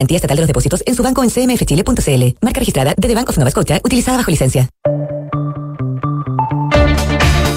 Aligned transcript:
Estatal 0.00 0.36
de 0.36 0.42
los 0.42 0.46
depósitos 0.46 0.84
en 0.86 0.94
su 0.94 1.02
banco 1.02 1.24
en 1.24 1.30
cmfchile.cl. 1.30 2.36
Marca 2.40 2.60
registrada 2.60 2.94
de 2.96 3.08
The 3.08 3.14
Bank 3.16 3.30
of 3.30 3.38
utilizada 3.84 4.18
bajo 4.18 4.30
licencia. 4.30 4.68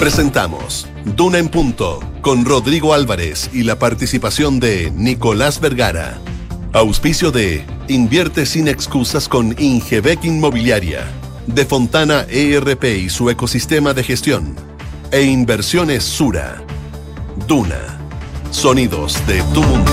Presentamos 0.00 0.88
Duna 1.04 1.38
en 1.38 1.48
Punto 1.48 2.00
con 2.20 2.44
Rodrigo 2.44 2.94
Álvarez 2.94 3.48
y 3.52 3.62
la 3.62 3.78
participación 3.78 4.58
de 4.58 4.90
Nicolás 4.90 5.60
Vergara. 5.60 6.18
Auspicio 6.72 7.30
de 7.30 7.64
Invierte 7.86 8.44
sin 8.44 8.66
excusas 8.66 9.28
con 9.28 9.54
Ingebec 9.60 10.24
Inmobiliaria, 10.24 11.06
de 11.46 11.64
Fontana 11.64 12.26
ERP 12.28 12.84
y 12.84 13.08
su 13.08 13.30
ecosistema 13.30 13.94
de 13.94 14.02
gestión, 14.02 14.56
e 15.12 15.22
Inversiones 15.22 16.02
Sura. 16.02 16.64
Duna. 17.46 18.00
Sonidos 18.50 19.24
de 19.28 19.42
tu 19.54 19.62
mundo. 19.62 19.92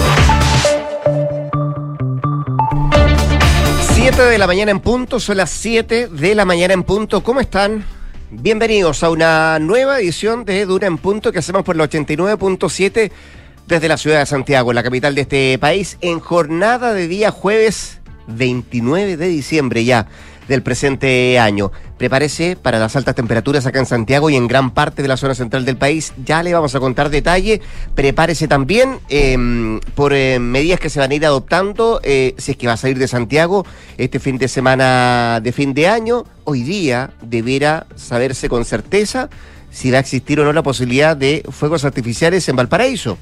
7 4.11 4.23
de 4.23 4.39
la 4.39 4.47
mañana 4.47 4.71
en 4.71 4.79
punto, 4.79 5.19
son 5.19 5.37
las 5.37 5.51
7 5.51 6.07
de 6.07 6.33
la 6.33 6.43
mañana 6.43 6.73
en 6.73 6.81
punto. 6.81 7.21
¿Cómo 7.21 7.41
están? 7.41 7.85
Bienvenidos 8.31 9.03
a 9.03 9.11
una 9.11 9.59
nueva 9.59 9.99
edición 9.99 10.45
de 10.45 10.65
Dura 10.65 10.87
en 10.87 10.97
Punto 10.97 11.31
que 11.31 11.37
hacemos 11.37 11.63
por 11.63 11.75
la 11.75 11.87
89.7 11.87 13.11
desde 13.67 13.87
la 13.87 13.97
ciudad 13.97 14.17
de 14.17 14.25
Santiago, 14.25 14.73
la 14.73 14.81
capital 14.81 15.13
de 15.13 15.21
este 15.21 15.59
país, 15.59 15.99
en 16.01 16.19
jornada 16.19 16.91
de 16.93 17.07
día 17.07 17.29
jueves 17.29 17.99
29 18.25 19.15
de 19.15 19.27
diciembre 19.27 19.85
ya 19.85 20.07
del 20.49 20.63
presente 20.63 21.39
año. 21.39 21.71
Prepárese 21.97 22.57
para 22.61 22.79
las 22.79 22.95
altas 22.95 23.15
temperaturas 23.15 23.65
acá 23.65 23.79
en 23.79 23.85
Santiago 23.85 24.29
y 24.29 24.35
en 24.35 24.47
gran 24.47 24.71
parte 24.71 25.01
de 25.01 25.07
la 25.07 25.15
zona 25.15 25.35
central 25.35 25.63
del 25.63 25.77
país. 25.77 26.11
Ya 26.25 26.43
le 26.43 26.53
vamos 26.53 26.75
a 26.75 26.79
contar 26.79 27.09
detalle. 27.09 27.61
Prepárese 27.95 28.47
también 28.47 28.99
em, 29.07 29.79
por 29.95 30.13
eh, 30.13 30.39
medidas 30.39 30.79
que 30.79 30.89
se 30.89 30.99
van 30.99 31.11
a 31.11 31.15
ir 31.15 31.25
adoptando 31.25 32.01
eh, 32.03 32.33
si 32.37 32.51
es 32.51 32.57
que 32.57 32.67
va 32.67 32.73
a 32.73 32.77
salir 32.77 32.97
de 32.97 33.07
Santiago 33.07 33.65
este 33.97 34.19
fin 34.19 34.37
de 34.37 34.47
semana 34.47 35.39
de 35.41 35.51
fin 35.51 35.73
de 35.73 35.87
año. 35.87 36.25
Hoy 36.43 36.63
día 36.63 37.11
deberá 37.21 37.85
saberse 37.95 38.49
con 38.49 38.65
certeza 38.65 39.29
si 39.69 39.91
va 39.91 39.97
a 39.97 40.01
existir 40.01 40.39
o 40.39 40.43
no 40.43 40.51
la 40.51 40.63
posibilidad 40.63 41.15
de 41.15 41.43
fuegos 41.51 41.85
artificiales 41.85 42.49
en 42.49 42.55
Valparaíso. 42.55 43.19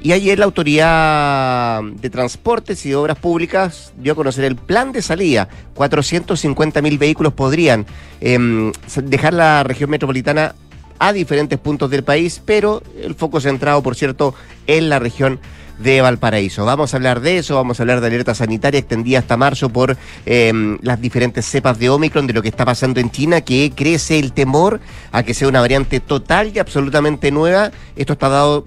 Y 0.00 0.12
ayer 0.12 0.38
la 0.38 0.44
Autoridad 0.44 1.82
de 1.82 2.10
Transportes 2.10 2.84
y 2.84 2.92
Obras 2.92 3.18
Públicas 3.18 3.92
dio 3.96 4.12
a 4.12 4.16
conocer 4.16 4.44
el 4.44 4.56
plan 4.56 4.92
de 4.92 5.00
salida. 5.00 5.48
450 5.74 6.82
mil 6.82 6.98
vehículos 6.98 7.32
podrían 7.32 7.86
em, 8.20 8.70
dejar 9.04 9.32
la 9.32 9.62
región 9.64 9.88
metropolitana 9.90 10.54
a 10.98 11.12
diferentes 11.12 11.58
puntos 11.58 11.90
del 11.90 12.04
país, 12.04 12.40
pero 12.44 12.82
el 13.02 13.14
foco 13.14 13.40
centrado, 13.40 13.82
por 13.82 13.96
cierto, 13.96 14.34
en 14.66 14.88
la 14.88 14.98
región 14.98 15.40
de 15.78 16.00
Valparaíso. 16.00 16.64
Vamos 16.64 16.94
a 16.94 16.98
hablar 16.98 17.20
de 17.20 17.38
eso, 17.38 17.56
vamos 17.56 17.78
a 17.78 17.82
hablar 17.82 18.00
de 18.00 18.06
alerta 18.06 18.34
sanitaria 18.34 18.78
extendida 18.78 19.18
hasta 19.18 19.36
marzo 19.36 19.68
por 19.70 19.96
em, 20.24 20.78
las 20.82 21.00
diferentes 21.00 21.46
cepas 21.46 21.78
de 21.78 21.90
Omicron, 21.90 22.26
de 22.26 22.32
lo 22.32 22.42
que 22.42 22.48
está 22.48 22.64
pasando 22.64 23.00
en 23.00 23.10
China, 23.10 23.40
que 23.40 23.72
crece 23.74 24.18
el 24.18 24.32
temor 24.32 24.80
a 25.10 25.22
que 25.22 25.34
sea 25.34 25.48
una 25.48 25.60
variante 25.60 26.00
total 26.00 26.52
y 26.54 26.58
absolutamente 26.58 27.30
nueva. 27.30 27.72
Esto 27.96 28.12
está 28.12 28.28
dado 28.28 28.64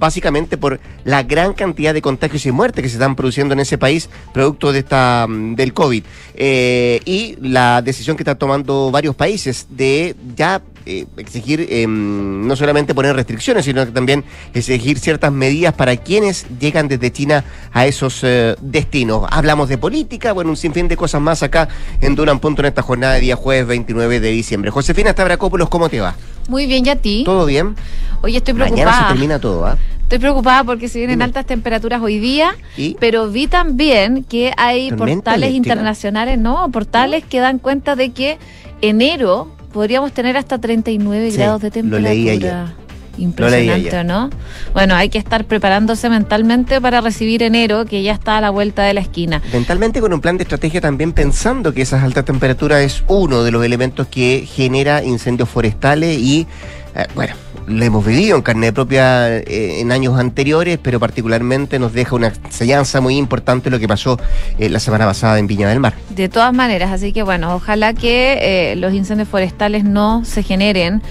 básicamente 0.00 0.56
por 0.56 0.80
la 1.04 1.22
gran 1.22 1.52
cantidad 1.52 1.94
de 1.94 2.02
contagios 2.02 2.44
y 2.46 2.50
muertes 2.50 2.82
que 2.82 2.88
se 2.88 2.96
están 2.96 3.14
produciendo 3.14 3.54
en 3.54 3.60
ese 3.60 3.78
país 3.78 4.08
producto 4.34 4.72
de 4.72 4.80
esta 4.80 5.26
mm, 5.28 5.54
del 5.54 5.72
COVID. 5.72 6.02
Eh, 6.34 7.00
y 7.04 7.36
la 7.40 7.82
decisión 7.82 8.16
que 8.16 8.22
están 8.22 8.38
tomando 8.38 8.90
varios 8.90 9.14
países 9.14 9.66
de 9.70 10.16
ya 10.34 10.62
eh, 10.86 11.06
exigir 11.16 11.66
em, 11.70 12.46
no 12.46 12.56
solamente 12.56 12.94
poner 12.94 13.14
restricciones, 13.14 13.64
sino 13.64 13.84
que 13.84 13.92
también 13.92 14.24
exigir 14.54 14.98
ciertas 14.98 15.32
medidas 15.32 15.74
para 15.74 15.96
quienes 15.96 16.46
llegan 16.58 16.88
desde 16.88 17.12
China 17.12 17.44
a 17.72 17.86
esos 17.86 18.20
eh, 18.22 18.56
destinos. 18.60 19.24
Hablamos 19.30 19.68
de 19.68 19.78
política, 19.78 20.32
bueno, 20.32 20.50
un 20.50 20.56
sinfín 20.56 20.88
de 20.88 20.96
cosas 20.96 21.20
más 21.20 21.42
acá 21.42 21.68
en 22.00 22.14
Duran 22.14 22.40
Punto 22.40 22.62
en 22.62 22.66
esta 22.66 22.82
jornada 22.82 23.14
de 23.14 23.20
día 23.20 23.36
jueves 23.36 23.66
29 23.66 24.20
de 24.20 24.30
diciembre. 24.30 24.70
Josefina 24.70 25.12
Stavrakopoulos, 25.12 25.68
¿cómo 25.68 25.88
te 25.88 26.00
va? 26.00 26.14
Muy 26.48 26.66
bien, 26.66 26.84
¿y 26.86 26.88
a 26.88 26.96
ti? 26.96 27.22
¿Todo 27.24 27.46
bien? 27.46 27.76
Oye, 28.22 28.38
estoy 28.38 28.54
preocupada. 28.54 28.84
Mañana 28.86 29.08
se 29.08 29.12
termina 29.14 29.38
todo, 29.38 29.66
¿ah? 29.66 29.76
Estoy 30.02 30.18
preocupada 30.18 30.64
porque 30.64 30.88
se 30.88 30.98
vienen 30.98 31.22
altas 31.22 31.46
temperaturas 31.46 32.02
hoy 32.02 32.18
día, 32.18 32.56
¿Y? 32.76 32.96
pero 32.98 33.30
vi 33.30 33.46
también 33.46 34.24
que 34.24 34.52
hay 34.56 34.88
¿Tormenta 34.88 35.14
portales 35.30 35.50
eléctrica? 35.50 35.74
internacionales, 35.74 36.38
¿no? 36.38 36.68
Portales 36.72 37.24
que 37.24 37.38
dan 37.38 37.60
cuenta 37.60 37.94
de 37.94 38.10
que 38.10 38.38
enero 38.80 39.52
podríamos 39.72 40.12
tener 40.12 40.36
hasta 40.36 40.58
39 40.58 41.30
Sí, 41.30 41.36
grados 41.36 41.60
de 41.60 41.68
lo 41.68 41.72
temperatura. 41.72 42.10
leí 42.12 42.28
ayer. 42.28 42.80
Impresionante, 43.18 43.88
ayer. 43.90 44.04
¿no? 44.06 44.30
Bueno, 44.72 44.94
hay 44.94 45.08
que 45.10 45.18
estar 45.18 45.44
preparándose 45.44 46.08
mentalmente 46.08 46.80
para 46.80 47.00
recibir 47.00 47.42
enero, 47.42 47.84
que 47.84 48.02
ya 48.02 48.12
está 48.12 48.38
a 48.38 48.40
la 48.40 48.50
vuelta 48.50 48.82
de 48.84 48.94
la 48.94 49.00
esquina. 49.00 49.42
Mentalmente 49.52 50.00
con 50.00 50.12
un 50.12 50.20
plan 50.20 50.38
de 50.38 50.44
estrategia 50.44 50.80
también 50.80 51.12
pensando 51.12 51.74
que 51.74 51.82
esas 51.82 52.02
altas 52.02 52.24
temperaturas 52.24 52.80
es 52.82 53.04
uno 53.08 53.42
de 53.42 53.50
los 53.50 53.64
elementos 53.64 54.06
que 54.06 54.46
genera 54.50 55.02
incendios 55.04 55.48
forestales 55.50 56.16
y, 56.18 56.46
eh, 56.94 57.06
bueno, 57.14 57.34
lo 57.66 57.84
hemos 57.84 58.04
vivido 58.04 58.36
en 58.36 58.42
carne 58.42 58.72
propia 58.72 59.38
eh, 59.38 59.80
en 59.80 59.92
años 59.92 60.18
anteriores, 60.18 60.78
pero 60.82 60.98
particularmente 61.00 61.78
nos 61.78 61.92
deja 61.92 62.14
una 62.14 62.28
enseñanza 62.28 63.00
muy 63.00 63.16
importante 63.16 63.70
lo 63.70 63.78
que 63.78 63.88
pasó 63.88 64.18
eh, 64.58 64.68
la 64.68 64.80
semana 64.80 65.06
pasada 65.06 65.38
en 65.38 65.46
Viña 65.46 65.68
del 65.68 65.80
Mar. 65.80 65.94
De 66.10 66.28
todas 66.28 66.52
maneras, 66.52 66.90
así 66.90 67.12
que 67.12 67.22
bueno, 67.22 67.54
ojalá 67.54 67.94
que 67.94 68.72
eh, 68.72 68.76
los 68.76 68.92
incendios 68.92 69.28
forestales 69.28 69.84
no 69.84 70.24
se 70.24 70.42
generen 70.42 71.02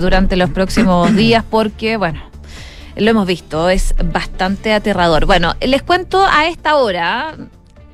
durante 0.00 0.36
los 0.36 0.50
próximos 0.50 1.14
días 1.16 1.44
porque, 1.48 1.96
bueno, 1.96 2.20
lo 2.96 3.10
hemos 3.10 3.26
visto, 3.26 3.68
es 3.68 3.94
bastante 4.12 4.72
aterrador. 4.72 5.26
Bueno, 5.26 5.54
les 5.60 5.82
cuento 5.82 6.24
a 6.24 6.48
esta 6.48 6.76
hora, 6.76 7.36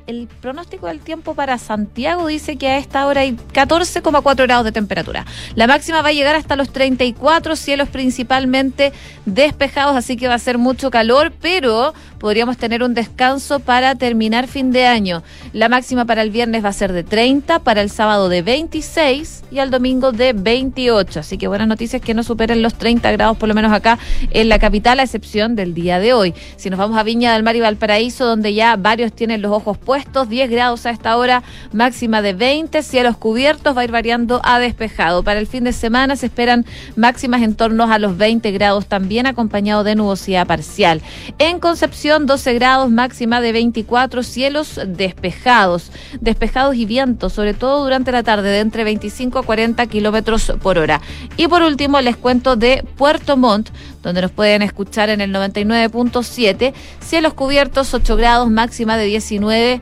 el 0.05 0.27
pronóstico 0.41 0.87
del 0.87 0.99
tiempo 0.99 1.33
para 1.33 1.57
Santiago 1.57 2.27
dice 2.27 2.57
que 2.57 2.67
a 2.67 2.77
esta 2.77 3.07
hora 3.07 3.21
hay 3.21 3.37
14,4 3.53 4.35
grados 4.43 4.65
de 4.65 4.71
temperatura. 4.71 5.25
La 5.55 5.65
máxima 5.65 6.01
va 6.01 6.09
a 6.09 6.13
llegar 6.13 6.35
hasta 6.35 6.55
los 6.55 6.71
34, 6.71 7.55
cielos 7.55 7.87
principalmente 7.87 8.91
despejados, 9.25 9.95
así 9.95 10.17
que 10.17 10.27
va 10.27 10.33
a 10.33 10.39
ser 10.39 10.57
mucho 10.57 10.91
calor, 10.91 11.31
pero 11.41 11.93
podríamos 12.19 12.57
tener 12.57 12.83
un 12.83 12.93
descanso 12.93 13.59
para 13.59 13.95
terminar 13.95 14.47
fin 14.47 14.71
de 14.71 14.85
año. 14.85 15.23
La 15.53 15.69
máxima 15.69 16.05
para 16.05 16.21
el 16.21 16.31
viernes 16.31 16.63
va 16.63 16.69
a 16.69 16.73
ser 16.73 16.91
de 16.91 17.03
30, 17.03 17.59
para 17.59 17.81
el 17.81 17.89
sábado 17.89 18.27
de 18.27 18.41
26 18.41 19.43
y 19.51 19.59
al 19.59 19.71
domingo 19.71 20.11
de 20.11 20.33
28. 20.33 21.21
Así 21.21 21.37
que 21.37 21.47
buenas 21.47 21.67
noticias 21.67 22.01
que 22.01 22.13
no 22.13 22.23
superen 22.23 22.61
los 22.61 22.73
30 22.75 23.11
grados, 23.13 23.37
por 23.37 23.47
lo 23.47 23.55
menos 23.55 23.71
acá 23.71 23.99
en 24.31 24.49
la 24.49 24.59
capital, 24.59 24.99
a 24.99 25.03
excepción 25.03 25.55
del 25.55 25.73
día 25.73 25.99
de 25.99 26.13
hoy. 26.13 26.33
Si 26.57 26.69
nos 26.69 26.79
vamos 26.79 26.97
a 26.97 27.03
Viña 27.03 27.33
del 27.33 27.43
Mar 27.43 27.55
y 27.55 27.61
Valparaíso, 27.61 28.25
donde 28.25 28.53
ya 28.53 28.75
varios 28.75 29.13
tienen 29.13 29.41
los 29.41 29.51
ojos 29.51 29.77
puestos, 29.77 29.92
10 30.27 30.49
grados 30.49 30.85
a 30.85 30.89
esta 30.89 31.17
hora, 31.17 31.43
máxima 31.71 32.21
de 32.21 32.33
20, 32.33 32.81
cielos 32.83 33.17
cubiertos, 33.17 33.75
va 33.75 33.81
a 33.81 33.83
ir 33.83 33.91
variando 33.91 34.41
a 34.43 34.59
despejado. 34.59 35.23
Para 35.23 35.39
el 35.39 35.47
fin 35.47 35.63
de 35.63 35.73
semana 35.73 36.15
se 36.15 36.27
esperan 36.27 36.65
máximas 36.95 37.41
en 37.41 37.55
torno 37.55 37.83
a 37.91 37.99
los 37.99 38.17
20 38.17 38.51
grados 38.51 38.87
también, 38.87 39.27
acompañado 39.27 39.83
de 39.83 39.95
nubosidad 39.95 40.47
parcial. 40.47 41.01
En 41.37 41.59
Concepción, 41.59 42.25
12 42.25 42.53
grados, 42.53 42.89
máxima 42.89 43.41
de 43.41 43.51
24, 43.51 44.23
cielos 44.23 44.79
despejados, 44.85 45.91
despejados 46.19 46.75
y 46.75 46.85
vientos, 46.85 47.33
sobre 47.33 47.53
todo 47.53 47.83
durante 47.83 48.11
la 48.11 48.23
tarde, 48.23 48.49
de 48.49 48.59
entre 48.59 48.83
25 48.83 49.39
a 49.39 49.43
40 49.43 49.85
kilómetros 49.87 50.53
por 50.61 50.77
hora. 50.77 51.01
Y 51.37 51.47
por 51.47 51.61
último, 51.61 52.01
les 52.01 52.17
cuento 52.17 52.55
de 52.55 52.83
Puerto 52.97 53.37
Montt, 53.37 53.69
donde 54.03 54.21
nos 54.21 54.31
pueden 54.31 54.61
escuchar 54.61 55.09
en 55.09 55.21
el 55.21 55.33
99.7, 55.33 56.73
cielos 56.99 57.33
cubiertos, 57.33 57.93
8 57.93 58.15
grados, 58.15 58.49
máxima 58.51 58.97
de 58.97 59.05
19 59.05 59.81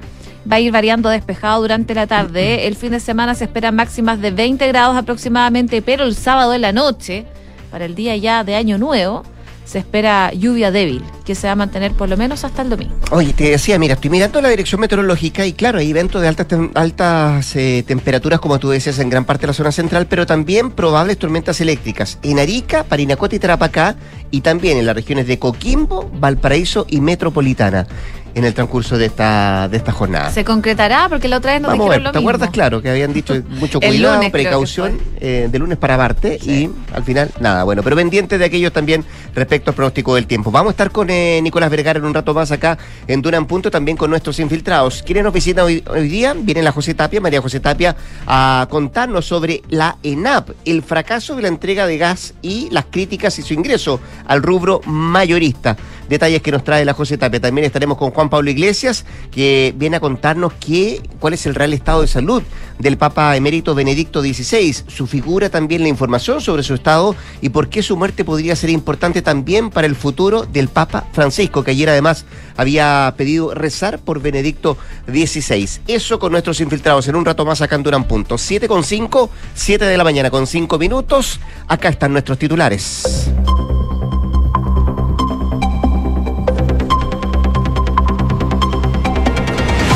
va 0.50 0.56
a 0.56 0.59
ir 0.59 0.72
variando 0.72 1.09
despejado 1.09 1.62
durante 1.62 1.94
la 1.94 2.08
tarde. 2.08 2.68
El 2.68 2.76
fin 2.76 2.92
de 2.92 3.00
semana 3.00 3.36
se 3.36 3.46
esperan 3.46 3.76
máximas 3.76 4.22
de 4.22 4.32
20 4.32 4.68
grados 4.68 4.96
aproximadamente, 4.98 5.82
pero 5.82 6.06
el 6.06 6.16
sábado 6.16 6.54
en 6.54 6.62
la 6.62 6.72
noche, 6.72 7.26
para 7.70 7.86
el 7.86 7.96
día 7.96 8.16
ya 8.16 8.44
de 8.44 8.56
Año 8.56 8.78
Nuevo, 8.78 9.24
se 9.72 9.80
espera 9.80 10.34
lluvia 10.34 10.70
débil, 10.70 11.02
que 11.24 11.34
se 11.34 11.48
va 11.48 11.54
a 11.54 11.56
mantener 11.56 11.94
por 11.94 12.09
lo 12.09 12.18
menos 12.18 12.44
hasta 12.44 12.62
el 12.62 12.70
domingo. 12.70 12.94
Oye, 13.12 13.32
te 13.32 13.52
decía, 13.52 13.80
mira, 13.80 13.94
estoy 13.94 14.09
mirando 14.09 14.42
la 14.42 14.50
dirección 14.50 14.82
meteorológica 14.82 15.46
y 15.46 15.54
claro, 15.54 15.80
hay 15.80 15.90
eventos 15.92 16.22
de 16.22 16.28
altas, 16.28 16.47
tem- 16.50 16.72
altas 16.76 17.56
eh, 17.56 17.82
temperaturas, 17.88 18.41
como 18.41 18.59
tú 18.59 18.70
decías, 18.70 19.00
en 19.00 19.09
gran 19.09 19.23
parte 19.23 19.44
de 19.44 19.47
la 19.47 19.53
zona 19.53 19.72
central, 19.72 20.08
pero 20.09 20.26
también 20.26 20.72
probables 20.72 21.18
tormentas 21.18 21.62
eléctricas 21.62 22.20
en 22.22 22.40
Arica, 22.40 22.84
Parinacota 22.84 23.34
y 23.34 23.40
Tarapacá, 23.40 23.96
y 24.29 24.41
también 24.41 24.78
en 24.78 24.85
las 24.85 24.96
regiones 24.96 25.26
de 25.26 25.40
Coquimbo, 25.40 26.09
Valparaíso 26.20 26.85
y 26.90 27.00
Metropolitana, 27.00 27.88
en 28.36 28.46
el 28.46 28.54
transcurso 28.54 28.98
de 28.98 29.06
esta, 29.06 29.68
de 29.70 29.78
esta 29.78 29.92
jornada. 29.92 30.32
¿Se 30.32 30.44
concretará? 30.44 31.08
Porque 31.10 31.28
la 31.28 31.38
otra 31.38 31.54
vez 31.54 31.62
nos 31.62 31.72
Vamos 31.72 31.86
a 31.86 31.90
dijeron 31.90 32.04
ver, 32.04 32.08
lo 32.08 32.12
¿te 32.12 32.18
mismo. 32.20 32.30
acuerdas? 32.30 32.50
Claro, 32.52 32.82
que 32.82 32.90
habían 32.90 33.14
dicho 33.14 33.34
mucho 33.50 33.80
cuidado, 33.80 34.16
lunes 34.16 34.32
precaución, 34.32 35.00
eh, 35.20 35.50
de 35.52 35.60
lunes 35.60 35.78
para 35.78 35.98
Marte, 35.98 36.40
y 36.42 36.70
al 36.94 37.04
final, 37.04 37.32
nada, 37.40 37.64
bueno, 37.64 37.84
pero 37.84 37.96
pendiente 37.96 38.38
de 38.38 38.46
aquellos 38.46 38.72
también 38.72 39.06
respecto 39.36 39.72
al 39.72 39.76
pronóstico 39.76 40.16
del 40.16 40.28
tiempo. 40.28 40.52
Vamos 40.52 40.70
a 40.70 40.72
estar 40.72 40.92
con 40.92 41.10
eh, 41.10 41.40
Nicolás 41.42 41.70
Vergara 41.70 42.00
en 42.00 42.06
un 42.06 42.14
rato 42.14 42.34
más 42.34 42.52
acá 42.52 42.78
en 43.08 43.22
Duran 43.22 43.46
Punto, 43.46 43.72
también 43.72 43.98
con 43.98 44.10
nuestros 44.10 44.40
infiltrados. 44.40 45.04
¿Quiénes 45.04 45.24
nos 45.24 45.34
visitan 45.34 45.66
hoy, 45.66 45.84
hoy 45.90 46.08
día? 46.08 46.34
Viene 46.38 46.62
la 46.62 46.72
José 46.72 46.94
Tapia, 46.94 47.22
María 47.22 47.42
José 47.42 47.60
Tapia, 47.60 47.96
a 48.28 48.68
contarnos 48.70 49.26
sobre 49.26 49.62
la 49.70 49.98
ENAP, 50.04 50.50
el 50.66 50.84
fracaso 50.84 51.36
de 51.36 51.44
la 51.44 51.48
entrega 51.48 51.86
de 51.88 51.98
gas 51.98 52.34
y 52.42 52.70
las 52.72 52.86
críticas 52.90 53.38
y 53.40 53.42
su 53.42 53.54
ingreso 53.54 54.00
al 54.28 54.42
rubro 54.42 54.82
mayorista. 54.86 55.76
Detalles 56.11 56.41
que 56.41 56.52
nos 56.52 56.66
trae 56.66 56.84
la 56.84 56.91
José 56.91 57.17
Tapia. 57.17 57.40
También 57.40 57.63
estaremos 57.63 57.97
con 57.97 58.11
Juan 58.11 58.29
Pablo 58.29 58.52
Iglesias, 58.52 59.05
que 59.31 59.73
viene 59.78 59.96
a 59.96 60.02
contarnos 60.02 60.52
qué, 60.59 61.02
cuál 61.22 61.35
es 61.35 61.46
el 61.46 61.55
real 61.55 61.72
estado 61.72 62.02
de 62.02 62.08
salud 62.08 62.43
del 62.79 62.97
Papa 62.97 63.34
emérito 63.37 63.73
Benedicto 63.75 64.22
XVI, 64.22 64.73
su 64.87 65.08
figura 65.08 65.49
también 65.49 65.84
la 65.84 65.87
información 65.87 66.41
sobre 66.41 66.63
su 66.63 66.73
estado 66.73 67.16
y 67.41 67.47
por 67.47 67.69
qué 67.69 67.81
su 67.81 67.96
muerte 67.96 68.25
podría 68.25 68.58
ser 68.58 68.72
importante 68.72 69.22
también 69.22 69.69
para 69.69 69.87
el 69.87 69.96
futuro 69.96 70.43
del 70.43 70.67
Papa 70.67 71.08
Francisco, 71.13 71.63
que 71.63 71.72
ayer 71.72 71.87
además 71.87 72.25
había 72.58 73.13
pedido 73.16 73.53
rezar 73.53 73.99
por 73.99 74.22
Benedicto 74.22 74.78
XVI. 75.08 75.69
Eso 75.87 76.19
con 76.19 76.34
nuestros 76.34 76.59
infiltrados 76.59 77.08
en 77.08 77.16
un 77.16 77.23
rato 77.23 77.46
más 77.46 77.61
acá 77.61 77.78
en 77.78 77.84
Durán 77.84 78.03
Punto. 78.03 78.37
7 78.37 78.67
con 78.67 78.84
5, 78.84 79.29
7 79.53 79.85
de 79.85 79.97
la 79.97 80.03
mañana 80.03 80.29
con 80.29 80.46
5 80.46 80.78
minutos. 80.78 81.40
Acá 81.69 81.87
están 81.87 82.11
nuestros 82.11 82.37
titulares. 82.37 83.31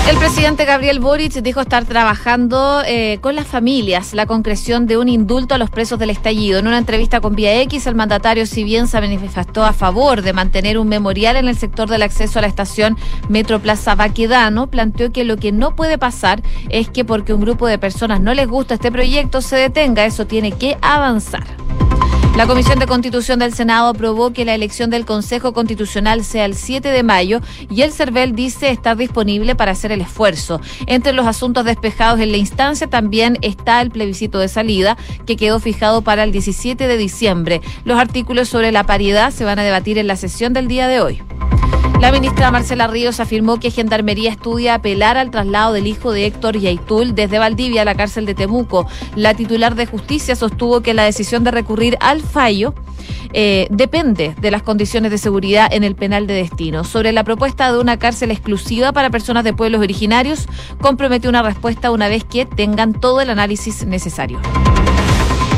El 0.07 0.19
presidente 0.19 0.65
Gabriel 0.65 0.99
Boric 0.99 1.33
dijo 1.41 1.61
estar 1.61 1.83
trabajando 1.85 2.83
eh, 2.85 3.17
con 3.21 3.35
las 3.35 3.47
familias 3.47 4.13
la 4.13 4.27
concreción 4.27 4.85
de 4.85 4.99
un 4.99 5.09
indulto 5.09 5.55
a 5.55 5.57
los 5.57 5.71
presos 5.71 5.97
del 5.97 6.11
estallido. 6.11 6.59
En 6.59 6.67
una 6.67 6.77
entrevista 6.77 7.21
con 7.21 7.35
Vía 7.35 7.59
X, 7.61 7.87
el 7.87 7.95
mandatario, 7.95 8.45
si 8.45 8.63
bien 8.63 8.87
se 8.87 9.01
manifestó 9.01 9.65
a 9.65 9.73
favor 9.73 10.21
de 10.21 10.31
mantener 10.31 10.77
un 10.77 10.89
memorial 10.89 11.37
en 11.37 11.47
el 11.47 11.57
sector 11.57 11.89
del 11.89 12.03
acceso 12.03 12.37
a 12.37 12.43
la 12.43 12.47
estación 12.47 12.97
Metro 13.29 13.59
Plaza 13.59 13.95
Baquedano, 13.95 14.67
planteó 14.67 15.11
que 15.11 15.23
lo 15.23 15.37
que 15.37 15.51
no 15.51 15.75
puede 15.75 15.97
pasar 15.97 16.43
es 16.69 16.87
que 16.87 17.03
porque 17.03 17.33
un 17.33 17.41
grupo 17.41 17.65
de 17.65 17.79
personas 17.79 18.21
no 18.21 18.35
les 18.35 18.47
gusta 18.47 18.75
este 18.75 18.91
proyecto 18.91 19.41
se 19.41 19.55
detenga. 19.55 20.05
Eso 20.05 20.27
tiene 20.27 20.51
que 20.51 20.77
avanzar. 20.83 21.64
La 22.35 22.47
Comisión 22.47 22.79
de 22.79 22.85
Constitución 22.85 23.39
del 23.39 23.53
Senado 23.53 23.87
aprobó 23.87 24.33
que 24.33 24.43
la 24.43 24.53
elección 24.53 24.89
del 24.89 25.05
Consejo 25.05 25.53
Constitucional 25.53 26.25
sea 26.25 26.43
el 26.43 26.53
7 26.53 26.89
de 26.89 27.01
mayo 27.01 27.39
y 27.69 27.81
el 27.81 27.93
CERVEL 27.93 28.35
dice 28.35 28.71
estar 28.71 28.97
disponible 28.97 29.55
para 29.55 29.71
hacer 29.71 29.93
el 29.93 30.01
esfuerzo. 30.01 30.59
Entre 30.85 31.13
los 31.13 31.27
asuntos 31.27 31.63
despejados 31.63 32.19
en 32.19 32.31
la 32.33 32.37
instancia 32.37 32.87
también 32.87 33.37
está 33.41 33.81
el 33.81 33.89
plebiscito 33.89 34.39
de 34.39 34.49
salida, 34.49 34.97
que 35.25 35.37
quedó 35.37 35.61
fijado 35.61 36.01
para 36.01 36.25
el 36.25 36.33
17 36.33 36.87
de 36.87 36.97
diciembre. 36.97 37.61
Los 37.85 37.97
artículos 37.97 38.49
sobre 38.49 38.73
la 38.73 38.83
paridad 38.83 39.31
se 39.31 39.45
van 39.45 39.57
a 39.57 39.63
debatir 39.63 39.97
en 39.97 40.07
la 40.07 40.17
sesión 40.17 40.51
del 40.51 40.67
día 40.67 40.89
de 40.89 40.99
hoy. 40.99 41.21
La 41.99 42.11
ministra 42.11 42.51
Marcela 42.51 42.87
Ríos 42.87 43.19
afirmó 43.19 43.59
que 43.59 43.71
Gendarmería 43.71 44.29
estudia 44.29 44.75
apelar 44.75 45.17
al 45.17 45.31
traslado 45.31 45.73
del 45.73 45.87
hijo 45.87 46.11
de 46.11 46.25
Héctor 46.25 46.57
Yaitul 46.57 47.15
desde 47.15 47.39
Valdivia 47.39 47.81
a 47.81 47.85
la 47.85 47.95
cárcel 47.95 48.25
de 48.25 48.35
Temuco. 48.35 48.87
La 49.15 49.33
titular 49.33 49.75
de 49.75 49.85
justicia 49.85 50.35
sostuvo 50.35 50.81
que 50.81 50.93
la 50.93 51.03
decisión 51.03 51.43
de 51.43 51.51
recurrir 51.51 51.97
al 52.01 52.21
fallo 52.21 52.73
eh, 53.33 53.67
depende 53.69 54.35
de 54.39 54.51
las 54.51 54.61
condiciones 54.61 55.11
de 55.11 55.17
seguridad 55.17 55.67
en 55.71 55.83
el 55.83 55.95
penal 55.95 56.27
de 56.27 56.35
destino. 56.35 56.83
Sobre 56.83 57.11
la 57.11 57.23
propuesta 57.23 57.71
de 57.71 57.79
una 57.79 57.97
cárcel 57.97 58.31
exclusiva 58.31 58.91
para 58.91 59.09
personas 59.09 59.43
de 59.43 59.53
pueblos 59.53 59.81
originarios, 59.81 60.47
comprometió 60.81 61.29
una 61.29 61.43
respuesta 61.43 61.91
una 61.91 62.07
vez 62.07 62.23
que 62.23 62.45
tengan 62.45 62.93
todo 62.93 63.21
el 63.21 63.29
análisis 63.29 63.85
necesario. 63.85 64.39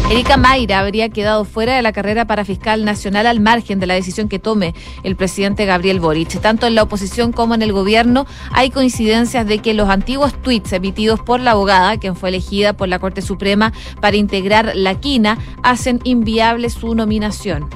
Erika 0.09 0.37
Mayra 0.37 0.79
habría 0.79 1.09
quedado 1.09 1.43
fuera 1.43 1.75
de 1.75 1.81
la 1.81 1.91
carrera 1.91 2.25
para 2.25 2.45
fiscal 2.45 2.85
nacional 2.85 3.27
al 3.27 3.41
margen 3.41 3.81
de 3.81 3.87
la 3.87 3.93
decisión 3.93 4.29
que 4.29 4.39
tome 4.39 4.73
el 5.03 5.17
presidente 5.17 5.65
Gabriel 5.65 5.99
Boric. 5.99 6.39
Tanto 6.39 6.65
en 6.65 6.75
la 6.75 6.83
oposición 6.83 7.33
como 7.33 7.55
en 7.55 7.61
el 7.61 7.73
gobierno 7.73 8.25
hay 8.53 8.69
coincidencias 8.69 9.45
de 9.45 9.59
que 9.59 9.73
los 9.73 9.89
antiguos 9.89 10.33
tuits 10.41 10.71
emitidos 10.71 11.19
por 11.19 11.41
la 11.41 11.51
abogada, 11.51 11.97
quien 11.97 12.15
fue 12.15 12.29
elegida 12.29 12.71
por 12.71 12.87
la 12.87 12.99
Corte 12.99 13.21
Suprema 13.21 13.73
para 13.99 14.15
integrar 14.15 14.71
la 14.75 14.95
quina, 14.95 15.39
hacen 15.61 15.99
inviable 16.05 16.69
su 16.69 16.95
nominación. 16.95 17.67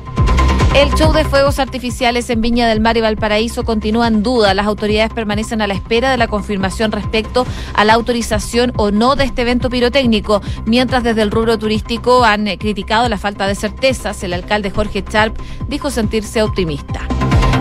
El 0.73 0.93
show 0.93 1.11
de 1.11 1.25
fuegos 1.25 1.59
artificiales 1.59 2.29
en 2.29 2.39
Viña 2.39 2.65
del 2.67 2.79
Mar 2.79 2.95
y 2.95 3.01
Valparaíso 3.01 3.65
continúa 3.65 4.07
en 4.07 4.23
duda. 4.23 4.53
Las 4.53 4.67
autoridades 4.67 5.11
permanecen 5.13 5.61
a 5.61 5.67
la 5.67 5.73
espera 5.73 6.09
de 6.09 6.17
la 6.17 6.29
confirmación 6.29 6.93
respecto 6.93 7.45
a 7.73 7.83
la 7.83 7.93
autorización 7.93 8.71
o 8.77 8.89
no 8.89 9.17
de 9.17 9.25
este 9.25 9.41
evento 9.41 9.69
pirotécnico, 9.69 10.41
mientras 10.65 11.03
desde 11.03 11.23
el 11.23 11.31
rubro 11.31 11.59
turístico 11.59 12.23
han 12.23 12.45
criticado 12.57 13.09
la 13.09 13.17
falta 13.17 13.47
de 13.47 13.55
certezas. 13.55 14.23
El 14.23 14.33
alcalde 14.33 14.71
Jorge 14.71 15.03
Charp 15.03 15.37
dijo 15.67 15.91
sentirse 15.91 16.41
optimista. 16.41 17.05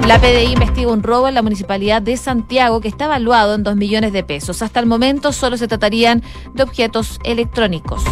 La 0.06 0.20
PDI 0.20 0.52
investiga 0.52 0.92
un 0.92 1.02
robo 1.02 1.26
en 1.26 1.34
la 1.34 1.42
municipalidad 1.42 2.00
de 2.00 2.16
Santiago 2.16 2.80
que 2.80 2.88
está 2.88 3.06
evaluado 3.06 3.56
en 3.56 3.64
2 3.64 3.74
millones 3.74 4.12
de 4.12 4.22
pesos. 4.22 4.62
Hasta 4.62 4.78
el 4.78 4.86
momento 4.86 5.32
solo 5.32 5.56
se 5.56 5.66
tratarían 5.66 6.22
de 6.54 6.62
objetos 6.62 7.18
electrónicos. 7.24 8.04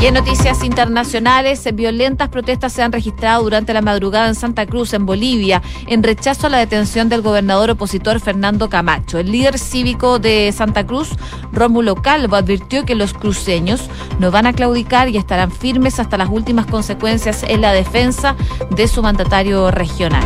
Y 0.00 0.06
en 0.06 0.14
noticias 0.14 0.62
internacionales, 0.62 1.66
violentas 1.72 2.28
protestas 2.28 2.72
se 2.74 2.82
han 2.82 2.92
registrado 2.92 3.42
durante 3.42 3.72
la 3.72 3.80
madrugada 3.80 4.28
en 4.28 4.34
Santa 4.34 4.66
Cruz, 4.66 4.92
en 4.92 5.06
Bolivia, 5.06 5.62
en 5.86 6.02
rechazo 6.02 6.46
a 6.46 6.50
la 6.50 6.58
detención 6.58 7.08
del 7.08 7.22
gobernador 7.22 7.70
opositor 7.70 8.20
Fernando 8.20 8.68
Camacho. 8.68 9.18
El 9.18 9.32
líder 9.32 9.58
cívico 9.58 10.18
de 10.18 10.52
Santa 10.52 10.86
Cruz, 10.86 11.10
Rómulo 11.50 11.94
Calvo, 11.96 12.36
advirtió 12.36 12.84
que 12.84 12.94
los 12.94 13.14
cruceños 13.14 13.88
no 14.18 14.30
van 14.30 14.46
a 14.46 14.52
claudicar 14.52 15.08
y 15.08 15.16
estarán 15.16 15.50
firmes 15.50 15.98
hasta 15.98 16.18
las 16.18 16.28
últimas 16.28 16.66
consecuencias 16.66 17.42
en 17.42 17.62
la 17.62 17.72
defensa 17.72 18.36
de 18.70 18.88
su 18.88 19.02
mandatario 19.02 19.70
regional. 19.70 20.24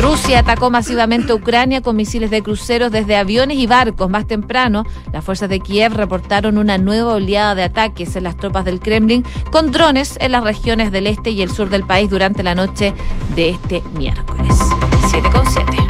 Rusia 0.00 0.38
atacó 0.38 0.70
masivamente 0.70 1.32
a 1.32 1.34
Ucrania 1.34 1.82
con 1.82 1.96
misiles 1.96 2.30
de 2.30 2.42
cruceros 2.42 2.92
desde 2.92 3.16
aviones 3.16 3.58
y 3.58 3.66
barcos. 3.66 4.08
Más 4.08 4.26
temprano, 4.26 4.84
las 5.12 5.24
fuerzas 5.24 5.48
de 5.48 5.60
Kiev 5.60 5.94
reportaron 5.94 6.58
una 6.58 6.78
nueva 6.78 7.14
oleada 7.14 7.54
de 7.54 7.64
ataques 7.64 8.14
en 8.16 8.24
las 8.24 8.36
tropas 8.36 8.64
del 8.64 8.80
Kremlin 8.80 9.24
con 9.50 9.72
drones 9.72 10.16
en 10.20 10.32
las 10.32 10.44
regiones 10.44 10.92
del 10.92 11.06
este 11.06 11.30
y 11.30 11.42
el 11.42 11.50
sur 11.50 11.68
del 11.68 11.84
país 11.84 12.08
durante 12.08 12.42
la 12.42 12.54
noche 12.54 12.94
de 13.34 13.50
este 13.50 13.82
miércoles. 13.96 14.56
7 15.10 15.30
con 15.30 15.46
7. 15.46 15.87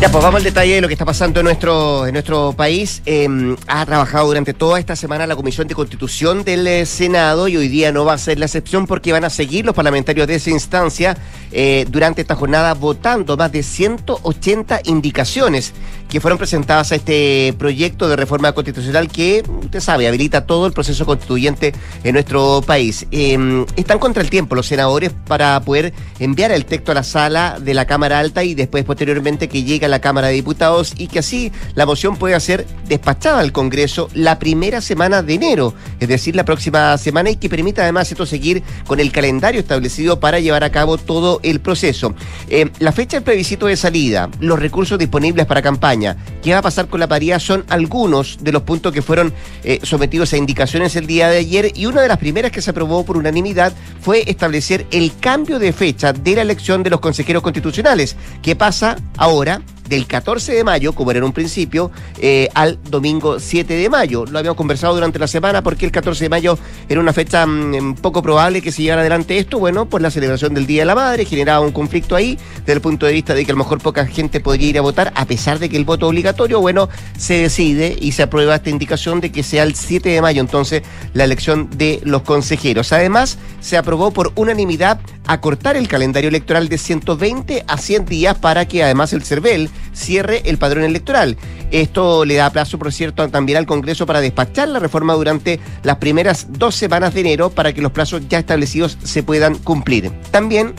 Ya, 0.00 0.08
pues 0.12 0.22
vamos 0.22 0.38
al 0.38 0.44
detalle 0.44 0.76
de 0.76 0.80
lo 0.80 0.86
que 0.86 0.94
está 0.94 1.04
pasando 1.04 1.40
en 1.40 1.44
nuestro, 1.44 2.06
en 2.06 2.12
nuestro 2.12 2.52
país. 2.52 3.02
Em, 3.04 3.56
ha 3.66 3.84
trabajado 3.84 4.28
durante 4.28 4.54
toda 4.54 4.78
esta 4.78 4.94
semana 4.94 5.26
la 5.26 5.34
Comisión 5.34 5.66
de 5.66 5.74
Constitución 5.74 6.44
del 6.44 6.68
eh, 6.68 6.86
Senado 6.86 7.48
y 7.48 7.56
hoy 7.56 7.66
día 7.66 7.90
no 7.90 8.04
va 8.04 8.12
a 8.12 8.18
ser 8.18 8.38
la 8.38 8.44
excepción 8.44 8.86
porque 8.86 9.10
van 9.10 9.24
a 9.24 9.30
seguir 9.30 9.66
los 9.66 9.74
parlamentarios 9.74 10.28
de 10.28 10.36
esa 10.36 10.50
instancia 10.50 11.16
eh, 11.50 11.84
durante 11.88 12.20
esta 12.20 12.36
jornada 12.36 12.74
votando 12.74 13.36
más 13.36 13.50
de 13.50 13.64
180 13.64 14.82
indicaciones 14.84 15.72
que 16.08 16.20
fueron 16.20 16.38
presentadas 16.38 16.92
a 16.92 16.94
este 16.94 17.54
proyecto 17.58 18.08
de 18.08 18.14
reforma 18.16 18.52
constitucional 18.52 19.08
que, 19.08 19.42
usted 19.62 19.80
sabe, 19.80 20.06
habilita 20.06 20.46
todo 20.46 20.66
el 20.66 20.72
proceso 20.72 21.04
constituyente 21.06 21.74
en 22.04 22.12
nuestro 22.12 22.62
país. 22.64 23.06
Em, 23.10 23.66
están 23.74 23.98
contra 23.98 24.22
el 24.22 24.30
tiempo 24.30 24.54
los 24.54 24.66
senadores 24.66 25.10
para 25.26 25.58
poder 25.60 25.92
enviar 26.20 26.52
el 26.52 26.64
texto 26.66 26.92
a 26.92 26.94
la 26.94 27.02
sala 27.02 27.58
de 27.60 27.74
la 27.74 27.84
Cámara 27.86 28.20
Alta 28.20 28.44
y 28.44 28.54
después 28.54 28.84
posteriormente 28.84 29.48
que 29.48 29.64
llegue 29.64 29.87
la 29.88 30.00
Cámara 30.00 30.28
de 30.28 30.34
Diputados 30.34 30.94
y 30.96 31.08
que 31.08 31.18
así 31.20 31.52
la 31.74 31.86
moción 31.86 32.16
pueda 32.16 32.38
ser 32.40 32.66
despachada 32.86 33.40
al 33.40 33.52
Congreso 33.52 34.08
la 34.14 34.38
primera 34.38 34.80
semana 34.80 35.22
de 35.22 35.34
enero, 35.34 35.74
es 36.00 36.08
decir, 36.08 36.36
la 36.36 36.44
próxima 36.44 36.96
semana 36.98 37.30
y 37.30 37.36
que 37.36 37.48
permita 37.48 37.82
además 37.82 38.10
esto 38.10 38.26
seguir 38.26 38.62
con 38.86 39.00
el 39.00 39.12
calendario 39.12 39.60
establecido 39.60 40.20
para 40.20 40.40
llevar 40.40 40.64
a 40.64 40.70
cabo 40.70 40.98
todo 40.98 41.40
el 41.42 41.60
proceso. 41.60 42.14
Em, 42.48 42.70
la 42.78 42.92
fecha 42.92 43.16
del 43.16 43.24
plebiscito 43.24 43.66
de 43.66 43.76
salida, 43.76 44.30
los 44.40 44.58
recursos 44.58 44.98
disponibles 44.98 45.46
para 45.46 45.62
campaña, 45.62 46.16
¿Qué 46.42 46.52
va 46.52 46.58
a 46.58 46.62
pasar 46.62 46.88
con 46.88 47.00
la 47.00 47.08
paridad? 47.08 47.40
Son 47.40 47.64
algunos 47.68 48.38
de 48.40 48.52
los 48.52 48.62
puntos 48.62 48.92
que 48.92 49.02
fueron 49.02 49.32
eh, 49.64 49.80
sometidos 49.82 50.32
a 50.32 50.36
indicaciones 50.36 50.96
el 50.96 51.06
día 51.06 51.28
de 51.28 51.38
ayer 51.38 51.72
y 51.74 51.86
una 51.86 52.00
de 52.00 52.08
las 52.08 52.18
primeras 52.18 52.52
que 52.52 52.62
se 52.62 52.70
aprobó 52.70 53.04
por 53.04 53.16
unanimidad 53.16 53.72
fue 54.00 54.22
establecer 54.26 54.86
el 54.90 55.12
cambio 55.18 55.58
de 55.58 55.72
fecha 55.72 56.12
de 56.12 56.36
la 56.36 56.42
elección 56.42 56.82
de 56.82 56.90
los 56.90 57.00
consejeros 57.00 57.42
constitucionales, 57.42 58.16
que 58.42 58.56
pasa 58.56 58.96
ahora 59.16 59.62
del 59.88 60.06
14 60.06 60.52
de 60.52 60.64
mayo, 60.64 60.92
como 60.92 61.10
era 61.10 61.18
en 61.18 61.24
un 61.24 61.32
principio, 61.32 61.90
eh, 62.20 62.48
al 62.54 62.78
domingo 62.90 63.40
7 63.40 63.74
de 63.74 63.88
mayo. 63.88 64.24
Lo 64.26 64.38
habíamos 64.38 64.56
conversado 64.56 64.94
durante 64.94 65.18
la 65.18 65.26
semana 65.26 65.62
porque 65.62 65.86
el 65.86 65.92
14 65.92 66.24
de 66.24 66.28
mayo 66.28 66.58
era 66.88 67.00
una 67.00 67.12
fecha 67.12 67.46
mm, 67.46 67.96
poco 67.96 68.22
probable 68.22 68.62
que 68.62 68.72
se 68.72 68.82
llevara 68.82 69.02
adelante 69.02 69.38
esto, 69.38 69.58
bueno, 69.58 69.88
por 69.88 70.02
la 70.02 70.10
celebración 70.10 70.54
del 70.54 70.66
Día 70.66 70.82
de 70.82 70.86
la 70.86 70.94
Madre, 70.94 71.24
generaba 71.24 71.60
un 71.60 71.72
conflicto 71.72 72.16
ahí, 72.16 72.38
desde 72.60 72.74
el 72.74 72.80
punto 72.80 73.06
de 73.06 73.12
vista 73.12 73.34
de 73.34 73.44
que 73.44 73.52
a 73.52 73.54
lo 73.54 73.58
mejor 73.58 73.80
poca 73.80 74.06
gente 74.06 74.40
podría 74.40 74.68
ir 74.68 74.78
a 74.78 74.82
votar, 74.82 75.12
a 75.14 75.24
pesar 75.26 75.58
de 75.58 75.68
que 75.68 75.76
el 75.76 75.84
voto 75.84 76.08
obligatorio, 76.08 76.60
bueno, 76.60 76.88
se 77.16 77.34
decide 77.34 77.96
y 78.00 78.12
se 78.12 78.22
aprueba 78.22 78.54
esta 78.54 78.70
indicación 78.70 79.20
de 79.20 79.32
que 79.32 79.42
sea 79.42 79.62
el 79.62 79.74
7 79.74 80.08
de 80.08 80.20
mayo 80.22 80.40
entonces 80.40 80.82
la 81.14 81.24
elección 81.24 81.68
de 81.76 82.00
los 82.04 82.22
consejeros. 82.22 82.92
Además, 82.92 83.38
se 83.60 83.76
aprobó 83.76 84.10
por 84.10 84.32
unanimidad 84.34 85.00
acortar 85.28 85.76
el 85.76 85.86
calendario 85.86 86.28
electoral 86.28 86.68
de 86.68 86.78
120 86.78 87.64
a 87.68 87.76
100 87.76 88.06
días 88.06 88.38
para 88.38 88.66
que 88.66 88.82
además 88.82 89.12
el 89.12 89.22
CERVEL 89.22 89.70
cierre 89.92 90.42
el 90.46 90.58
padrón 90.58 90.84
electoral. 90.84 91.36
Esto 91.70 92.24
le 92.24 92.34
da 92.34 92.50
plazo, 92.50 92.78
por 92.78 92.92
cierto, 92.92 93.28
también 93.28 93.58
al 93.58 93.66
Congreso 93.66 94.06
para 94.06 94.20
despachar 94.20 94.68
la 94.68 94.78
reforma 94.78 95.12
durante 95.14 95.60
las 95.82 95.96
primeras 95.96 96.46
dos 96.50 96.74
semanas 96.74 97.14
de 97.14 97.20
enero 97.20 97.50
para 97.50 97.72
que 97.72 97.82
los 97.82 97.92
plazos 97.92 98.22
ya 98.28 98.38
establecidos 98.38 98.98
se 99.04 99.22
puedan 99.22 99.56
cumplir. 99.56 100.10
También 100.30 100.74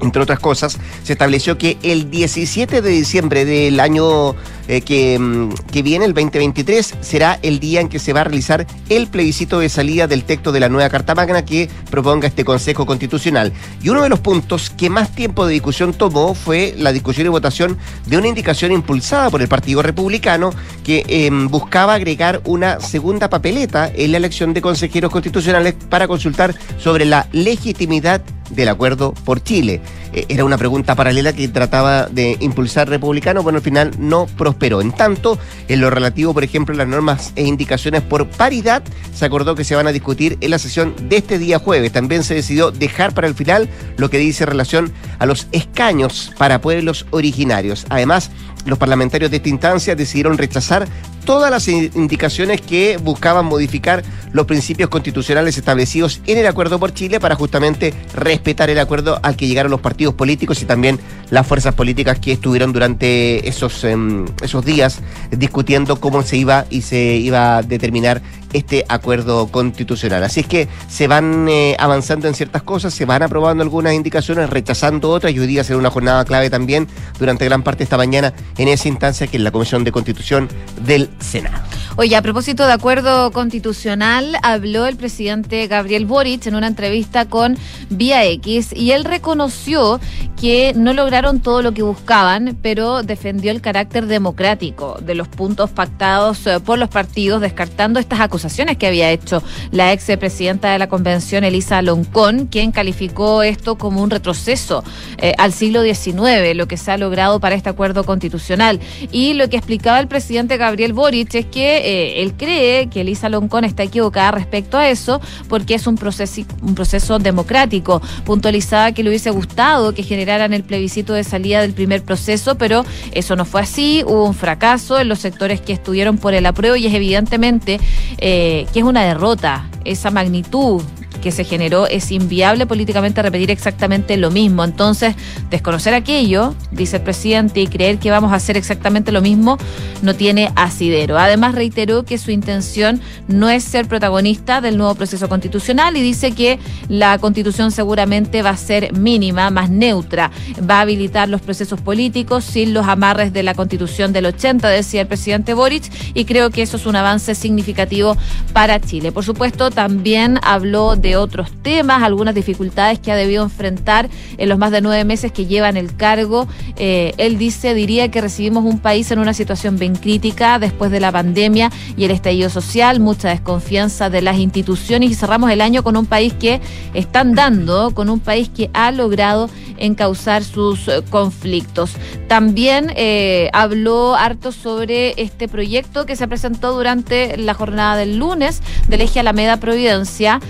entre 0.00 0.22
otras 0.22 0.38
cosas, 0.38 0.78
se 1.02 1.12
estableció 1.12 1.58
que 1.58 1.78
el 1.82 2.10
17 2.10 2.82
de 2.82 2.90
diciembre 2.90 3.44
del 3.44 3.80
año 3.80 4.34
eh, 4.66 4.80
que, 4.80 5.18
mm, 5.18 5.50
que, 5.70 5.82
viene, 5.82 6.06
el 6.06 6.14
2023, 6.14 6.94
será 7.00 7.38
el 7.42 7.60
día 7.60 7.80
en 7.80 7.88
que 7.88 7.98
se 7.98 8.14
va 8.14 8.22
a 8.22 8.24
realizar 8.24 8.66
el 8.88 9.08
plebiscito 9.08 9.58
de 9.58 9.68
salida 9.68 10.06
del 10.06 10.24
texto 10.24 10.52
de 10.52 10.60
la 10.60 10.70
nueva 10.70 10.88
Carta 10.88 11.14
Magna 11.14 11.44
que 11.44 11.68
proponga 11.90 12.28
este 12.28 12.44
Consejo 12.44 12.86
Constitucional. 12.86 13.52
Y 13.82 13.90
uno 13.90 14.02
de 14.02 14.08
los 14.08 14.20
puntos 14.20 14.70
que 14.70 14.88
más 14.88 15.14
tiempo 15.14 15.46
de 15.46 15.52
discusión 15.52 15.92
tomó 15.92 16.34
fue 16.34 16.74
la 16.78 16.92
discusión 16.92 17.26
y 17.26 17.30
votación 17.30 17.76
de 18.06 18.16
una 18.16 18.28
indicación 18.28 18.72
impulsada 18.72 19.28
por 19.30 19.42
el 19.42 19.48
Partido 19.48 19.82
Republicano 19.82 20.50
que 20.82 21.04
em, 21.08 21.48
buscaba 21.48 21.94
agregar 21.94 22.40
una 22.44 22.80
segunda 22.80 23.28
papeleta 23.28 23.90
en 23.94 24.12
la 24.12 24.18
elección 24.18 24.54
de 24.54 24.62
consejeros 24.62 25.10
constitucionales 25.10 25.74
para 25.90 26.08
consultar 26.08 26.54
sobre 26.78 27.04
la 27.04 27.28
legitimidad 27.32 28.22
del 28.54 28.68
acuerdo 28.68 29.12
por 29.24 29.42
Chile. 29.42 29.80
Eh, 30.12 30.26
era 30.28 30.44
una 30.44 30.58
pregunta 30.58 30.94
paralela 30.94 31.32
que 31.32 31.48
trataba 31.48 32.06
de 32.06 32.36
impulsar 32.40 32.88
republicano, 32.88 33.42
bueno, 33.42 33.58
al 33.58 33.62
final 33.62 33.92
no 33.98 34.26
prosperó. 34.26 34.80
En 34.80 34.92
tanto, 34.92 35.38
en 35.68 35.80
lo 35.80 35.90
relativo, 35.90 36.34
por 36.34 36.44
ejemplo, 36.44 36.74
a 36.74 36.78
las 36.78 36.88
normas 36.88 37.32
e 37.36 37.44
indicaciones 37.44 38.02
por 38.02 38.28
paridad, 38.28 38.82
se 39.14 39.24
acordó 39.24 39.54
que 39.54 39.64
se 39.64 39.74
van 39.74 39.86
a 39.86 39.92
discutir 39.92 40.38
en 40.40 40.50
la 40.50 40.58
sesión 40.58 40.94
de 41.08 41.16
este 41.16 41.38
día 41.38 41.58
jueves. 41.58 41.92
También 41.92 42.22
se 42.22 42.34
decidió 42.34 42.70
dejar 42.70 43.14
para 43.14 43.26
el 43.26 43.34
final 43.34 43.68
lo 43.96 44.10
que 44.10 44.18
dice 44.18 44.46
relación 44.46 44.92
a 45.18 45.26
los 45.26 45.48
escaños 45.52 46.32
para 46.38 46.60
pueblos 46.60 47.06
originarios. 47.10 47.86
Además, 47.88 48.30
los 48.66 48.78
parlamentarios 48.78 49.30
de 49.30 49.38
esta 49.38 49.48
instancia 49.48 49.94
decidieron 49.94 50.38
rechazar 50.38 50.86
todas 51.24 51.50
las 51.50 51.68
indicaciones 51.68 52.60
que 52.60 52.98
buscaban 52.98 53.46
modificar 53.46 54.02
los 54.32 54.46
principios 54.46 54.88
constitucionales 54.90 55.56
establecidos 55.56 56.20
en 56.26 56.38
el 56.38 56.46
acuerdo 56.46 56.78
por 56.78 56.92
Chile 56.92 57.20
para 57.20 57.34
justamente 57.34 57.94
respetar 58.14 58.70
el 58.70 58.78
acuerdo 58.78 59.18
al 59.22 59.36
que 59.36 59.46
llegaron 59.46 59.70
los 59.70 59.80
partidos 59.80 60.14
políticos 60.14 60.60
y 60.62 60.66
también 60.66 60.98
las 61.30 61.46
fuerzas 61.46 61.74
políticas 61.74 62.18
que 62.18 62.32
estuvieron 62.32 62.72
durante 62.72 63.48
esos, 63.48 63.84
em, 63.84 64.26
esos 64.42 64.64
días 64.64 65.00
discutiendo 65.30 66.00
cómo 66.00 66.22
se 66.22 66.36
iba 66.36 66.66
y 66.70 66.82
se 66.82 67.16
iba 67.16 67.58
a 67.58 67.62
determinar 67.62 68.22
este 68.52 68.84
acuerdo 68.88 69.48
constitucional. 69.48 70.22
Así 70.22 70.40
es 70.40 70.46
que 70.46 70.68
se 70.88 71.08
van 71.08 71.48
eh, 71.48 71.76
avanzando 71.78 72.28
en 72.28 72.34
ciertas 72.34 72.62
cosas, 72.62 72.94
se 72.94 73.04
van 73.04 73.22
aprobando 73.22 73.62
algunas 73.62 73.92
indicaciones, 73.94 74.48
rechazando 74.48 75.10
otras 75.10 75.32
y 75.32 75.38
hoy 75.40 75.46
día 75.46 75.64
será 75.64 75.78
una 75.78 75.90
jornada 75.90 76.24
clave 76.24 76.50
también 76.50 76.86
durante 77.18 77.44
gran 77.44 77.62
parte 77.62 77.78
de 77.78 77.84
esta 77.84 77.96
mañana 77.96 78.32
en 78.56 78.68
esa 78.68 78.88
instancia 78.88 79.26
que 79.26 79.36
es 79.36 79.42
la 79.42 79.50
Comisión 79.50 79.84
de 79.84 79.92
Constitución 79.92 80.48
del 80.86 81.10
Senado. 81.18 81.62
Oye, 81.96 82.16
a 82.16 82.22
propósito 82.22 82.66
de 82.66 82.72
acuerdo 82.72 83.30
constitucional, 83.30 84.36
habló 84.42 84.86
el 84.86 84.96
presidente 84.96 85.68
Gabriel 85.68 86.06
Boric 86.06 86.44
en 86.46 86.56
una 86.56 86.66
entrevista 86.66 87.26
con 87.26 87.56
Vía 87.88 88.24
X 88.24 88.72
y 88.74 88.90
él 88.90 89.04
reconoció 89.04 90.00
que 90.40 90.72
no 90.74 90.92
lograron 90.92 91.40
todo 91.40 91.62
lo 91.62 91.72
que 91.72 91.82
buscaban, 91.82 92.58
pero 92.60 93.04
defendió 93.04 93.52
el 93.52 93.60
carácter 93.60 94.06
democrático 94.06 94.98
de 95.00 95.14
los 95.14 95.28
puntos 95.28 95.70
pactados 95.70 96.44
eh, 96.48 96.58
por 96.58 96.80
los 96.80 96.88
partidos, 96.88 97.40
descartando 97.40 98.00
estas 98.00 98.18
acusaciones 98.18 98.76
que 98.76 98.88
había 98.88 99.10
hecho 99.10 99.42
la 99.70 99.92
ex 99.92 100.04
presidenta 100.18 100.72
de 100.72 100.80
la 100.80 100.88
convención, 100.88 101.44
Elisa 101.44 101.80
Loncón, 101.80 102.46
quien 102.46 102.72
calificó 102.72 103.44
esto 103.44 103.78
como 103.78 104.02
un 104.02 104.10
retroceso 104.10 104.82
eh, 105.18 105.32
al 105.38 105.52
siglo 105.52 105.82
XIX, 105.82 106.56
lo 106.56 106.66
que 106.66 106.76
se 106.76 106.90
ha 106.90 106.98
logrado 106.98 107.38
para 107.38 107.54
este 107.54 107.68
acuerdo 107.68 108.02
constitucional. 108.02 108.80
Y 109.12 109.34
lo 109.34 109.48
que 109.48 109.56
explicaba 109.56 110.00
el 110.00 110.08
presidente 110.08 110.56
Gabriel 110.56 110.92
Boric 110.92 111.03
es 111.12 111.46
que 111.46 111.76
eh, 111.78 112.22
él 112.22 112.32
cree 112.34 112.88
que 112.88 113.02
Elisa 113.02 113.28
Loncón 113.28 113.64
está 113.64 113.82
equivocada 113.82 114.30
respecto 114.30 114.78
a 114.78 114.88
eso 114.88 115.20
porque 115.48 115.74
es 115.74 115.86
un 115.86 115.96
proceso, 115.96 116.42
un 116.62 116.74
proceso 116.74 117.18
democrático. 117.18 118.00
Puntualizaba 118.24 118.92
que 118.92 119.02
le 119.02 119.10
hubiese 119.10 119.30
gustado 119.30 119.92
que 119.92 120.02
generaran 120.02 120.54
el 120.54 120.62
plebiscito 120.64 121.12
de 121.12 121.24
salida 121.24 121.60
del 121.60 121.74
primer 121.74 122.02
proceso, 122.02 122.56
pero 122.56 122.84
eso 123.12 123.36
no 123.36 123.44
fue 123.44 123.60
así. 123.60 124.02
Hubo 124.06 124.24
un 124.24 124.34
fracaso 124.34 124.98
en 124.98 125.08
los 125.08 125.18
sectores 125.18 125.60
que 125.60 125.74
estuvieron 125.74 126.16
por 126.16 126.32
el 126.32 126.46
apruebo 126.46 126.76
y 126.76 126.86
es 126.86 126.94
evidentemente 126.94 127.80
eh, 128.18 128.66
que 128.72 128.78
es 128.78 128.84
una 128.84 129.04
derrota 129.04 129.68
esa 129.84 130.10
magnitud 130.10 130.82
que 131.24 131.32
se 131.32 131.44
generó, 131.44 131.86
es 131.86 132.12
inviable 132.12 132.66
políticamente 132.66 133.22
repetir 133.22 133.50
exactamente 133.50 134.18
lo 134.18 134.30
mismo. 134.30 134.62
Entonces, 134.62 135.16
desconocer 135.48 135.94
aquello, 135.94 136.54
dice 136.70 136.98
el 136.98 137.02
presidente, 137.02 137.62
y 137.62 137.66
creer 137.66 137.98
que 137.98 138.10
vamos 138.10 138.30
a 138.30 138.34
hacer 138.34 138.58
exactamente 138.58 139.10
lo 139.10 139.22
mismo, 139.22 139.56
no 140.02 140.14
tiene 140.14 140.52
asidero. 140.54 141.18
Además, 141.18 141.54
reiteró 141.54 142.04
que 142.04 142.18
su 142.18 142.30
intención 142.30 143.00
no 143.26 143.48
es 143.48 143.64
ser 143.64 143.88
protagonista 143.88 144.60
del 144.60 144.76
nuevo 144.76 144.94
proceso 144.96 145.26
constitucional 145.30 145.96
y 145.96 146.02
dice 146.02 146.32
que 146.32 146.58
la 146.90 147.16
constitución 147.16 147.70
seguramente 147.70 148.42
va 148.42 148.50
a 148.50 148.56
ser 148.58 148.92
mínima, 148.92 149.48
más 149.48 149.70
neutra, 149.70 150.30
va 150.70 150.80
a 150.80 150.80
habilitar 150.82 151.30
los 151.30 151.40
procesos 151.40 151.80
políticos 151.80 152.44
sin 152.44 152.74
los 152.74 152.86
amarres 152.86 153.32
de 153.32 153.42
la 153.42 153.54
constitución 153.54 154.12
del 154.12 154.26
80, 154.26 154.68
decía 154.68 155.00
el 155.00 155.06
presidente 155.06 155.54
Boric, 155.54 155.84
y 156.12 156.26
creo 156.26 156.50
que 156.50 156.60
eso 156.60 156.76
es 156.76 156.84
un 156.84 156.96
avance 156.96 157.34
significativo 157.34 158.14
para 158.52 158.78
Chile. 158.78 159.10
Por 159.10 159.24
supuesto, 159.24 159.70
también 159.70 160.38
habló 160.42 160.96
de 160.96 161.13
otros 161.16 161.50
temas, 161.62 162.02
algunas 162.02 162.34
dificultades 162.34 162.98
que 162.98 163.12
ha 163.12 163.16
debido 163.16 163.42
enfrentar 163.42 164.08
en 164.36 164.48
los 164.48 164.58
más 164.58 164.70
de 164.70 164.80
nueve 164.80 165.04
meses 165.04 165.32
que 165.32 165.46
llevan 165.46 165.76
el 165.76 165.94
cargo. 165.96 166.46
Eh, 166.76 167.14
él 167.18 167.38
dice, 167.38 167.74
diría 167.74 168.10
que 168.10 168.20
recibimos 168.20 168.64
un 168.64 168.78
país 168.78 169.10
en 169.10 169.18
una 169.18 169.34
situación 169.34 169.78
bien 169.78 169.96
crítica 169.96 170.58
después 170.58 170.90
de 170.90 171.00
la 171.00 171.12
pandemia 171.12 171.70
y 171.96 172.04
el 172.04 172.10
estallido 172.10 172.50
social, 172.50 173.00
mucha 173.00 173.28
desconfianza 173.28 174.10
de 174.10 174.22
las 174.22 174.38
instituciones 174.38 175.10
y 175.10 175.14
cerramos 175.14 175.50
el 175.50 175.60
año 175.60 175.82
con 175.82 175.96
un 175.96 176.06
país 176.06 176.32
que 176.34 176.60
está 176.94 177.20
andando, 177.20 177.92
con 177.94 178.10
un 178.10 178.20
país 178.20 178.48
que 178.48 178.70
ha 178.72 178.90
logrado 178.90 179.48
encauzar 179.76 180.44
sus 180.44 180.88
eh, 180.88 181.02
conflictos. 181.10 181.92
También 182.28 182.92
eh, 182.96 183.50
habló 183.52 184.14
harto 184.14 184.52
sobre 184.52 185.20
este 185.20 185.48
proyecto 185.48 186.06
que 186.06 186.16
se 186.16 186.28
presentó 186.28 186.72
durante 186.72 187.36
la 187.36 187.54
jornada 187.54 187.96
del 187.96 188.16
lunes 188.16 188.62
del 188.88 189.00
eje 189.00 189.20
Alameda 189.20 189.58
Providencia 189.58 190.40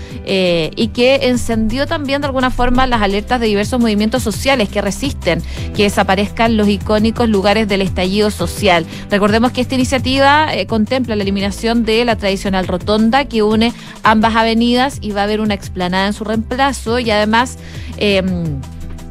y 0.75 0.89
que 0.89 1.27
encendió 1.27 1.87
también 1.87 2.21
de 2.21 2.27
alguna 2.27 2.51
forma 2.51 2.87
las 2.87 3.01
alertas 3.01 3.39
de 3.39 3.47
diversos 3.47 3.79
movimientos 3.79 4.23
sociales 4.23 4.69
que 4.69 4.81
resisten 4.81 5.41
que 5.75 5.83
desaparezcan 5.83 6.57
los 6.57 6.67
icónicos 6.67 7.29
lugares 7.29 7.67
del 7.67 7.81
estallido 7.81 8.31
social. 8.31 8.85
Recordemos 9.09 9.51
que 9.51 9.61
esta 9.61 9.75
iniciativa 9.75 10.49
contempla 10.67 11.15
la 11.15 11.23
eliminación 11.23 11.85
de 11.85 12.05
la 12.05 12.15
tradicional 12.15 12.67
rotonda 12.67 13.25
que 13.25 13.43
une 13.43 13.73
ambas 14.03 14.35
avenidas 14.35 14.99
y 15.01 15.11
va 15.11 15.21
a 15.21 15.23
haber 15.25 15.41
una 15.41 15.53
explanada 15.53 16.07
en 16.07 16.13
su 16.13 16.23
reemplazo 16.23 16.99
y 16.99 17.11
además 17.11 17.57
em, 17.97 18.59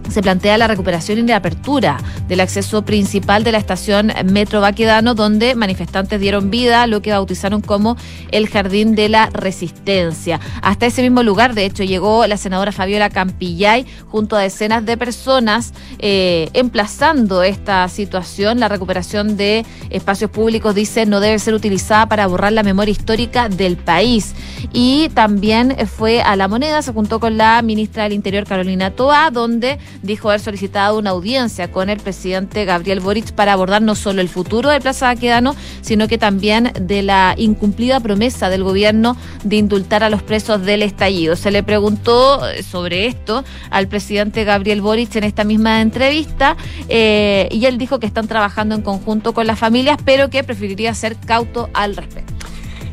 se 0.08 0.22
plantea 0.22 0.58
la 0.58 0.66
recuperación 0.66 1.18
y 1.18 1.22
la 1.22 1.36
apertura 1.36 1.98
del 2.28 2.40
acceso 2.40 2.84
principal 2.84 3.44
de 3.44 3.52
la 3.52 3.58
estación 3.58 4.12
Metro 4.26 4.60
Baquedano, 4.60 5.14
donde 5.14 5.54
manifestantes 5.54 6.20
dieron 6.20 6.50
vida 6.50 6.82
a 6.82 6.86
lo 6.86 7.02
que 7.02 7.10
bautizaron 7.10 7.60
como 7.60 7.96
el 8.30 8.48
Jardín 8.48 8.94
de 8.94 9.08
la 9.08 9.30
Resistencia. 9.30 10.40
Hasta 10.62 10.86
ese 10.86 11.02
mismo 11.02 11.22
lugar, 11.22 11.54
de 11.54 11.64
hecho, 11.64 11.82
llegó 11.82 12.26
la 12.26 12.36
senadora 12.36 12.72
Fabiola 12.72 13.10
Campillay 13.10 13.86
junto 14.08 14.36
a 14.36 14.40
decenas 14.40 14.84
de 14.84 14.96
personas 14.96 15.72
eh, 15.98 16.48
emplazando 16.52 17.42
esta 17.42 17.88
situación. 17.88 18.60
La 18.60 18.68
recuperación 18.68 19.36
de 19.36 19.64
espacios 19.90 20.30
públicos, 20.30 20.74
dice, 20.74 21.06
no 21.06 21.20
debe 21.20 21.38
ser 21.38 21.54
utilizada 21.54 22.06
para 22.08 22.26
borrar 22.26 22.52
la 22.52 22.62
memoria 22.62 22.92
histórica 22.92 23.48
del 23.48 23.76
país. 23.76 24.34
Y 24.72 25.08
también 25.10 25.76
fue 25.86 26.22
a 26.22 26.36
La 26.36 26.48
Moneda, 26.48 26.82
se 26.82 26.92
juntó 26.92 27.20
con 27.20 27.36
la 27.36 27.60
ministra 27.62 28.04
del 28.04 28.12
Interior, 28.12 28.44
Carolina 28.44 28.90
Toa, 28.90 29.30
donde 29.30 29.78
dijo 30.02 30.28
haber 30.28 30.40
solicitado 30.40 30.98
una 30.98 31.10
audiencia 31.10 31.70
con 31.70 31.90
el 31.90 31.98
presidente 31.98 32.64
Gabriel 32.64 33.00
Boric 33.00 33.32
para 33.32 33.52
abordar 33.52 33.82
no 33.82 33.94
solo 33.94 34.20
el 34.20 34.28
futuro 34.28 34.70
de 34.70 34.80
Plaza 34.80 35.06
Baquedano, 35.06 35.54
sino 35.80 36.08
que 36.08 36.18
también 36.18 36.72
de 36.80 37.02
la 37.02 37.34
incumplida 37.36 38.00
promesa 38.00 38.48
del 38.48 38.64
gobierno 38.64 39.16
de 39.44 39.56
indultar 39.56 40.02
a 40.02 40.10
los 40.10 40.22
presos 40.22 40.62
del 40.62 40.82
estallido. 40.82 41.36
Se 41.36 41.50
le 41.50 41.62
preguntó 41.62 42.40
sobre 42.62 43.06
esto 43.06 43.44
al 43.70 43.88
presidente 43.88 44.44
Gabriel 44.44 44.80
Boric 44.80 45.14
en 45.16 45.24
esta 45.24 45.44
misma 45.44 45.80
entrevista 45.80 46.56
eh, 46.88 47.48
y 47.50 47.66
él 47.66 47.78
dijo 47.78 47.98
que 47.98 48.06
están 48.06 48.28
trabajando 48.28 48.74
en 48.74 48.82
conjunto 48.82 49.34
con 49.34 49.46
las 49.46 49.58
familias, 49.58 49.98
pero 50.04 50.30
que 50.30 50.44
preferiría 50.44 50.94
ser 50.94 51.16
cauto 51.16 51.70
al 51.72 51.96
respecto. 51.96 52.46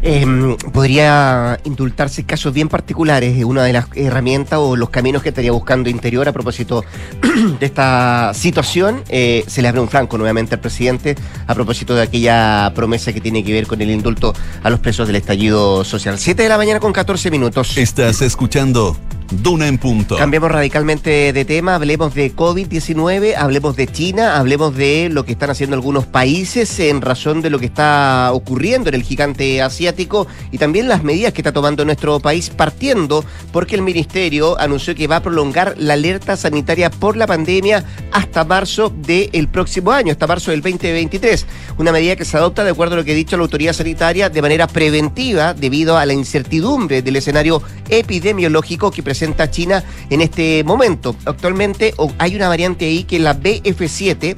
Em, 0.03 0.57
podría 0.57 1.59
indultarse 1.63 2.23
casos 2.23 2.53
bien 2.53 2.69
particulares. 2.69 3.43
Una 3.43 3.63
de 3.63 3.73
las 3.73 3.85
herramientas 3.95 4.59
o 4.59 4.75
los 4.75 4.89
caminos 4.89 5.21
que 5.21 5.29
estaría 5.29 5.51
buscando 5.51 5.89
Interior 5.89 6.27
a 6.27 6.31
propósito 6.31 6.83
de 7.59 7.65
esta 7.65 8.33
situación, 8.33 9.03
eh, 9.09 9.43
se 9.47 9.61
le 9.61 9.67
abre 9.67 9.79
un 9.79 9.89
franco 9.89 10.17
nuevamente 10.17 10.55
al 10.55 10.61
presidente 10.61 11.15
a 11.45 11.53
propósito 11.53 11.93
de 11.93 12.01
aquella 12.01 12.71
promesa 12.73 13.13
que 13.13 13.21
tiene 13.21 13.43
que 13.43 13.53
ver 13.53 13.67
con 13.67 13.79
el 13.81 13.91
indulto 13.91 14.33
a 14.63 14.69
los 14.69 14.79
presos 14.79 15.05
del 15.05 15.17
estallido 15.17 15.83
social. 15.83 16.17
Siete 16.17 16.43
de 16.43 16.49
la 16.49 16.57
mañana 16.57 16.79
con 16.79 16.93
14 16.93 17.29
minutos. 17.29 17.77
Estás 17.77 18.21
escuchando 18.21 18.97
Duna 19.31 19.69
en 19.69 19.77
punto. 19.77 20.17
Cambiemos 20.17 20.51
radicalmente 20.51 21.31
de 21.31 21.45
tema, 21.45 21.75
hablemos 21.75 22.13
de 22.13 22.35
COVID-19, 22.35 23.35
hablemos 23.37 23.77
de 23.77 23.87
China, 23.87 24.37
hablemos 24.37 24.75
de 24.75 25.07
lo 25.09 25.23
que 25.23 25.31
están 25.31 25.49
haciendo 25.49 25.77
algunos 25.77 26.05
países 26.05 26.77
en 26.81 26.99
razón 26.99 27.41
de 27.41 27.49
lo 27.49 27.57
que 27.57 27.67
está 27.67 28.31
ocurriendo 28.33 28.89
en 28.89 28.95
el 28.95 29.03
gigante 29.03 29.61
asiático 29.61 30.27
y 30.51 30.57
también 30.57 30.89
las 30.89 31.05
medidas 31.05 31.31
que 31.31 31.39
está 31.39 31.53
tomando 31.53 31.85
nuestro 31.85 32.19
país 32.19 32.49
partiendo 32.49 33.23
porque 33.53 33.75
el 33.75 33.83
ministerio 33.83 34.59
anunció 34.59 34.95
que 34.95 35.07
va 35.07 35.17
a 35.17 35.23
prolongar 35.23 35.75
la 35.77 35.93
alerta 35.93 36.35
sanitaria 36.35 36.89
por 36.89 37.15
la 37.15 37.25
pandemia 37.25 37.85
hasta 38.11 38.43
marzo 38.43 38.89
del 38.89 39.47
próximo 39.47 39.93
año, 39.93 40.11
hasta 40.11 40.27
marzo 40.27 40.51
del 40.51 40.61
2023. 40.61 41.45
Una 41.77 41.93
medida 41.93 42.17
que 42.17 42.25
se 42.25 42.35
adopta 42.35 42.65
de 42.65 42.71
acuerdo 42.71 42.95
a 42.95 42.97
lo 42.97 43.05
que 43.05 43.13
ha 43.13 43.15
dicho 43.15 43.37
la 43.37 43.43
autoridad 43.43 43.71
sanitaria 43.71 44.29
de 44.29 44.41
manera 44.41 44.67
preventiva 44.67 45.53
debido 45.53 45.97
a 45.97 46.05
la 46.05 46.11
incertidumbre 46.11 47.01
del 47.01 47.15
escenario 47.15 47.63
epidemiológico 47.87 48.91
que 48.91 49.01
presenta 49.01 49.20
China 49.49 49.83
en 50.09 50.21
este 50.21 50.63
momento. 50.63 51.15
Actualmente 51.25 51.93
hay 52.17 52.35
una 52.35 52.47
variante 52.47 52.85
ahí 52.85 53.03
que 53.03 53.17
es 53.17 53.21
la 53.21 53.37
BF7 53.37 54.35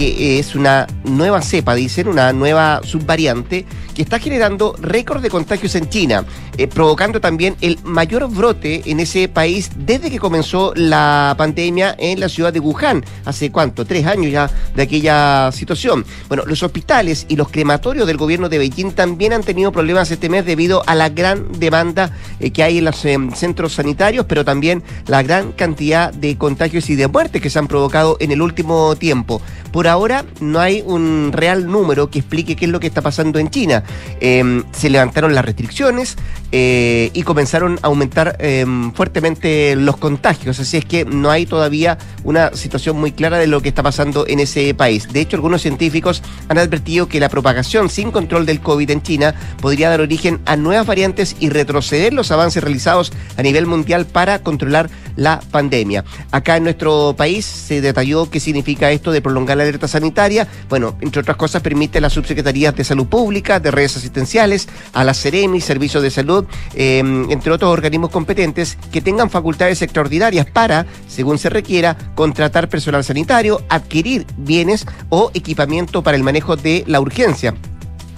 que 0.00 0.38
es 0.38 0.54
una 0.54 0.86
nueva 1.04 1.42
cepa, 1.42 1.74
dicen, 1.74 2.08
una 2.08 2.32
nueva 2.32 2.80
subvariante 2.82 3.66
que 3.94 4.00
está 4.00 4.18
generando 4.18 4.74
récord 4.80 5.20
de 5.20 5.28
contagios 5.28 5.74
en 5.74 5.90
China, 5.90 6.24
eh, 6.56 6.68
provocando 6.68 7.20
también 7.20 7.54
el 7.60 7.78
mayor 7.84 8.26
brote 8.30 8.80
en 8.86 9.00
ese 9.00 9.28
país 9.28 9.70
desde 9.76 10.10
que 10.10 10.18
comenzó 10.18 10.72
la 10.74 11.34
pandemia 11.36 11.94
en 11.98 12.18
la 12.18 12.30
ciudad 12.30 12.50
de 12.50 12.60
Wuhan, 12.60 13.04
hace 13.26 13.52
cuánto, 13.52 13.84
tres 13.84 14.06
años 14.06 14.32
ya 14.32 14.50
de 14.74 14.84
aquella 14.84 15.52
situación. 15.52 16.06
Bueno, 16.28 16.44
los 16.46 16.62
hospitales 16.62 17.26
y 17.28 17.36
los 17.36 17.50
crematorios 17.50 18.06
del 18.06 18.16
gobierno 18.16 18.48
de 18.48 18.56
Beijing 18.56 18.92
también 18.92 19.34
han 19.34 19.42
tenido 19.42 19.70
problemas 19.70 20.10
este 20.10 20.30
mes 20.30 20.46
debido 20.46 20.82
a 20.86 20.94
la 20.94 21.10
gran 21.10 21.52
demanda 21.58 22.16
eh, 22.38 22.52
que 22.52 22.62
hay 22.62 22.78
en 22.78 22.86
los 22.86 23.04
em, 23.04 23.30
centros 23.32 23.74
sanitarios, 23.74 24.24
pero 24.26 24.46
también 24.46 24.82
la 25.08 25.22
gran 25.22 25.52
cantidad 25.52 26.10
de 26.10 26.38
contagios 26.38 26.88
y 26.88 26.96
de 26.96 27.06
muertes 27.06 27.42
que 27.42 27.50
se 27.50 27.58
han 27.58 27.68
provocado 27.68 28.16
en 28.18 28.32
el 28.32 28.40
último 28.40 28.96
tiempo. 28.96 29.42
Por 29.72 29.89
ahora 29.90 30.24
no 30.40 30.60
hay 30.60 30.82
un 30.84 31.30
real 31.32 31.66
número 31.66 32.10
que 32.10 32.20
explique 32.20 32.56
qué 32.56 32.64
es 32.64 32.70
lo 32.70 32.80
que 32.80 32.86
está 32.86 33.02
pasando 33.02 33.38
en 33.38 33.50
China. 33.50 33.82
Em, 34.20 34.64
se 34.72 34.90
levantaron 34.90 35.34
las 35.34 35.44
restricciones 35.44 36.16
eh, 36.52 37.10
y 37.12 37.22
comenzaron 37.22 37.78
a 37.82 37.86
aumentar 37.86 38.36
em, 38.38 38.92
fuertemente 38.92 39.76
los 39.76 39.96
contagios. 39.96 40.58
Así 40.60 40.76
es 40.76 40.84
que 40.84 41.04
no 41.04 41.30
hay 41.30 41.46
todavía 41.46 41.98
una 42.24 42.52
situación 42.54 42.98
muy 42.98 43.12
clara 43.12 43.38
de 43.38 43.46
lo 43.46 43.60
que 43.60 43.68
está 43.68 43.82
pasando 43.82 44.26
en 44.26 44.40
ese 44.40 44.74
país. 44.74 45.12
De 45.12 45.20
hecho, 45.20 45.36
algunos 45.36 45.62
científicos 45.62 46.22
han 46.48 46.58
advertido 46.58 47.08
que 47.08 47.20
la 47.20 47.28
propagación 47.28 47.88
sin 47.88 48.10
control 48.10 48.46
del 48.46 48.60
COVID 48.60 48.90
en 48.90 49.02
China 49.02 49.34
podría 49.60 49.90
dar 49.90 50.00
origen 50.00 50.40
a 50.46 50.56
nuevas 50.56 50.86
variantes 50.86 51.36
y 51.38 51.50
retroceder 51.50 52.12
los 52.12 52.30
avances 52.30 52.62
realizados 52.62 53.12
a 53.36 53.42
nivel 53.42 53.66
mundial 53.66 54.06
para 54.06 54.40
controlar 54.40 54.90
la 55.16 55.40
pandemia. 55.50 56.04
Acá 56.30 56.56
en 56.56 56.64
nuestro 56.64 57.14
país 57.16 57.44
se 57.44 57.80
detalló 57.80 58.30
qué 58.30 58.40
significa 58.40 58.90
esto 58.90 59.12
de 59.12 59.22
prolongar 59.22 59.58
la 59.58 59.64
alerta 59.70 59.88
sanitaria. 59.88 60.46
Bueno, 60.68 60.96
entre 61.00 61.20
otras 61.20 61.36
cosas, 61.36 61.62
permite 61.62 61.98
a 61.98 62.00
las 62.00 62.12
subsecretarías 62.12 62.74
de 62.74 62.84
salud 62.84 63.06
pública, 63.06 63.60
de 63.60 63.70
redes 63.70 63.96
asistenciales, 63.96 64.68
a 64.92 65.04
la 65.04 65.14
Ceremi, 65.14 65.60
Servicios 65.60 66.02
de 66.02 66.10
Salud, 66.10 66.44
em, 66.74 67.30
entre 67.30 67.52
otros 67.52 67.72
organismos 67.72 68.10
competentes, 68.10 68.76
que 68.92 69.00
tengan 69.00 69.30
facultades 69.30 69.82
extraordinarias 69.82 70.46
para, 70.46 70.86
según 71.08 71.38
se 71.38 71.48
requiera, 71.50 71.96
contratar 72.14 72.68
personal 72.68 73.04
sanitario, 73.04 73.62
adquirir 73.68 74.26
bienes 74.36 74.86
o 75.08 75.30
equipamiento 75.34 76.02
para 76.02 76.16
el 76.16 76.22
manejo 76.22 76.56
de 76.56 76.84
la 76.86 77.00
urgencia. 77.00 77.54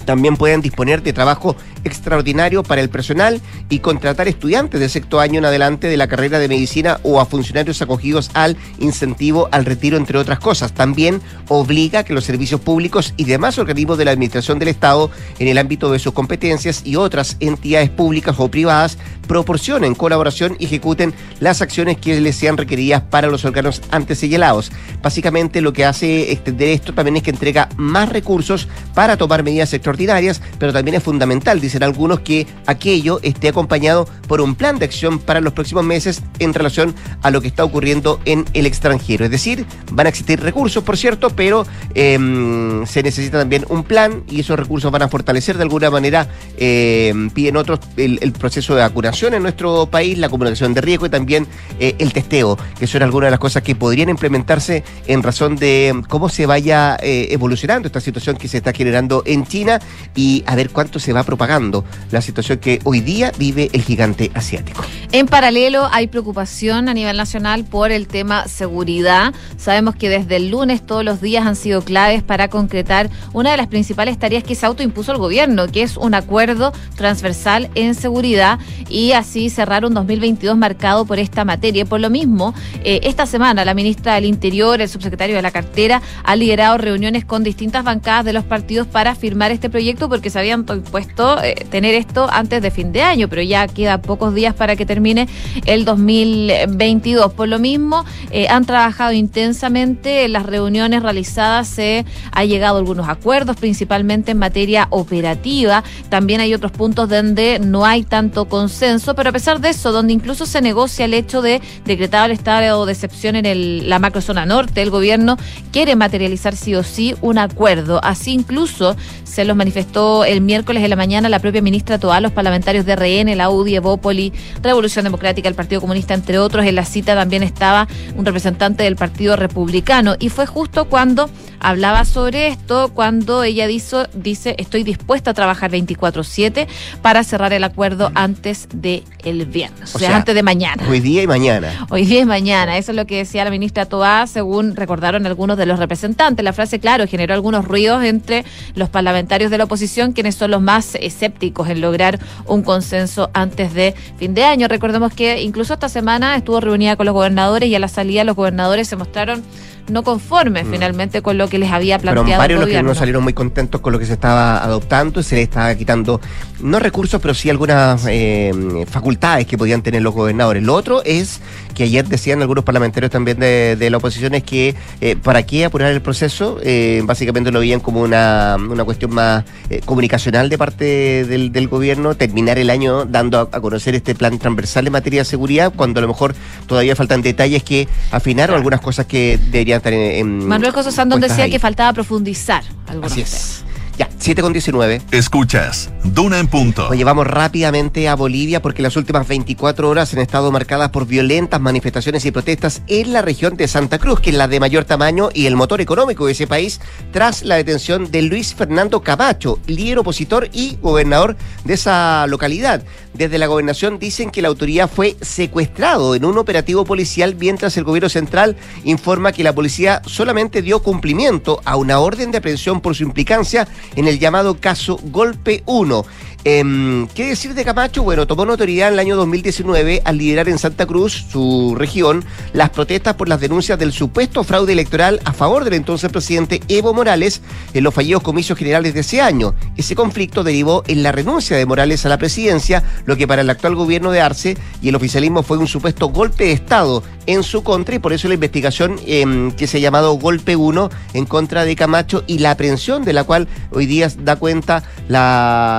También 0.05 0.35
pueden 0.35 0.61
disponer 0.61 1.01
de 1.01 1.13
trabajo 1.13 1.55
extraordinario 1.83 2.63
para 2.63 2.81
el 2.81 2.89
personal 2.89 3.41
y 3.69 3.79
contratar 3.79 4.27
estudiantes 4.27 4.79
de 4.79 4.89
sexto 4.89 5.19
año 5.19 5.39
en 5.39 5.45
adelante 5.45 5.87
de 5.87 5.97
la 5.97 6.07
carrera 6.07 6.39
de 6.39 6.47
medicina 6.47 6.99
o 7.03 7.19
a 7.19 7.25
funcionarios 7.25 7.81
acogidos 7.81 8.31
al 8.33 8.57
incentivo 8.79 9.49
al 9.51 9.65
retiro, 9.65 9.97
entre 9.97 10.17
otras 10.17 10.39
cosas. 10.39 10.73
También 10.73 11.21
obliga 11.47 12.03
que 12.03 12.13
los 12.13 12.25
servicios 12.25 12.61
públicos 12.61 13.13
y 13.17 13.25
demás 13.25 13.57
organismos 13.57 13.97
de 13.97 14.05
la 14.05 14.11
Administración 14.11 14.59
del 14.59 14.69
Estado 14.69 15.09
en 15.39 15.47
el 15.47 15.57
ámbito 15.57 15.91
de 15.91 15.99
sus 15.99 16.13
competencias 16.13 16.81
y 16.85 16.95
otras 16.95 17.37
entidades 17.39 17.89
públicas 17.89 18.35
o 18.37 18.49
privadas 18.49 18.97
proporcionen 19.27 19.95
colaboración 19.95 20.55
y 20.59 20.65
ejecuten 20.65 21.13
las 21.39 21.61
acciones 21.61 21.97
que 21.97 22.19
les 22.19 22.35
sean 22.35 22.57
requeridas 22.57 23.01
para 23.01 23.27
los 23.27 23.45
órganos 23.45 23.81
antes 23.91 24.19
señalados. 24.19 24.71
Básicamente 25.01 25.61
lo 25.61 25.73
que 25.73 25.85
hace 25.85 26.31
extender 26.31 26.69
esto 26.69 26.93
también 26.93 27.17
es 27.17 27.23
que 27.23 27.31
entrega 27.31 27.69
más 27.77 28.09
recursos 28.09 28.67
para 28.93 29.17
tomar 29.17 29.43
medidas 29.43 29.73
extraordinarias, 29.73 30.41
pero 30.59 30.73
también 30.73 30.95
es 30.95 31.03
fundamental, 31.03 31.59
dicen 31.73 31.83
algunos, 31.83 32.19
que 32.19 32.45
aquello 32.67 33.19
esté 33.23 33.49
acompañado 33.49 34.07
por 34.27 34.41
un 34.41 34.53
plan 34.53 34.77
de 34.77 34.85
acción 34.85 35.17
para 35.17 35.41
los 35.41 35.53
próximos 35.53 35.83
meses 35.83 36.21
en 36.37 36.53
relación 36.53 36.93
a 37.23 37.31
lo 37.31 37.41
que 37.41 37.47
está 37.47 37.63
ocurriendo 37.63 38.19
en 38.25 38.45
el 38.53 38.67
extranjero. 38.67 39.25
Es 39.25 39.31
decir, 39.31 39.65
van 39.91 40.05
a 40.05 40.09
existir 40.09 40.39
recursos, 40.39 40.83
por 40.83 40.97
cierto, 40.97 41.31
pero 41.31 41.65
em, 41.95 42.85
se 42.85 43.01
necesita 43.01 43.39
también 43.39 43.65
un 43.69 43.83
plan 43.83 44.23
y 44.29 44.41
esos 44.41 44.57
recursos 44.57 44.91
van 44.91 45.01
a 45.01 45.07
fortalecer 45.07 45.57
de 45.57 45.63
alguna 45.63 45.89
manera, 45.89 46.27
em, 46.57 47.31
piden 47.31 47.57
otros, 47.57 47.79
el, 47.97 48.33
proceso 48.33 48.75
de 48.75 48.81
vacunación 48.81 49.33
en 49.33 49.41
nuestro 49.41 49.85
país, 49.87 50.17
la 50.17 50.29
comunicación 50.29 50.73
de 50.73 50.81
riesgo 50.81 51.05
y 51.05 51.09
también 51.09 51.47
eh, 51.79 51.95
el 51.97 52.13
testeo, 52.13 52.57
que 52.77 52.87
son 52.87 53.01
algunas 53.03 53.27
de 53.27 53.31
las 53.31 53.39
cosas 53.39 53.63
que 53.63 53.75
podrían 53.75 54.09
implementarse 54.09 54.83
en 55.07 55.23
razón 55.23 55.55
de 55.55 56.03
cómo 56.09 56.29
se 56.29 56.45
vaya 56.45 56.97
eh, 57.01 57.27
evolucionando 57.31 57.87
esta 57.87 58.01
situación 58.01 58.35
que 58.35 58.47
se 58.47 58.57
está 58.57 58.73
generando 58.73 59.23
en 59.25 59.45
China 59.45 59.79
y 60.15 60.43
a 60.45 60.55
ver 60.55 60.69
cuánto 60.69 60.99
se 60.99 61.13
va 61.13 61.23
propagando 61.23 61.62
la 62.11 62.21
situación 62.21 62.59
que 62.59 62.79
hoy 62.83 62.99
día 62.99 63.31
vive 63.37 63.69
el 63.73 63.81
gigante 63.81 64.31
asiático. 64.33 64.83
En 65.11 65.27
paralelo, 65.27 65.87
hay 65.91 66.07
preocupación 66.07 66.89
a 66.89 66.93
nivel 66.93 67.15
nacional 67.15 67.63
por 67.65 67.91
el 67.91 68.07
tema 68.07 68.47
seguridad. 68.47 69.33
Sabemos 69.57 69.95
que 69.95 70.09
desde 70.09 70.37
el 70.37 70.49
lunes 70.49 70.83
todos 70.85 71.05
los 71.05 71.21
días 71.21 71.45
han 71.45 71.55
sido 71.55 71.83
claves 71.83 72.23
para 72.23 72.47
concretar 72.47 73.09
una 73.31 73.51
de 73.51 73.57
las 73.57 73.67
principales 73.67 74.17
tareas 74.17 74.43
que 74.43 74.55
se 74.55 74.65
autoimpuso 74.65 75.11
el 75.11 75.19
gobierno, 75.19 75.67
que 75.67 75.83
es 75.83 75.97
un 75.97 76.15
acuerdo 76.15 76.73
transversal 76.95 77.69
en 77.75 77.93
seguridad 77.93 78.57
y 78.89 79.11
así 79.11 79.49
cerrar 79.49 79.85
un 79.85 79.93
2022 79.93 80.57
marcado 80.57 81.05
por 81.05 81.19
esta 81.19 81.45
materia. 81.45 81.85
Por 81.85 81.99
lo 81.99 82.09
mismo, 82.09 82.53
eh, 82.83 83.01
esta 83.03 83.25
semana 83.25 83.65
la 83.65 83.73
ministra 83.73 84.15
del 84.15 84.25
Interior, 84.25 84.81
el 84.81 84.89
subsecretario 84.89 85.35
de 85.35 85.41
la 85.41 85.51
cartera, 85.51 86.01
ha 86.23 86.35
liderado 86.35 86.77
reuniones 86.77 87.23
con 87.23 87.43
distintas 87.43 87.83
bancadas 87.83 88.25
de 88.25 88.33
los 88.33 88.43
partidos 88.43 88.87
para 88.87 89.15
firmar 89.15 89.51
este 89.51 89.69
proyecto 89.69 90.09
porque 90.09 90.29
se 90.29 90.39
habían 90.39 90.63
puesto 90.63 91.37
eh, 91.55 91.65
tener 91.69 91.95
esto 91.95 92.27
antes 92.31 92.61
de 92.61 92.71
fin 92.71 92.91
de 92.91 93.01
año, 93.01 93.27
pero 93.27 93.41
ya 93.41 93.67
queda 93.67 93.99
pocos 93.99 94.33
días 94.33 94.53
para 94.53 94.75
que 94.75 94.85
termine 94.85 95.27
el 95.65 95.85
2022. 95.85 97.33
Por 97.33 97.47
lo 97.47 97.59
mismo, 97.59 98.05
eh, 98.31 98.47
han 98.49 98.65
trabajado 98.65 99.13
intensamente 99.13 100.25
en 100.25 100.33
las 100.33 100.45
reuniones 100.45 101.03
realizadas, 101.03 101.67
se 101.67 102.05
ha 102.31 102.45
llegado 102.45 102.75
a 102.75 102.79
algunos 102.79 103.09
acuerdos, 103.09 103.55
principalmente 103.57 104.31
en 104.31 104.37
materia 104.37 104.87
operativa. 104.89 105.83
También 106.09 106.41
hay 106.41 106.53
otros 106.53 106.71
puntos 106.71 107.09
donde 107.09 107.59
no 107.59 107.85
hay 107.85 108.03
tanto 108.03 108.45
consenso 108.45 109.13
pero 109.15 109.29
a 109.29 109.31
pesar 109.31 109.59
de 109.59 109.69
eso, 109.69 109.91
donde 109.91 110.13
incluso 110.13 110.45
se 110.45 110.61
negocia 110.61 111.05
el 111.05 111.13
hecho 111.13 111.41
de 111.41 111.61
decretar 111.85 112.29
el 112.29 112.35
estado 112.35 112.85
de 112.85 112.93
excepción 112.93 113.35
en 113.35 113.45
el, 113.45 113.89
la 113.89 113.99
macrozona 113.99 114.45
norte, 114.45 114.81
el 114.81 114.89
gobierno 114.89 115.37
quiere 115.71 115.95
materializar 115.95 116.55
sí 116.55 116.75
o 116.75 116.83
sí 116.83 117.15
un 117.21 117.37
acuerdo. 117.37 117.99
Así 118.03 118.31
incluso 118.31 118.95
se 119.23 119.45
los 119.45 119.55
manifestó 119.55 120.25
el 120.25 120.41
miércoles 120.41 120.83
de 120.83 120.89
la 120.89 120.95
mañana 120.95 121.29
la 121.29 121.39
propia 121.43 121.61
ministra 121.61 121.99
Toa, 121.99 122.21
los 122.21 122.31
parlamentarios 122.31 122.85
de 122.85 122.95
RN, 122.95 123.35
la 123.35 123.49
UDI, 123.49 123.75
Evópoli, 123.75 124.31
Revolución 124.61 125.03
Democrática, 125.03 125.49
el 125.49 125.55
Partido 125.55 125.81
Comunista, 125.81 126.13
entre 126.13 126.39
otros. 126.39 126.65
En 126.65 126.73
la 126.73 126.85
cita 126.85 127.15
también 127.15 127.43
estaba 127.43 127.85
un 128.15 128.25
representante 128.25 128.83
del 128.83 128.95
Partido 128.95 129.35
Republicano. 129.35 130.15
Y 130.19 130.29
fue 130.29 130.45
justo 130.45 130.85
cuando 130.85 131.29
hablaba 131.63 132.05
sobre 132.05 132.47
esto, 132.47 132.91
cuando 132.93 133.43
ella 133.43 133.65
dice, 133.65 134.07
dice 134.13 134.55
estoy 134.59 134.83
dispuesta 134.83 135.31
a 135.31 135.33
trabajar 135.33 135.71
24-7 135.71 136.67
para 137.01 137.23
cerrar 137.23 137.53
el 137.53 137.63
acuerdo 137.63 138.11
antes 138.13 138.67
de 138.73 139.03
el 139.23 139.45
viernes, 139.45 139.95
o, 139.95 139.99
sea, 139.99 140.15
antes 140.17 140.35
de 140.35 140.43
mañana. 140.43 140.83
Hoy 140.89 140.99
día 140.99 141.23
y 141.23 141.27
mañana. 141.27 141.87
Hoy 141.89 142.05
día 142.05 142.19
y 142.19 142.25
mañana, 142.25 142.77
eso 142.77 142.91
es 142.91 142.97
lo 142.97 143.07
que 143.07 143.17
decía 143.17 143.45
la 143.45 143.49
ministra 143.51 143.85
Toá, 143.85 144.27
según 144.27 144.75
recordaron 144.75 145.25
algunos 145.25 145.57
de 145.57 145.65
los 145.65 145.79
representantes. 145.79 146.43
La 146.43 146.53
frase, 146.53 146.79
claro, 146.79 147.07
generó 147.07 147.33
algunos 147.33 147.65
ruidos 147.65 148.03
entre 148.03 148.43
los 148.75 148.89
parlamentarios 148.89 149.49
de 149.49 149.57
la 149.57 149.63
oposición, 149.63 150.11
quienes 150.11 150.35
son 150.35 150.51
los 150.51 150.61
más 150.61 150.95
escépticos 150.95 151.69
en 151.69 151.79
lograr 151.79 152.19
un 152.45 152.63
consenso 152.63 153.29
antes 153.33 153.73
de 153.73 153.95
fin 154.17 154.33
de 154.33 154.43
año. 154.43 154.67
Recordemos 154.67 155.13
que 155.13 155.41
incluso 155.41 155.73
esta 155.73 155.89
semana 155.89 156.35
estuvo 156.35 156.59
reunida 156.59 156.97
con 156.97 157.05
los 157.05 157.13
gobernadores 157.13 157.69
y 157.69 157.75
a 157.75 157.79
la 157.79 157.87
salida 157.87 158.23
los 158.25 158.35
gobernadores 158.35 158.87
se 158.89 158.97
mostraron 158.97 159.43
no 159.89 160.03
conformes 160.03 160.65
mm. 160.65 160.71
finalmente 160.71 161.21
con 161.21 161.37
lo 161.37 161.47
que 161.49 161.52
les 161.57 161.71
había 161.71 161.99
planteado. 161.99 162.25
Pero 162.25 162.37
varios 162.37 162.59
los 162.59 162.69
que 162.69 162.83
no 162.83 162.95
salieron 162.95 163.23
muy 163.23 163.33
contentos 163.33 163.81
con 163.81 163.93
lo 163.93 163.99
que 163.99 164.05
se 164.05 164.13
estaba 164.13 164.63
adoptando, 164.63 165.23
se 165.23 165.35
les 165.35 165.43
estaba 165.45 165.73
quitando, 165.75 166.19
no 166.61 166.79
recursos, 166.79 167.21
pero 167.21 167.33
sí 167.33 167.49
algunas 167.49 168.05
eh, 168.07 168.85
facultades 168.89 169.45
que 169.45 169.57
podían 169.57 169.81
tener 169.81 170.01
los 170.01 170.13
gobernadores. 170.13 170.63
Lo 170.63 170.73
otro 170.73 171.01
es 171.03 171.41
que 171.73 171.83
ayer 171.83 172.07
decían 172.07 172.41
algunos 172.41 172.63
parlamentarios 172.63 173.11
también 173.11 173.39
de, 173.39 173.75
de 173.75 173.89
la 173.89 173.97
oposición 173.97 174.33
es 174.33 174.43
que 174.43 174.75
eh, 175.01 175.15
para 175.15 175.43
qué 175.43 175.65
apurar 175.65 175.91
el 175.91 176.01
proceso, 176.01 176.59
eh, 176.63 177.01
básicamente 177.03 177.51
lo 177.51 177.59
veían 177.59 177.79
como 177.79 178.01
una, 178.01 178.57
una 178.57 178.83
cuestión 178.83 179.13
más 179.13 179.43
eh, 179.69 179.81
comunicacional 179.85 180.49
de 180.49 180.57
parte 180.57 181.25
del, 181.25 181.51
del, 181.51 181.67
gobierno, 181.67 182.15
terminar 182.15 182.57
el 182.57 182.69
año 182.69 183.05
dando 183.05 183.39
a, 183.39 183.41
a, 183.51 183.61
conocer 183.61 183.95
este 183.95 184.15
plan 184.15 184.37
transversal 184.37 184.85
en 184.87 184.93
materia 184.93 185.21
de 185.21 185.25
seguridad, 185.25 185.73
cuando 185.75 185.99
a 185.99 186.01
lo 186.01 186.07
mejor 186.07 186.35
todavía 186.67 186.95
faltan 186.95 187.21
detalles 187.21 187.63
que 187.63 187.87
afinar 188.11 188.51
o 188.51 188.55
algunas 188.55 188.81
cosas 188.81 189.05
que 189.05 189.39
deberían 189.51 189.77
estar 189.77 189.93
en... 189.93 190.01
en 190.01 190.47
Manuel 190.47 190.71
José 190.71 190.91
Sandón 190.91 191.21
decía 191.21 191.45
ahí. 191.45 191.51
que 191.51 191.59
faltaba 191.59 191.93
profundizar 191.93 192.63
algunos 192.87 193.11
Así 193.11 193.21
es. 193.21 193.29
Temas. 193.31 193.72
Ya, 193.97 194.09
7 194.17 194.41
con 194.41 194.53
19. 194.53 195.01
Escuchas, 195.11 195.91
Duna 196.03 196.39
en 196.39 196.47
punto. 196.47 196.87
Oye, 196.89 197.03
vamos 197.03 197.27
rápidamente 197.27 198.09
a 198.09 198.15
Bolivia 198.15 198.59
porque 198.59 198.81
las 198.81 198.95
últimas 198.95 199.27
24 199.27 199.87
horas 199.87 200.13
han 200.13 200.19
estado 200.19 200.51
marcadas 200.51 200.89
por 200.89 201.05
violentas 201.05 201.61
manifestaciones 201.61 202.25
y 202.25 202.31
protestas 202.31 202.81
en 202.87 203.13
la 203.13 203.21
región 203.21 203.55
de 203.55 203.67
Santa 203.67 203.99
Cruz, 203.99 204.19
que 204.19 204.31
es 204.31 204.35
la 204.35 204.47
de 204.47 204.59
mayor 204.59 204.85
tamaño 204.85 205.29
y 205.31 205.45
el 205.45 205.55
motor 205.55 205.79
económico 205.79 206.25
de 206.25 206.31
ese 206.31 206.47
país, 206.47 206.81
tras 207.11 207.43
la 207.43 207.55
detención 207.55 208.09
de 208.09 208.23
Luis 208.23 208.55
Fernando 208.55 209.01
Camacho, 209.01 209.59
líder 209.67 209.99
opositor 209.99 210.49
y 210.51 210.77
gobernador 210.81 211.37
de 211.63 211.75
esa 211.75 212.25
localidad. 212.25 212.83
Desde 213.13 213.37
la 213.37 213.45
gobernación 213.45 213.99
dicen 213.99 214.31
que 214.31 214.41
la 214.41 214.47
autoridad 214.47 214.89
fue 214.89 215.15
secuestrado 215.21 216.15
en 216.15 216.25
un 216.25 216.39
operativo 216.39 216.83
policial 216.83 217.35
mientras 217.39 217.77
el 217.77 217.83
gobierno 217.83 218.09
central 218.09 218.55
informa 218.85 219.31
que 219.33 219.43
la 219.43 219.53
policía 219.53 220.01
solamente 220.07 220.63
dio 220.63 220.81
cumplimiento 220.81 221.61
a 221.63 221.75
una 221.75 221.99
orden 221.99 222.31
de 222.31 222.39
aprehensión 222.39 222.81
por 222.81 222.95
su 222.95 223.03
implicancia 223.03 223.67
en 223.95 224.07
el 224.07 224.19
llamado 224.19 224.59
caso 224.59 224.99
Golpe 225.03 225.63
1. 225.65 226.05
Eh, 226.45 227.07
¿Qué 227.15 227.27
decir 227.27 227.53
de 227.53 227.63
Camacho? 227.63 228.03
Bueno, 228.03 228.27
tomó 228.27 228.45
notoriedad 228.45 228.89
en 228.89 228.95
el 228.95 228.99
año 228.99 229.15
2019 229.15 230.01
al 230.03 230.17
liderar 230.17 230.49
en 230.49 230.59
Santa 230.59 230.85
Cruz, 230.85 231.25
su 231.31 231.73
región, 231.77 232.25
las 232.51 232.69
protestas 232.69 233.13
por 233.13 233.29
las 233.29 233.39
denuncias 233.39 233.79
del 233.79 233.93
supuesto 233.93 234.43
fraude 234.43 234.73
electoral 234.73 235.21
a 235.23 235.31
favor 235.31 235.63
del 235.63 235.75
entonces 235.75 236.11
presidente 236.11 236.59
Evo 236.67 236.93
Morales 236.93 237.41
en 237.73 237.85
los 237.85 237.93
fallidos 237.93 238.23
comicios 238.23 238.59
generales 238.59 238.93
de 238.93 239.01
ese 239.01 239.21
año. 239.21 239.55
Ese 239.77 239.95
conflicto 239.95 240.43
derivó 240.43 240.83
en 240.87 241.01
la 241.01 241.13
renuncia 241.13 241.55
de 241.55 241.65
Morales 241.65 242.05
a 242.05 242.09
la 242.09 242.17
presidencia, 242.17 242.83
lo 243.05 243.15
que 243.15 243.27
para 243.27 243.41
el 243.41 243.49
actual 243.49 243.75
gobierno 243.75 244.11
de 244.11 244.19
Arce 244.19 244.57
y 244.81 244.89
el 244.89 244.95
oficialismo 244.95 245.43
fue 245.43 245.57
un 245.57 245.67
supuesto 245.67 246.09
golpe 246.09 246.45
de 246.45 246.51
Estado 246.51 247.03
en 247.25 247.43
su 247.43 247.63
contra 247.63 247.95
y 247.95 247.99
por 247.99 248.11
eso 248.11 248.27
la 248.27 248.33
investigación 248.33 248.99
eh, 249.07 249.53
que 249.55 249.67
se 249.67 249.77
ha 249.77 249.79
llamado 249.79 250.13
Golpe 250.15 250.57
1 250.57 250.89
en 251.13 251.25
contra 251.25 251.63
de 251.63 251.77
Camacho 251.77 252.25
y 252.27 252.39
la 252.39 252.51
aprehensión 252.51 253.05
de 253.05 253.13
la 253.13 253.23
cual 253.23 253.47
hoy 253.71 253.85
día 253.85 254.11
da 254.19 254.35
cuenta 254.35 254.83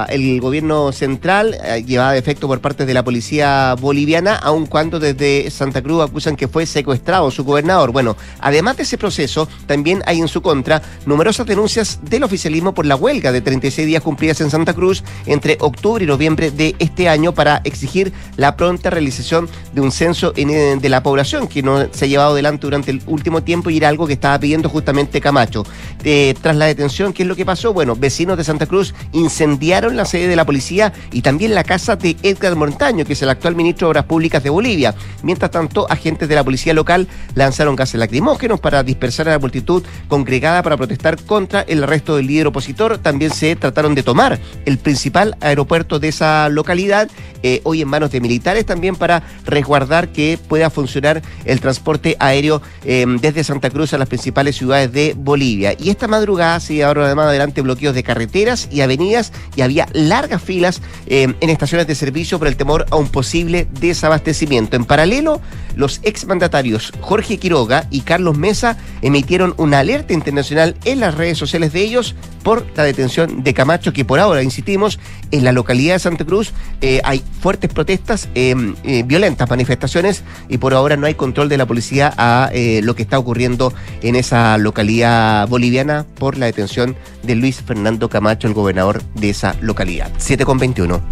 el 0.09 0.40
gobierno 0.40 0.53
central 0.92 1.56
eh, 1.64 1.82
llevada 1.84 2.12
de 2.12 2.18
efecto 2.18 2.46
por 2.46 2.60
parte 2.60 2.86
de 2.86 2.94
la 2.94 3.02
policía 3.02 3.74
boliviana, 3.80 4.36
aun 4.36 4.66
cuando 4.66 5.00
desde 5.00 5.50
Santa 5.50 5.82
Cruz 5.82 6.02
acusan 6.02 6.36
que 6.36 6.46
fue 6.46 6.64
secuestrado 6.66 7.30
su 7.30 7.44
gobernador. 7.44 7.90
Bueno, 7.90 8.16
además 8.40 8.76
de 8.76 8.84
ese 8.84 8.96
proceso, 8.96 9.48
también 9.66 10.02
hay 10.06 10.20
en 10.20 10.28
su 10.28 10.42
contra 10.42 10.80
numerosas 11.06 11.46
denuncias 11.46 11.98
del 12.02 12.22
oficialismo 12.22 12.72
por 12.72 12.86
la 12.86 12.94
huelga 12.94 13.32
de 13.32 13.40
36 13.40 13.86
días 13.86 14.02
cumplidas 14.02 14.40
en 14.40 14.50
Santa 14.50 14.74
Cruz 14.74 15.02
entre 15.26 15.56
octubre 15.60 16.04
y 16.04 16.06
noviembre 16.06 16.50
de 16.50 16.76
este 16.78 17.08
año 17.08 17.34
para 17.34 17.60
exigir 17.64 18.12
la 18.36 18.56
pronta 18.56 18.90
realización 18.90 19.48
de 19.72 19.80
un 19.80 19.90
censo 19.90 20.32
en, 20.36 20.80
de 20.80 20.88
la 20.88 21.02
población 21.02 21.48
que 21.48 21.62
no 21.62 21.86
se 21.90 22.04
ha 22.04 22.08
llevado 22.08 22.32
adelante 22.32 22.62
durante 22.62 22.90
el 22.92 23.02
último 23.06 23.42
tiempo 23.42 23.70
y 23.70 23.78
era 23.78 23.88
algo 23.88 24.06
que 24.06 24.12
estaba 24.12 24.38
pidiendo 24.38 24.68
justamente 24.68 25.20
Camacho. 25.20 25.64
Eh, 26.04 26.34
tras 26.40 26.56
la 26.56 26.66
detención, 26.66 27.12
¿qué 27.12 27.22
es 27.22 27.28
lo 27.28 27.34
que 27.34 27.44
pasó? 27.44 27.72
Bueno, 27.72 27.96
vecinos 27.96 28.36
de 28.36 28.44
Santa 28.44 28.66
Cruz 28.66 28.94
incendiaron 29.12 29.96
la 29.96 30.04
sede 30.04 30.28
de 30.28 30.36
la 30.36 30.43
policía 30.44 30.92
y 31.12 31.22
también 31.22 31.54
la 31.54 31.64
casa 31.64 31.96
de 31.96 32.16
Edgar 32.22 32.57
Montaño, 32.57 33.04
que 33.04 33.14
es 33.14 33.22
el 33.22 33.30
actual 33.30 33.54
ministro 33.54 33.87
de 33.87 33.90
Obras 33.90 34.04
Públicas 34.04 34.42
de 34.42 34.50
Bolivia. 34.50 34.94
Mientras 35.22 35.50
tanto, 35.50 35.87
agentes 35.90 36.28
de 36.28 36.35
la 36.35 36.44
policía 36.44 36.74
local 36.74 37.09
lanzaron 37.35 37.76
gases 37.76 37.98
lacrimógenos 38.00 38.61
para 38.61 38.83
dispersar 38.83 39.28
a 39.28 39.33
la 39.33 39.38
multitud 39.38 39.83
congregada 40.09 40.62
para 40.62 40.76
protestar 40.76 41.22
contra 41.22 41.62
el 41.62 41.83
arresto 41.83 42.16
del 42.16 42.26
líder 42.26 42.48
opositor. 42.48 42.98
También 42.98 43.33
se 43.33 43.57
trataron 43.57 43.94
de 43.94 44.02
tomar 44.02 44.38
el 44.64 44.78
principal 44.78 45.37
aeropuerto 45.40 45.98
de 45.98 46.09
esa 46.09 46.48
localidad, 46.48 47.09
eh, 47.42 47.61
hoy 47.64 47.83
en 47.83 47.88
manos 47.88 48.11
de 48.11 48.20
militares 48.20 48.66
también 48.66 48.96
para 48.96 49.22
resguardar 49.44 50.09
que 50.09 50.38
pueda 50.48 50.70
funcionar 50.70 51.22
el 51.44 51.61
transporte 51.61 52.16
aéreo 52.18 52.62
eh, 52.85 53.04
desde 53.20 53.44
Santa 53.44 53.70
Cruz 53.70 53.92
a 53.92 53.98
las 53.98 54.09
principales 54.09 54.57
ciudades 54.57 54.92
de 54.92 55.14
Bolivia. 55.16 55.74
Y 55.78 55.90
esta 55.90 56.09
madrugada 56.09 56.61
se 56.61 56.74
llevaron 56.74 57.04
además 57.04 57.26
adelante 57.26 57.61
bloqueos 57.61 57.94
de 57.94 58.02
carreteras 58.02 58.68
y 58.70 58.80
avenidas 58.80 59.33
y 59.57 59.62
había 59.62 59.87
largas 59.92 60.34
filas 60.42 60.83
eh, 61.07 61.35
en 61.40 61.51
estaciones 61.51 61.87
de 61.87 61.94
servicio 61.94 62.38
por 62.38 62.49
el 62.49 62.57
temor 62.57 62.87
a 62.90 62.97
un 62.97 63.09
posible 63.09 63.66
desabastecimiento. 63.81 64.77
En 64.77 64.85
paralelo, 64.85 65.40
los 65.76 66.00
exmandatarios 66.02 66.92
Jorge 67.00 67.38
Quiroga 67.38 67.87
y 67.90 68.00
Carlos 68.00 68.37
Mesa 68.37 68.76
emitieron 69.02 69.54
una 69.56 69.80
alerta 69.80 70.12
internacional 70.12 70.76
en 70.84 71.00
las 71.00 71.14
redes 71.14 71.38
sociales 71.38 71.72
de 71.72 71.82
ellos 71.82 72.14
por 72.42 72.66
la 72.76 72.82
detención 72.82 73.42
de 73.42 73.54
Camacho, 73.54 73.92
que 73.92 74.04
por 74.04 74.20
ahora, 74.20 74.42
insistimos, 74.42 74.98
en 75.30 75.44
la 75.44 75.52
localidad 75.52 75.94
de 75.94 75.98
Santa 75.98 76.24
Cruz 76.24 76.52
eh, 76.80 77.00
hay 77.04 77.22
fuertes 77.40 77.72
protestas, 77.72 78.28
eh, 78.34 78.54
eh, 78.84 79.02
violentas 79.04 79.48
manifestaciones 79.48 80.22
y 80.48 80.58
por 80.58 80.74
ahora 80.74 80.96
no 80.96 81.06
hay 81.06 81.14
control 81.14 81.48
de 81.48 81.56
la 81.56 81.66
policía 81.66 82.12
a 82.16 82.50
eh, 82.52 82.80
lo 82.82 82.94
que 82.94 83.02
está 83.02 83.18
ocurriendo 83.18 83.72
en 84.02 84.16
esa 84.16 84.56
localidad 84.58 85.48
boliviana 85.48 86.04
por 86.18 86.37
la 86.37 86.46
detención 86.46 86.96
de 87.22 87.34
Luis 87.34 87.62
Fernando 87.62 88.08
Camacho, 88.08 88.46
el 88.46 88.54
gobernador 88.54 89.02
de 89.14 89.30
esa 89.30 89.56
localidad. 89.60 90.12
7 90.18 90.44
con 90.44 90.58
21. 90.58 91.02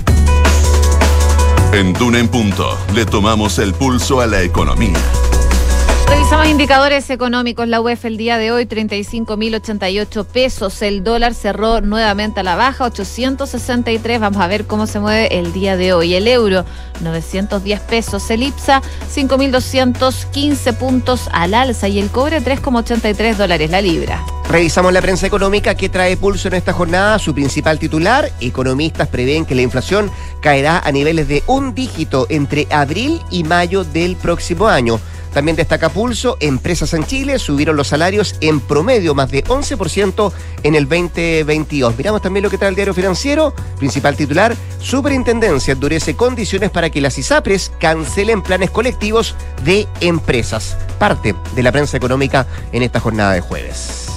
En 1.73 1.95
Duna 1.95 2.19
en 2.19 2.29
Punto 2.29 2.79
le 2.95 3.07
tomamos 3.07 3.59
el 3.59 3.73
pulso 3.73 4.21
a 4.21 4.27
la 4.27 4.43
economía. 4.43 5.32
Revisamos 6.13 6.47
indicadores 6.47 7.09
económicos. 7.09 7.67
La 7.69 7.81
UEF 7.81 8.05
el 8.05 8.19
día 8.19 8.37
de 8.37 8.53
hoy, 8.53 8.67
35.088 8.67 10.27
pesos. 10.27 10.83
El 10.83 11.03
dólar 11.03 11.33
cerró 11.33 11.81
nuevamente 11.81 12.41
a 12.41 12.43
la 12.43 12.55
baja, 12.55 12.85
863. 12.85 14.21
Vamos 14.21 14.43
a 14.43 14.47
ver 14.47 14.67
cómo 14.67 14.87
se 14.87 15.01
mueve 15.01 15.39
el 15.39 15.55
día 15.55 15.79
de 15.79 15.95
hoy. 15.95 16.13
El 16.15 16.29
euro, 16.29 16.67
910 17.01 17.81
pesos. 17.81 18.31
El 18.31 18.43
IPSA, 18.43 18.83
5.215 19.11 20.75
puntos 20.75 21.31
al 21.33 21.55
alza. 21.55 21.89
Y 21.89 21.99
el 21.99 22.11
cobre, 22.11 22.43
3,83 22.43 23.37
dólares 23.37 23.71
la 23.71 23.81
libra. 23.81 24.23
Revisamos 24.51 24.93
la 24.93 25.01
prensa 25.01 25.27
económica 25.27 25.75
que 25.77 25.89
trae 25.89 26.19
pulso 26.19 26.49
en 26.49 26.55
esta 26.55 26.75
jornada. 26.75 27.19
Su 27.19 27.33
principal 27.33 27.79
titular, 27.79 28.31
economistas 28.39 29.09
prevén 29.09 29.47
que 29.47 29.55
la 29.55 29.63
inflación 29.63 30.11
caerá 30.43 30.79
a 30.79 30.93
niveles 30.93 31.27
de 31.27 31.43
un 31.47 31.75
dígito 31.75 32.27
entre 32.29 32.67
abril 32.71 33.23
y 33.31 33.45
mayo 33.45 33.83
del 33.83 34.17
próximo 34.17 34.69
año. 34.69 35.01
También 35.33 35.57
destaca 35.57 35.89
Pulso, 35.89 36.37
empresas 36.41 36.93
en 36.95 37.05
Chile 37.05 37.39
subieron 37.39 37.77
los 37.77 37.89
salarios 37.89 38.37
en 38.41 38.61
promedio 38.61 39.15
más 39.15 39.31
de 39.31 39.43
11% 39.45 40.33
en 40.63 40.75
el 40.75 40.89
2022. 40.89 41.97
Miramos 41.97 42.23
también 42.23 42.43
lo 42.43 42.51
que 42.51 42.59
trae 42.59 42.71
el 42.71 42.75
diario 42.75 42.95
financiero, 42.95 43.55
principal 43.79 44.17
titular, 44.17 44.55
Superintendencia 44.83 45.73
endurece 45.73 46.17
condiciones 46.17 46.71
para 46.71 46.91
que 46.91 47.01
las 47.01 47.17
ISAPRES 47.17 47.73
cancelen 47.79 48.43
planes 48.43 48.71
colectivos 48.71 49.37
de 49.65 49.87
empresas. 50.01 50.77
Parte 50.99 51.35
de 51.55 51.63
la 51.63 51.73
prensa 51.73 51.97
económica 51.97 52.47
en 52.73 52.83
esta 52.83 53.01
jornada 53.01 53.33
de 53.33 53.41
jueves. 53.41 54.12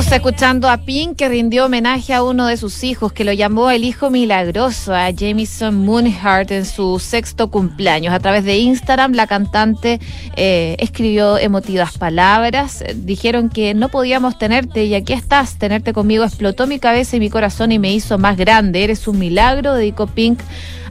Estamos 0.00 0.16
escuchando 0.16 0.70
a 0.70 0.78
Pink 0.78 1.16
que 1.16 1.28
rindió 1.28 1.66
homenaje 1.66 2.14
a 2.14 2.22
uno 2.22 2.46
de 2.46 2.56
sus 2.56 2.84
hijos, 2.84 3.12
que 3.12 3.22
lo 3.22 3.34
llamó 3.34 3.70
el 3.70 3.84
hijo 3.84 4.08
milagroso, 4.08 4.94
a 4.94 5.10
Jamison 5.14 5.76
Moonheart 5.84 6.50
en 6.52 6.64
su 6.64 6.98
sexto 6.98 7.50
cumpleaños. 7.50 8.14
A 8.14 8.18
través 8.18 8.44
de 8.44 8.56
Instagram, 8.56 9.12
la 9.12 9.26
cantante 9.26 10.00
eh, 10.36 10.74
escribió 10.78 11.36
emotivas 11.36 11.98
palabras. 11.98 12.82
Dijeron 12.94 13.50
que 13.50 13.74
no 13.74 13.90
podíamos 13.90 14.38
tenerte 14.38 14.86
y 14.86 14.94
aquí 14.94 15.12
estás. 15.12 15.58
Tenerte 15.58 15.92
conmigo 15.92 16.24
explotó 16.24 16.66
mi 16.66 16.78
cabeza 16.78 17.18
y 17.18 17.20
mi 17.20 17.28
corazón 17.28 17.70
y 17.70 17.78
me 17.78 17.92
hizo 17.92 18.16
más 18.16 18.38
grande. 18.38 18.82
Eres 18.82 19.06
un 19.06 19.18
milagro, 19.18 19.74
dedicó 19.74 20.06
Pink 20.06 20.40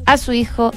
a 0.06 0.18
su 0.18 0.34
hijo 0.34 0.70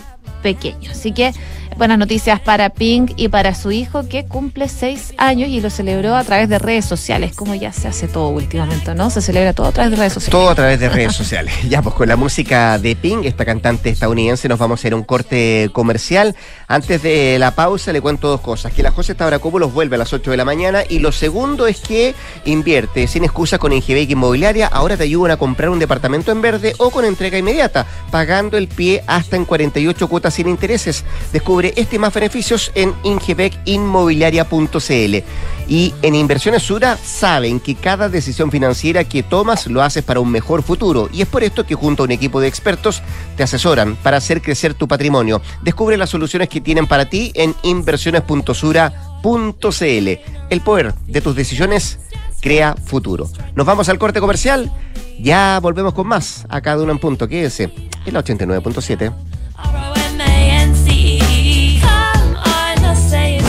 pequeño. 0.43 0.91
Así 0.91 1.13
que 1.13 1.35
buenas 1.77 1.99
noticias 1.99 2.41
para 2.41 2.71
Pink 2.71 3.13
y 3.17 3.29
para 3.29 3.55
su 3.55 3.73
hijo 3.73 4.09
que 4.09 4.25
cumple 4.25 4.69
seis 4.69 5.15
años 5.19 5.49
y 5.49 5.61
lo 5.61 5.71
celebró 5.71 6.15
a 6.17 6.25
través 6.25 6.49
de 6.49 6.59
redes 6.59 6.85
sociales, 6.85 7.35
como 7.35 7.55
ya 7.55 7.73
se 7.73 7.89
hace 7.89 8.09
todo 8.09 8.29
últimamente, 8.29 8.95
¿no? 8.95 9.11
Se 9.11 9.21
celebra 9.21 9.53
todo 9.53 9.67
a 9.67 9.73
través 9.73 9.91
de 9.91 9.97
redes 9.97 10.13
sociales. 10.15 10.33
Todo 10.33 10.51
a 10.51 10.55
través 10.55 10.81
de 10.81 10.89
redes 10.89 11.15
sociales. 11.15 11.55
Ya, 11.73 11.81
pues 11.81 11.95
con 11.95 12.09
la 12.09 12.17
música 12.17 12.79
de 12.79 12.97
Pink, 12.97 13.25
esta 13.25 13.45
cantante 13.47 13.89
estadounidense, 13.89 14.49
nos 14.49 14.59
vamos 14.59 14.79
a 14.79 14.81
hacer 14.81 14.95
un 14.95 15.05
corte 15.05 15.71
comercial. 15.73 16.37
Antes 16.69 17.03
de 17.03 17.39
la 17.39 17.53
pausa 17.53 17.93
le 17.93 18.01
cuento 18.01 18.29
dos 18.29 18.41
cosas. 18.41 18.73
Que 18.73 18.83
la 18.83 18.91
José 18.91 19.15
Tabracópulos 19.15 19.73
vuelve 19.73 19.97
a 19.97 19.99
las 19.99 20.13
8 20.13 20.31
de 20.31 20.37
la 20.37 20.45
mañana 20.45 20.83
y 20.87 20.99
lo 20.99 21.13
segundo 21.13 21.67
es 21.67 21.81
que 21.81 22.15
invierte 22.45 23.07
sin 23.07 23.25
excusa 23.25 23.59
con 23.59 23.73
Ingebec 23.73 24.11
Inmobiliaria. 24.11 24.67
Ahora 24.67 24.97
te 24.97 25.05
ayudan 25.05 25.33
a 25.33 25.37
comprar 25.37 25.71
un 25.71 25.79
departamento 25.79 26.31
en 26.33 26.43
verde 26.43 26.75
o 26.79 26.91
con 26.91 27.05
entrega 27.05 27.39
inmediata, 27.39 27.87
pagando 28.11 28.59
el 28.59 28.69
pie 28.69 29.03
hasta 29.07 29.37
en 29.37 29.45
48 29.45 30.09
cuotas 30.09 30.35
sin 30.35 30.49
intereses. 30.49 31.05
Descubre 31.33 31.62
Este 31.77 31.99
más 31.99 32.13
beneficios 32.13 32.71
en 32.75 32.93
ingebecinmobiliaria.cl. 33.03 35.25
Y 35.69 35.95
en 36.03 36.15
Inversiones 36.15 36.65
Sura 36.65 36.97
saben 36.97 37.61
que 37.61 37.75
cada 37.75 38.09
decisión 38.09 38.51
financiera 38.51 39.05
que 39.05 39.23
tomas 39.23 39.67
lo 39.67 39.83
haces 39.83 40.03
para 40.03 40.21
un 40.21 40.31
mejor 40.31 40.63
futuro. 40.63 41.11
Y 41.13 41.21
es 41.23 41.29
por 41.29 41.45
esto 41.45 41.65
que 41.65 41.75
junto 41.75 42.03
a 42.03 42.07
un 42.07 42.13
equipo 42.13 42.41
de 42.41 42.49
expertos 42.49 43.03
te 43.37 43.43
asesoran 43.43 43.97
para 43.97 44.19
hacer 44.19 44.43
crecer 44.43 44.75
tu 44.75 44.89
patrimonio. 44.89 45.41
Descubre 45.63 45.97
las 45.97 46.11
soluciones 46.11 46.49
que 46.49 46.61
tienen 46.61 46.87
para 46.87 47.09
ti 47.09 47.33
en 47.35 47.55
inversiones.sura.cl. 47.63 50.09
El 50.51 50.61
poder 50.63 50.95
de 51.07 51.21
tus 51.21 51.37
decisiones 51.37 52.01
crea 52.41 52.75
futuro. 52.75 53.31
Nos 53.55 53.65
vamos 53.65 53.89
al 53.89 53.99
corte 53.99 54.21
comercial. 54.21 54.71
Ya 55.19 55.59
volvemos 55.63 55.95
con 55.95 56.09
más 56.09 56.45
a 56.49 56.61
cada 56.61 56.83
uno 56.83 56.93
en 56.93 56.99
punto. 56.99 57.29
Quédese 57.29 57.71
en 58.05 58.15
la 58.15 58.23
89.7. 58.23 60.02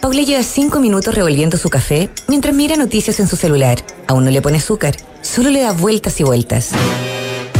Paula 0.00 0.22
lleva 0.22 0.44
cinco 0.44 0.78
minutos 0.78 1.12
revolviendo 1.12 1.56
su 1.56 1.70
café 1.70 2.08
mientras 2.28 2.54
mira 2.54 2.76
noticias 2.76 3.18
en 3.18 3.26
su 3.26 3.34
celular. 3.34 3.78
Aún 4.06 4.24
no 4.24 4.30
le 4.30 4.40
pone 4.40 4.58
azúcar, 4.58 4.94
solo 5.22 5.50
le 5.50 5.60
da 5.60 5.72
vueltas 5.72 6.20
y 6.20 6.22
vueltas. 6.22 6.70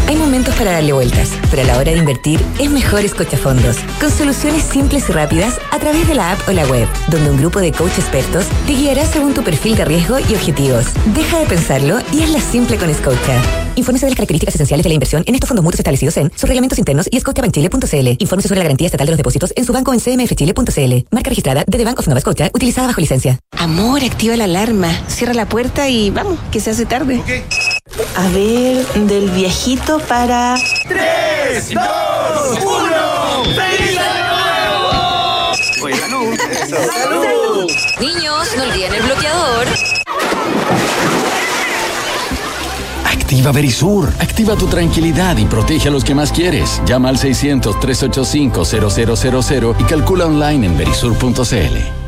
Hay 0.07 0.15
momentos 0.15 0.55
para 0.55 0.73
darle 0.73 0.93
vueltas, 0.93 1.31
pero 1.51 1.63
a 1.63 1.65
la 1.67 1.77
hora 1.77 1.93
de 1.93 1.99
invertir 1.99 2.41
es 2.59 2.71
mejor 2.71 3.07
fondos, 3.09 3.77
con 4.01 4.11
soluciones 4.11 4.63
simples 4.63 5.09
y 5.09 5.13
rápidas 5.13 5.59
a 5.73 5.79
través 5.79 6.07
de 6.07 6.15
la 6.15 6.33
app 6.33 6.49
o 6.49 6.53
la 6.53 6.65
web, 6.67 6.89
donde 7.09 7.31
un 7.31 7.39
grupo 7.39 7.61
de 7.61 7.73
coach 7.73 7.99
expertos 7.99 8.47
te 8.67 8.73
guiará 8.73 9.05
según 9.05 9.35
tu 9.35 9.43
perfil 9.43 9.77
de 9.77 9.85
riesgo 9.85 10.19
y 10.19 10.35
objetivos. 10.35 10.87
Deja 11.15 11.41
de 11.41 11.47
pensarlo 11.47 11.99
y 12.13 12.23
hazla 12.23 12.41
simple 12.41 12.79
con 12.79 12.95
Scotia. 12.95 13.68
Infórmese 13.79 14.07
de 14.07 14.11
las 14.11 14.17
características 14.17 14.57
esenciales 14.57 14.83
de 14.83 14.89
la 14.89 14.95
inversión 14.95 15.23
en 15.25 15.37
estos 15.37 15.47
fondos 15.47 15.63
mutuos 15.63 15.79
establecidos 15.79 16.17
en 16.17 16.33
sus 16.35 16.49
reglamentos 16.49 16.77
internos 16.79 17.07
y 17.13 17.21
scotiabankchile.cl. 17.21 18.17
Infórmese 18.19 18.49
sobre 18.49 18.59
la 18.59 18.65
garantía 18.65 18.87
estatal 18.87 19.07
de 19.07 19.13
los 19.13 19.19
depósitos 19.19 19.53
en 19.55 19.65
su 19.65 19.73
banco 19.73 19.93
en 19.93 20.01
cmfchile.cl. 20.01 21.07
Marca 21.13 21.29
registrada 21.31 21.63
de 21.65 21.79
The 21.79 21.85
Bank 21.85 22.01
of 22.01 22.09
Nova 22.09 22.21
Scotia, 22.21 22.51
utilizada 22.53 22.89
bajo 22.89 23.01
licencia. 23.01 23.39
Amor, 23.53 24.03
activa 24.03 24.37
la 24.37 24.45
alarma, 24.45 24.91
cierra 25.07 25.33
la 25.33 25.49
puerta 25.49 25.89
y 25.89 26.11
vamos, 26.11 26.41
que 26.51 26.59
se 26.59 26.71
hace 26.71 26.87
tarde. 26.87 27.23
A 28.17 28.29
ver, 28.31 28.85
del 29.07 29.31
viejito 29.31 30.01
para... 30.01 30.57
¡Tres, 30.89 31.73
dos, 31.73 32.59
uno! 32.61 33.45
¡Feliz 33.45 33.97
año 33.97 34.27
nuevo! 34.35 35.55
¡Salud! 36.67 37.71
Niños, 38.01 38.49
no 38.57 38.63
olviden 38.65 38.95
el 38.95 39.03
bloqueador. 39.03 39.18
Activa 43.29 43.53
Verisur. 43.53 44.09
Activa 44.21 44.57
tu 44.57 44.69
tranquilidad 44.69 45.37
y 45.37 45.45
protege 45.45 45.89
a 45.89 45.91
los 45.91 46.03
que 46.03 46.15
más 46.15 46.33
quieres. 46.33 46.81
Llama 46.87 47.11
al 47.11 47.19
600-385-0000 47.19 49.77
y 49.79 49.85
calcula 49.85 50.25
online 50.25 50.65
en 50.65 50.79
verisur.cl. 50.79 52.08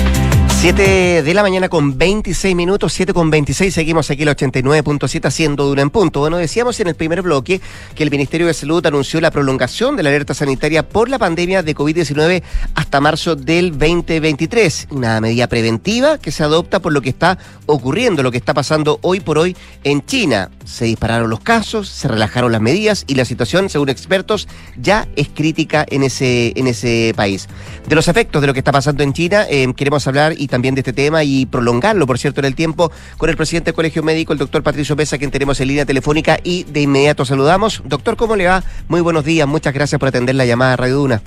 7 0.61 1.23
de 1.23 1.33
la 1.33 1.41
mañana 1.41 1.69
con 1.69 1.97
26 1.97 2.55
minutos, 2.55 2.93
7 2.93 3.15
con 3.15 3.31
26, 3.31 3.73
seguimos 3.73 4.11
aquí 4.11 4.21
el 4.21 4.29
89.7 4.29 5.25
haciendo 5.25 5.65
Duna 5.65 5.81
en 5.81 5.89
punto. 5.89 6.19
Bueno, 6.19 6.37
decíamos 6.37 6.79
en 6.79 6.87
el 6.87 6.93
primer 6.93 7.23
bloque 7.23 7.59
que 7.95 8.03
el 8.03 8.11
Ministerio 8.11 8.45
de 8.45 8.53
Salud 8.53 8.85
anunció 8.85 9.19
la 9.21 9.31
prolongación 9.31 9.97
de 9.97 10.03
la 10.03 10.09
alerta 10.09 10.35
sanitaria 10.35 10.87
por 10.87 11.09
la 11.09 11.17
pandemia 11.17 11.63
de 11.63 11.75
COVID-19 11.75 12.43
hasta 12.75 13.01
marzo 13.01 13.35
del 13.35 13.71
2023. 13.71 14.89
Una 14.91 15.19
medida 15.19 15.47
preventiva 15.47 16.19
que 16.19 16.31
se 16.31 16.43
adopta 16.43 16.79
por 16.79 16.93
lo 16.93 17.01
que 17.01 17.09
está 17.09 17.39
ocurriendo, 17.65 18.21
lo 18.21 18.29
que 18.29 18.37
está 18.37 18.53
pasando 18.53 18.99
hoy 19.01 19.19
por 19.19 19.39
hoy 19.39 19.57
en 19.83 20.05
China. 20.05 20.51
Se 20.63 20.85
dispararon 20.85 21.31
los 21.31 21.39
casos, 21.39 21.89
se 21.89 22.07
relajaron 22.07 22.51
las 22.51 22.61
medidas 22.61 23.03
y 23.07 23.15
la 23.15 23.25
situación, 23.25 23.67
según 23.67 23.89
expertos, 23.89 24.47
ya 24.79 25.07
es 25.15 25.27
crítica 25.27 25.83
en 25.89 26.03
ese, 26.03 26.53
en 26.55 26.67
ese 26.67 27.13
país. 27.15 27.47
De 27.89 27.95
los 27.95 28.07
efectos 28.07 28.41
de 28.41 28.47
lo 28.47 28.53
que 28.53 28.59
está 28.59 28.71
pasando 28.71 29.01
en 29.01 29.13
China, 29.13 29.47
eh, 29.49 29.67
queremos 29.75 30.05
hablar 30.05 30.35
y 30.37 30.50
también 30.51 30.75
de 30.75 30.81
este 30.81 30.93
tema 30.93 31.23
y 31.23 31.47
prolongarlo, 31.47 32.05
por 32.05 32.19
cierto, 32.19 32.41
en 32.41 32.45
el 32.45 32.53
tiempo 32.53 32.91
con 33.17 33.31
el 33.31 33.35
presidente 33.35 33.71
del 33.71 33.75
Colegio 33.75 34.03
Médico, 34.03 34.33
el 34.33 34.39
doctor 34.39 34.61
Patricio 34.61 34.95
Pesa, 34.95 35.17
quien 35.17 35.31
tenemos 35.31 35.59
en 35.59 35.69
línea 35.69 35.85
telefónica 35.87 36.37
y 36.43 36.65
de 36.65 36.81
inmediato 36.81 37.25
saludamos. 37.25 37.81
Doctor, 37.85 38.15
¿cómo 38.15 38.35
le 38.35 38.45
va? 38.45 38.63
Muy 38.87 39.01
buenos 39.01 39.25
días, 39.25 39.47
muchas 39.47 39.73
gracias 39.73 39.97
por 39.97 40.09
atender 40.09 40.35
la 40.35 40.45
llamada 40.45 40.73
a 40.73 40.77
Radio 40.77 40.97
Duna. 40.97 41.21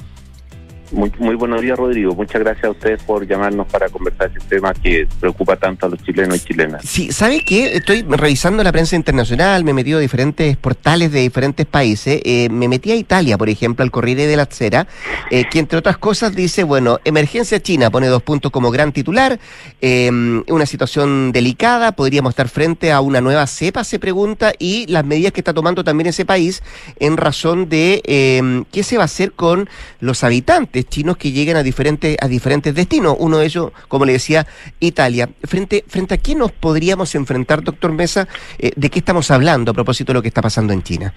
Muy, 0.94 1.12
muy 1.18 1.34
buenos 1.34 1.60
días, 1.60 1.76
Rodrigo. 1.76 2.14
Muchas 2.14 2.40
gracias 2.40 2.66
a 2.66 2.70
ustedes 2.70 3.02
por 3.02 3.26
llamarnos 3.26 3.66
para 3.66 3.88
conversar 3.88 4.30
este 4.32 4.56
tema 4.56 4.72
que 4.72 5.08
preocupa 5.18 5.56
tanto 5.56 5.86
a 5.86 5.88
los 5.88 6.00
chilenos 6.04 6.36
y 6.36 6.40
chilenas. 6.46 6.82
Sí, 6.84 7.10
¿sabe 7.10 7.40
qué? 7.44 7.76
Estoy 7.76 8.02
revisando 8.02 8.62
la 8.62 8.70
prensa 8.70 8.94
internacional, 8.94 9.64
me 9.64 9.72
he 9.72 9.74
metido 9.74 9.98
a 9.98 10.00
diferentes 10.00 10.56
portales 10.56 11.10
de 11.10 11.20
diferentes 11.20 11.66
países. 11.66 12.20
Eh, 12.24 12.48
me 12.48 12.68
metí 12.68 12.92
a 12.92 12.94
Italia, 12.94 13.36
por 13.36 13.48
ejemplo, 13.48 13.82
al 13.82 13.90
Corriere 13.90 14.28
de 14.28 14.36
la 14.36 14.46
Sera, 14.48 14.86
eh, 15.32 15.46
que 15.50 15.58
entre 15.58 15.80
otras 15.80 15.98
cosas 15.98 16.36
dice, 16.36 16.62
bueno, 16.62 17.00
emergencia 17.04 17.60
china, 17.60 17.90
pone 17.90 18.06
dos 18.06 18.22
puntos 18.22 18.52
como 18.52 18.70
gran 18.70 18.92
titular, 18.92 19.40
eh, 19.80 20.10
una 20.46 20.66
situación 20.66 21.32
delicada, 21.32 21.90
podríamos 21.90 22.30
estar 22.30 22.48
frente 22.48 22.92
a 22.92 23.00
una 23.00 23.20
nueva 23.20 23.48
cepa, 23.48 23.82
se 23.82 23.98
pregunta, 23.98 24.52
y 24.60 24.86
las 24.86 25.04
medidas 25.04 25.32
que 25.32 25.40
está 25.40 25.52
tomando 25.52 25.82
también 25.82 26.06
ese 26.06 26.24
país 26.24 26.62
en 27.00 27.16
razón 27.16 27.68
de 27.68 28.64
qué 28.70 28.82
se 28.84 28.96
va 28.96 29.02
a 29.02 29.06
hacer 29.06 29.32
con 29.32 29.68
los 29.98 30.22
habitantes 30.22 30.83
chinos 30.88 31.16
que 31.16 31.32
lleguen 31.32 31.56
a 31.56 31.62
diferentes, 31.62 32.16
a 32.20 32.28
diferentes 32.28 32.74
destinos. 32.74 33.16
Uno 33.18 33.38
de 33.38 33.46
ellos, 33.46 33.72
como 33.88 34.04
le 34.04 34.12
decía, 34.12 34.46
Italia. 34.80 35.28
Frente, 35.44 35.84
frente 35.86 36.14
a 36.14 36.18
qué 36.18 36.34
nos 36.34 36.52
podríamos 36.52 37.14
enfrentar, 37.14 37.62
doctor 37.62 37.92
Mesa, 37.92 38.28
eh, 38.58 38.72
de 38.74 38.90
qué 38.90 38.98
estamos 38.98 39.30
hablando 39.30 39.70
a 39.70 39.74
propósito 39.74 40.12
de 40.12 40.18
lo 40.18 40.22
que 40.22 40.28
está 40.28 40.42
pasando 40.42 40.72
en 40.72 40.82
China. 40.82 41.12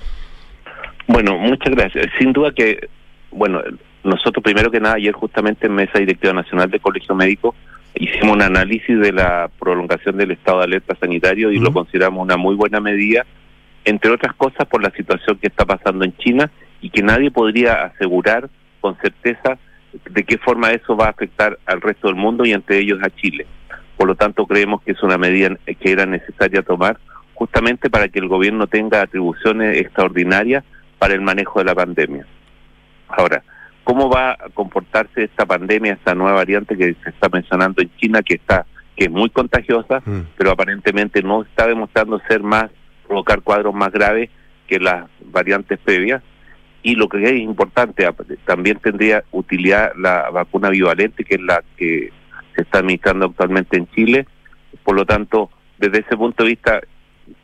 Bueno, 1.08 1.38
muchas 1.38 1.74
gracias. 1.74 2.08
Sin 2.20 2.34
duda 2.34 2.52
que, 2.52 2.90
bueno, 3.32 3.62
nosotros 4.04 4.44
primero 4.44 4.72
que 4.72 4.80
nada, 4.80 4.96
ayer 4.96 5.14
justamente 5.14 5.68
en 5.68 5.74
Mesa 5.74 6.00
Directiva 6.00 6.34
Nacional 6.34 6.70
de 6.70 6.80
Colegio 6.80 7.16
Médico 7.16 7.56
hicimos 8.00 8.36
un 8.36 8.42
análisis 8.42 9.00
de 9.00 9.12
la 9.12 9.50
prolongación 9.60 10.18
del 10.18 10.32
estado 10.32 10.60
de 10.60 10.66
alerta 10.66 10.96
sanitario 11.00 11.52
y 11.52 11.60
lo 11.60 11.74
consideramos 11.74 12.24
una 12.24 12.38
muy 12.38 12.56
buena 12.56 12.80
medida, 12.80 13.26
entre 13.86 14.12
otras 14.12 14.34
cosas 14.36 14.68
por 14.68 14.84
la 14.84 14.92
situación 14.92 15.38
que 15.38 15.48
está 15.48 15.66
pasando 15.66 16.06
en 16.06 16.16
China 16.18 16.52
y 16.82 16.90
que 16.90 17.02
nadie 17.02 17.32
podría 17.32 17.86
asegurar 17.86 18.50
con 18.80 18.98
certeza 18.98 19.58
de 20.10 20.24
qué 20.24 20.38
forma 20.38 20.72
eso 20.72 20.96
va 20.96 21.06
a 21.06 21.10
afectar 21.10 21.58
al 21.66 21.82
resto 21.82 22.08
del 22.08 22.16
mundo 22.16 22.46
y 22.46 22.52
entre 22.52 22.80
ellos 22.80 23.00
a 23.04 23.10
Chile. 23.10 23.46
Por 23.96 24.08
lo 24.08 24.16
tanto, 24.16 24.46
creemos 24.46 24.82
que 24.84 24.92
es 24.92 25.02
una 25.02 25.18
medida 25.18 25.58
que 25.66 25.92
era 25.92 26.06
necesaria 26.06 26.62
tomar 26.62 27.00
justamente 27.34 27.90
para 27.90 28.08
que 28.08 28.20
el 28.20 28.28
gobierno 28.28 28.68
tenga 28.68 29.02
atribuciones 29.02 29.78
extraordinarias 29.78 30.64
para 30.98 31.14
el 31.14 31.22
manejo 31.22 31.60
de 31.60 31.66
la 31.66 31.76
pandemia. 31.76 32.26
Ahora, 33.08 33.44
¿cómo 33.84 34.10
va 34.10 34.32
a 34.32 34.50
comportarse 34.54 35.24
esta 35.24 35.46
pandemia, 35.46 35.94
esta 35.94 36.16
nueva 36.16 36.34
variante 36.34 36.76
que 36.76 36.96
se 37.04 37.10
está 37.10 37.30
mencionando 37.30 37.82
en 37.82 37.96
China, 37.98 38.22
que 38.22 38.36
está 38.36 38.66
que 38.96 39.06
es 39.06 39.12
muy 39.12 39.30
contagiosa, 39.30 40.02
mm. 40.04 40.22
pero 40.36 40.50
aparentemente 40.50 41.22
no 41.22 41.44
está 41.44 41.68
demostrando 41.68 42.20
ser 42.28 42.42
más 42.42 42.72
provocar 43.06 43.42
cuadros 43.44 43.76
más 43.76 43.92
graves 43.92 44.32
que 44.66 44.80
las 44.80 45.08
variantes 45.24 45.78
previas? 45.78 46.24
Y 46.88 46.96
lo 46.96 47.10
que 47.10 47.22
es 47.22 47.34
importante, 47.34 48.08
también 48.46 48.80
tendría 48.80 49.22
utilidad 49.34 49.92
la 49.98 50.30
vacuna 50.30 50.70
bivalente, 50.70 51.26
que 51.26 51.36
es 51.36 51.42
la 51.42 51.62
que 51.76 52.14
se 52.56 52.62
está 52.62 52.78
administrando 52.80 53.26
actualmente 53.26 53.76
en 53.76 53.90
Chile. 53.92 54.26
Por 54.86 54.96
lo 54.96 55.06
tanto, 55.06 55.50
desde 55.78 56.00
ese 56.00 56.16
punto 56.16 56.46
de 56.46 56.52
vista, 56.52 56.80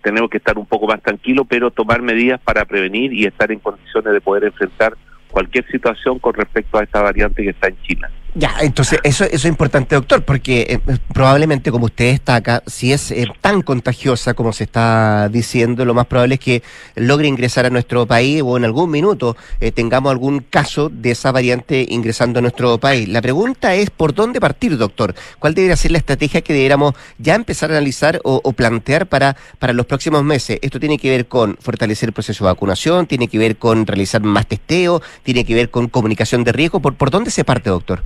tenemos 0.01 0.29
que 0.29 0.37
estar 0.37 0.57
un 0.57 0.65
poco 0.65 0.87
más 0.87 1.01
tranquilos, 1.01 1.45
pero 1.49 1.71
tomar 1.71 2.01
medidas 2.01 2.39
para 2.39 2.63
prevenir 2.63 3.11
y 3.11 3.25
estar 3.25 3.51
en 3.51 3.59
condiciones 3.59 4.13
de 4.13 4.21
poder 4.21 4.45
enfrentar 4.45 4.93
cualquier 5.29 5.67
situación 5.69 6.19
con 6.19 6.35
respecto 6.35 6.77
a 6.77 6.83
esta 6.83 7.01
variante 7.01 7.43
que 7.43 7.49
está 7.49 7.67
en 7.67 7.81
China. 7.81 8.09
Ya, 8.35 8.55
entonces 8.61 8.99
eso, 9.03 9.25
eso 9.25 9.35
es 9.35 9.45
importante, 9.45 9.93
doctor, 9.93 10.25
porque 10.25 10.65
eh, 10.67 10.97
probablemente, 11.13 11.69
como 11.69 11.85
usted 11.85 12.13
destaca, 12.13 12.63
si 12.65 12.91
es 12.91 13.11
eh, 13.11 13.27
tan 13.41 13.61
contagiosa 13.61 14.33
como 14.33 14.53
se 14.53 14.63
está 14.63 15.29
diciendo, 15.29 15.85
lo 15.85 15.93
más 15.93 16.07
probable 16.07 16.35
es 16.35 16.39
que 16.39 16.63
logre 16.95 17.27
ingresar 17.27 17.67
a 17.67 17.69
nuestro 17.69 18.07
país 18.07 18.41
o 18.43 18.57
en 18.57 18.65
algún 18.65 18.89
minuto 18.89 19.37
eh, 19.59 19.71
tengamos 19.71 20.11
algún 20.11 20.39
caso 20.39 20.89
de 20.89 21.11
esa 21.11 21.31
variante 21.31 21.85
ingresando 21.87 22.39
a 22.39 22.41
nuestro 22.41 22.79
país. 22.79 23.07
La 23.07 23.21
pregunta 23.21 23.75
es, 23.75 23.91
¿por 23.91 24.15
dónde 24.15 24.41
partir, 24.41 24.79
doctor? 24.79 25.13
¿Cuál 25.37 25.53
debería 25.53 25.75
ser 25.75 25.91
la 25.91 25.99
estrategia 25.99 26.41
que 26.41 26.53
deberíamos 26.53 26.95
ya 27.19 27.35
empezar 27.35 27.69
a 27.69 27.75
analizar 27.75 28.19
o, 28.23 28.41
o 28.43 28.53
plantear 28.53 29.05
para, 29.05 29.37
para 29.59 29.73
los 29.73 29.85
próximos 29.85 30.23
meses? 30.23 30.57
Esto 30.63 30.79
tiene 30.79 30.97
que 30.97 31.11
ver 31.11 31.27
con 31.27 31.55
fortalecer 31.61 32.09
el 32.09 32.13
proceso 32.13 32.45
de 32.45 32.49
vacunación, 32.49 33.05
tiene 33.05 33.27
que 33.27 33.37
ver 33.37 33.57
con 33.57 33.85
realizar 33.85 34.23
más 34.23 34.47
testeo, 34.47 35.03
tiene 35.21 35.45
que 35.45 35.53
ver 35.53 35.69
con 35.69 35.87
comunicación 35.87 36.43
de 36.43 36.51
riesgo. 36.51 36.79
¿Por, 36.79 36.95
por 36.95 37.11
dónde 37.11 37.29
se 37.29 37.43
parte, 37.43 37.69
doctor? 37.69 38.01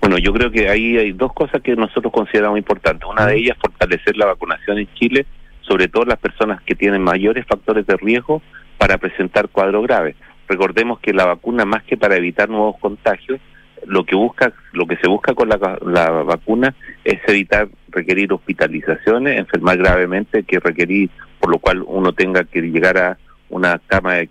Bueno, 0.00 0.18
yo 0.18 0.32
creo 0.32 0.50
que 0.50 0.68
ahí 0.68 0.96
hay 0.96 1.12
dos 1.12 1.32
cosas 1.32 1.62
que 1.62 1.76
nosotros 1.76 2.12
consideramos 2.12 2.58
importantes. 2.58 3.08
Una 3.08 3.26
de 3.26 3.36
ellas, 3.36 3.56
fortalecer 3.60 4.16
la 4.16 4.26
vacunación 4.26 4.78
en 4.78 4.92
Chile, 4.94 5.26
sobre 5.60 5.88
todo 5.88 6.04
las 6.04 6.18
personas 6.18 6.62
que 6.62 6.74
tienen 6.74 7.02
mayores 7.02 7.46
factores 7.46 7.86
de 7.86 7.96
riesgo 7.96 8.42
para 8.78 8.98
presentar 8.98 9.48
cuadros 9.48 9.86
graves. 9.86 10.16
Recordemos 10.48 10.98
que 11.00 11.12
la 11.12 11.26
vacuna, 11.26 11.64
más 11.64 11.82
que 11.82 11.96
para 11.96 12.16
evitar 12.16 12.48
nuevos 12.48 12.76
contagios, 12.78 13.40
lo 13.86 14.04
que 14.04 14.16
busca, 14.16 14.52
lo 14.72 14.86
que 14.86 14.96
se 14.96 15.08
busca 15.08 15.34
con 15.34 15.48
la, 15.48 15.78
la 15.84 16.10
vacuna 16.22 16.74
es 17.04 17.20
evitar 17.26 17.68
requerir 17.90 18.32
hospitalizaciones, 18.32 19.38
enfermar 19.38 19.76
gravemente, 19.76 20.42
que 20.42 20.58
requerir, 20.58 21.10
por 21.38 21.50
lo 21.50 21.58
cual 21.58 21.84
uno 21.86 22.12
tenga 22.12 22.44
que 22.44 22.62
llegar 22.62 22.98
a 22.98 23.18
una 23.50 23.80
cama 23.86 24.14
de 24.14 24.30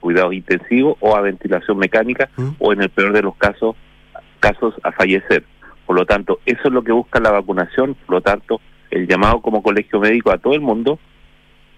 cuidados 0.00 0.32
intensivos 0.32 0.96
o 1.00 1.16
a 1.16 1.20
ventilación 1.20 1.78
mecánica, 1.78 2.28
o 2.58 2.72
en 2.72 2.82
el 2.82 2.88
peor 2.90 3.12
de 3.12 3.22
los 3.22 3.36
casos, 3.36 3.76
casos 4.38 4.74
a 4.82 4.92
fallecer. 4.92 5.44
Por 5.86 5.96
lo 5.96 6.06
tanto, 6.06 6.40
eso 6.44 6.62
es 6.64 6.72
lo 6.72 6.82
que 6.82 6.92
busca 6.92 7.20
la 7.20 7.30
vacunación, 7.30 7.94
por 7.94 8.16
lo 8.16 8.20
tanto, 8.20 8.60
el 8.90 9.06
llamado 9.06 9.40
como 9.40 9.62
colegio 9.62 10.00
médico 10.00 10.30
a 10.30 10.38
todo 10.38 10.54
el 10.54 10.60
mundo 10.60 10.98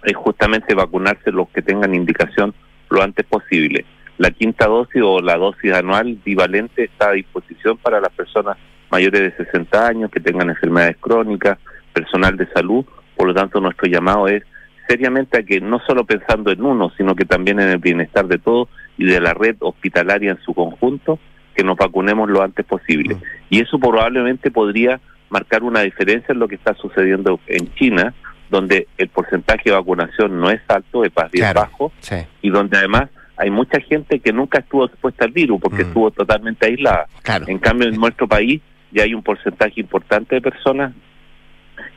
es 0.04 0.16
justamente 0.16 0.74
vacunarse 0.74 1.30
los 1.30 1.48
que 1.50 1.62
tengan 1.62 1.94
indicación 1.94 2.54
lo 2.88 3.02
antes 3.02 3.24
posible. 3.26 3.84
La 4.18 4.30
quinta 4.30 4.66
dosis 4.66 5.02
o 5.02 5.20
la 5.20 5.36
dosis 5.36 5.72
anual 5.72 6.18
bivalente 6.24 6.84
está 6.84 7.10
a 7.10 7.12
disposición 7.12 7.78
para 7.78 8.00
las 8.00 8.12
personas 8.12 8.58
mayores 8.90 9.20
de 9.20 9.44
60 9.44 9.86
años 9.86 10.10
que 10.10 10.20
tengan 10.20 10.50
enfermedades 10.50 10.96
crónicas, 10.98 11.58
personal 11.92 12.36
de 12.36 12.46
salud, 12.48 12.84
por 13.16 13.28
lo 13.28 13.34
tanto 13.34 13.60
nuestro 13.60 13.88
llamado 13.88 14.28
es 14.28 14.42
seriamente 14.88 15.38
a 15.38 15.42
que 15.44 15.60
no 15.60 15.80
solo 15.86 16.04
pensando 16.04 16.50
en 16.50 16.64
uno, 16.64 16.90
sino 16.96 17.14
que 17.14 17.24
también 17.24 17.60
en 17.60 17.68
el 17.68 17.78
bienestar 17.78 18.26
de 18.26 18.38
todos 18.38 18.68
y 18.98 19.06
de 19.06 19.20
la 19.20 19.34
red 19.34 19.56
hospitalaria 19.60 20.32
en 20.32 20.40
su 20.42 20.52
conjunto, 20.52 21.18
que 21.60 21.64
nos 21.66 21.76
vacunemos 21.76 22.28
lo 22.30 22.42
antes 22.42 22.64
posible. 22.64 23.16
Y 23.50 23.60
eso 23.60 23.78
probablemente 23.78 24.50
podría 24.50 24.98
marcar 25.28 25.62
una 25.62 25.80
diferencia 25.82 26.32
en 26.32 26.38
lo 26.38 26.48
que 26.48 26.54
está 26.54 26.74
sucediendo 26.74 27.38
en 27.46 27.72
China, 27.74 28.14
donde 28.48 28.88
el 28.96 29.08
porcentaje 29.08 29.64
de 29.66 29.72
vacunación 29.76 30.40
no 30.40 30.50
es 30.50 30.60
alto, 30.68 31.04
es 31.04 31.12
más 31.14 31.30
bien 31.30 31.44
Claro, 31.44 31.60
bajo, 31.60 31.92
sí. 32.00 32.16
y 32.40 32.48
donde 32.50 32.78
además 32.78 33.10
hay 33.36 33.50
mucha 33.50 33.78
gente 33.80 34.20
que 34.20 34.32
nunca 34.32 34.60
estuvo 34.60 34.86
expuesta 34.86 35.24
al 35.26 35.32
virus 35.32 35.60
porque 35.60 35.84
Mm. 35.84 35.88
estuvo 35.88 36.10
totalmente 36.10 36.66
aislada. 36.66 37.06
Claro. 37.22 37.44
En 37.48 37.58
cambio, 37.58 37.88
en 37.88 37.96
nuestro 37.96 38.26
país 38.26 38.60
ya 38.90 39.02
hay 39.04 39.12
un 39.14 39.22
porcentaje 39.22 39.80
importante 39.80 40.36
de 40.36 40.40
personas 40.40 40.92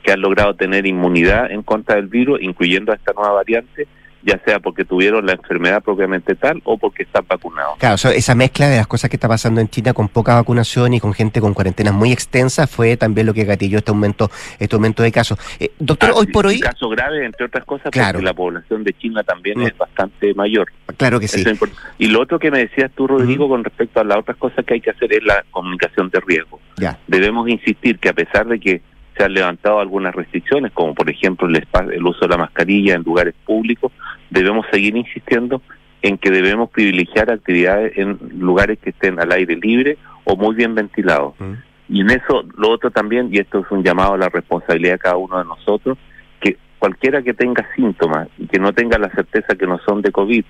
que 0.04 0.12
han 0.12 0.19
logrado 0.21 0.54
tener 0.56 0.86
inmunidad 0.86 1.49
en 1.52 1.63
contra 1.63 1.95
del 1.95 2.08
virus, 2.08 2.41
incluyendo 2.41 2.91
a 2.91 2.95
esta 2.95 3.13
nueva 3.13 3.32
variante, 3.32 3.88
ya 4.25 4.39
sea 4.45 4.59
porque 4.59 4.86
tuvieron 4.86 5.25
la 5.25 5.33
enfermedad 5.33 5.83
propiamente 5.83 6.36
tal 6.36 6.62
o 6.63 6.77
porque 6.77 7.03
están 7.03 7.25
vacunados. 7.27 7.77
Claro, 7.77 7.95
o 7.95 7.97
sea, 7.97 8.12
esa 8.12 8.36
mezcla 8.36 8.67
de 8.69 8.77
las 8.77 8.88
cosas 8.88 9.09
que 9.09 9.17
está 9.17 9.27
pasando 9.27 9.59
en 9.62 9.67
China 9.69 9.93
con 9.93 10.07
poca 10.07 10.36
vacunación 10.36 10.93
y 10.93 10.99
con 10.99 11.13
gente 11.13 11.41
con 11.41 11.53
cuarentenas 11.53 11.93
muy 11.93 12.12
extensas 12.12 12.69
fue 12.69 12.95
también 12.97 13.27
lo 13.27 13.33
que 13.33 13.43
gatilló 13.43 13.79
este 13.79 13.91
aumento, 13.91 14.29
este 14.59 14.75
aumento 14.75 15.03
de 15.03 15.12
casos. 15.12 15.38
Eh, 15.59 15.71
doctor, 15.79 16.12
Ah, 16.12 16.13
hoy 16.15 16.27
por 16.27 16.45
hoy, 16.47 16.59
casos 16.59 16.89
graves, 16.91 17.23
entre 17.25 17.45
otras 17.45 17.65
cosas, 17.65 17.91
Claro. 17.91 18.13
porque 18.13 18.25
la 18.25 18.33
población 18.33 18.83
de 18.83 18.93
China 18.93 19.23
también 19.23 19.59
Mm. 19.59 19.63
es 19.67 19.77
bastante 19.77 20.33
mayor. 20.33 20.71
claro 20.97 21.19
que 21.19 21.27
sí. 21.27 21.41
Es 21.41 21.59
Y 21.97 22.07
lo 22.07 22.21
otro 22.21 22.39
que 22.39 22.51
me 22.51 22.59
decías 22.59 22.91
tú, 22.95 23.07
Rodrigo, 23.07 23.49
con 23.49 23.63
respecto 23.63 23.99
a 23.99 24.03
las 24.03 24.17
otras 24.19 24.38
cosas 24.38 24.63
que 24.65 24.75
hay 24.75 24.81
que 24.81 24.91
hacer 24.91 25.12
es 25.13 25.23
la 25.23 25.43
comunicación 25.51 26.09
de 26.09 26.19
riesgo. 26.25 26.59
Ya. 26.77 26.97
Debemos 27.07 27.49
insistir 27.49 27.99
que 27.99 28.09
a 28.09 28.13
pesar 28.13 28.47
de 28.47 28.59
que 28.59 28.81
se 29.15 29.23
han 29.23 29.34
levantado 29.34 29.80
algunas 29.80 30.15
restricciones, 30.15 30.71
como 30.71 30.93
por 30.93 31.10
ejemplo 31.10 31.47
el, 31.47 31.65
el 31.91 32.06
uso 32.06 32.21
de 32.21 32.30
la 32.30 32.38
mascarilla 32.38 32.95
en 32.95 33.04
lugares 33.04 33.34
públicos, 33.45 33.91
debemos 34.30 34.65
seguir 34.71 34.95
insistiendo 34.95 35.62
en 36.02 36.17
que 36.17 36.32
debemos 36.32 36.69
privilegiar 36.69 37.32
actividades 37.32 37.97
en 37.97 38.17
lugares 38.38 38.78
que 38.80 38.89
estén 38.89 39.19
al 39.19 39.32
aire 39.32 39.56
libre 39.56 39.97
o 40.26 40.36
muy 40.36 40.54
bien 40.56 40.76
ventilados. 40.76 41.34
Mm. 41.39 41.54
Y 41.89 42.02
en 42.02 42.12
eso, 42.12 42.43
lo 42.58 42.69
otro 42.69 42.91
también, 42.91 43.30
y 43.32 43.38
esto 43.38 43.60
es 43.60 43.71
un 43.71 43.84
llamado 43.84 44.13
a 44.13 44.17
la 44.17 44.30
responsabilidad 44.30 44.93
de 44.93 44.99
cada 44.99 45.17
uno 45.17 45.38
de 45.38 45.45
nosotros, 45.45 45.97
que 46.41 46.58
cualquiera 46.80 47.21
que 47.21 47.34
tenga 47.34 47.65
síntomas 47.76 48.28
y 48.38 48.47
que 48.47 48.60
no 48.60 48.73
tenga 48.73 48.97
la 48.97 49.10
certeza 49.12 49.56
que 49.56 49.67
no 49.67 49.80
son 49.86 50.02
de 50.02 50.12
COVID, 50.12 50.43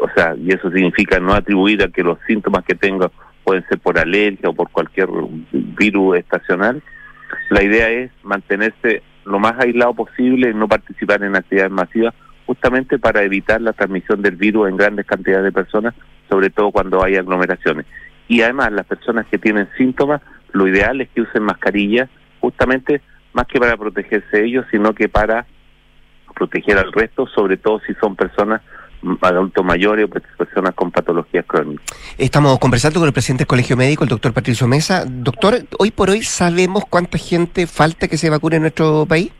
o 0.00 0.08
sea, 0.14 0.34
y 0.36 0.52
eso 0.52 0.70
significa 0.70 1.18
no 1.20 1.34
atribuir 1.34 1.82
a 1.82 1.88
que 1.88 2.02
los 2.02 2.18
síntomas 2.26 2.64
que 2.64 2.74
tenga 2.74 3.10
pueden 3.44 3.64
ser 3.68 3.78
por 3.78 3.98
alergia 3.98 4.48
o 4.48 4.54
por 4.54 4.70
cualquier 4.70 5.08
virus 5.52 6.16
estacional, 6.16 6.82
la 7.50 7.62
idea 7.62 7.88
es 7.90 8.10
mantenerse 8.22 9.02
lo 9.24 9.38
más 9.38 9.58
aislado 9.58 9.94
posible 9.94 10.50
y 10.50 10.54
no 10.54 10.68
participar 10.68 11.22
en 11.22 11.36
actividades 11.36 11.72
masivas, 11.72 12.14
justamente 12.46 12.98
para 12.98 13.22
evitar 13.22 13.60
la 13.60 13.72
transmisión 13.72 14.22
del 14.22 14.36
virus 14.36 14.68
en 14.68 14.76
grandes 14.76 15.06
cantidades 15.06 15.44
de 15.44 15.52
personas, 15.52 15.94
sobre 16.28 16.50
todo 16.50 16.72
cuando 16.72 17.02
hay 17.02 17.16
aglomeraciones. 17.16 17.86
Y 18.28 18.42
además, 18.42 18.72
las 18.72 18.86
personas 18.86 19.26
que 19.26 19.38
tienen 19.38 19.68
síntomas, 19.76 20.20
lo 20.52 20.68
ideal 20.68 21.00
es 21.00 21.08
que 21.10 21.22
usen 21.22 21.42
mascarilla, 21.42 22.08
justamente 22.40 23.00
más 23.32 23.46
que 23.46 23.58
para 23.58 23.76
protegerse 23.76 24.44
ellos, 24.44 24.66
sino 24.70 24.94
que 24.94 25.08
para 25.08 25.46
proteger 26.34 26.78
al 26.78 26.92
resto, 26.92 27.26
sobre 27.26 27.56
todo 27.56 27.80
si 27.86 27.94
son 27.94 28.16
personas 28.16 28.60
adultos 29.20 29.64
mayores 29.64 30.06
o 30.06 30.08
personas 30.36 30.74
con 30.74 30.90
patologías 30.90 31.44
crónicas. 31.46 31.84
Estamos 32.18 32.58
conversando 32.58 33.00
con 33.00 33.06
el 33.06 33.12
presidente 33.12 33.42
del 33.42 33.48
Colegio 33.48 33.76
Médico, 33.76 34.04
el 34.04 34.10
doctor 34.10 34.32
Patricio 34.32 34.66
Mesa. 34.66 35.04
Doctor, 35.06 35.54
hoy 35.78 35.90
por 35.90 36.10
hoy 36.10 36.22
sabemos 36.22 36.84
cuánta 36.88 37.18
gente 37.18 37.66
falta 37.66 38.08
que 38.08 38.16
se 38.16 38.30
vacune 38.30 38.56
en 38.56 38.62
nuestro 38.62 39.06
país. 39.06 39.30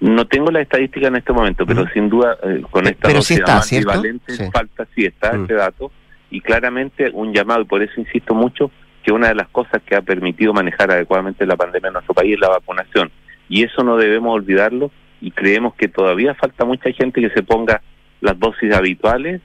No 0.00 0.26
tengo 0.26 0.50
la 0.50 0.60
estadística 0.60 1.06
en 1.08 1.16
este 1.16 1.32
momento, 1.32 1.64
pero 1.64 1.84
Mm. 1.84 1.88
sin 1.94 2.08
duda 2.10 2.36
eh, 2.42 2.62
con 2.70 2.86
esta 2.86 3.08
pero 3.08 3.22
sí 3.22 3.34
está, 3.34 3.62
bivalente 3.70 4.32
Sí. 4.32 4.44
falta, 4.52 4.86
sí 4.94 5.06
está 5.06 5.32
Mm. 5.32 5.42
este 5.42 5.54
dato, 5.54 5.90
y 6.30 6.40
claramente 6.42 7.10
un 7.12 7.32
llamado, 7.32 7.62
y 7.62 7.64
por 7.64 7.82
eso 7.82 7.98
insisto 7.98 8.34
mucho, 8.34 8.70
que 9.02 9.12
una 9.12 9.28
de 9.28 9.36
las 9.36 9.48
cosas 9.48 9.80
que 9.86 9.96
ha 9.96 10.02
permitido 10.02 10.52
manejar 10.52 10.90
adecuadamente 10.90 11.46
la 11.46 11.56
pandemia 11.56 11.88
en 11.88 11.92
nuestro 11.94 12.12
país 12.12 12.34
es 12.34 12.40
la 12.40 12.48
vacunación, 12.48 13.10
y 13.48 13.62
eso 13.64 13.82
no 13.84 13.96
debemos 13.96 14.34
olvidarlo, 14.34 14.90
y 15.22 15.30
creemos 15.30 15.74
que 15.74 15.88
todavía 15.88 16.34
falta 16.34 16.64
mucha 16.66 16.90
gente 16.92 17.20
que 17.22 17.30
se 17.30 17.42
ponga 17.42 17.80
las 18.20 18.38
dosis 18.38 18.74
habituales, 18.74 19.40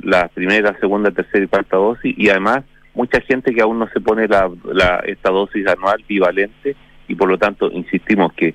la 0.00 0.28
primera, 0.28 0.78
segunda, 0.80 1.10
tercera 1.10 1.44
y 1.44 1.48
cuarta 1.48 1.76
dosis, 1.76 2.14
y 2.16 2.28
además 2.28 2.64
mucha 2.94 3.20
gente 3.20 3.54
que 3.54 3.62
aún 3.62 3.78
no 3.78 3.88
se 3.88 4.00
pone 4.00 4.28
la, 4.28 4.50
la, 4.72 5.02
esta 5.06 5.30
dosis 5.30 5.66
anual 5.66 6.04
bivalente, 6.08 6.76
y 7.08 7.14
por 7.14 7.28
lo 7.28 7.38
tanto 7.38 7.70
insistimos 7.70 8.32
que 8.34 8.54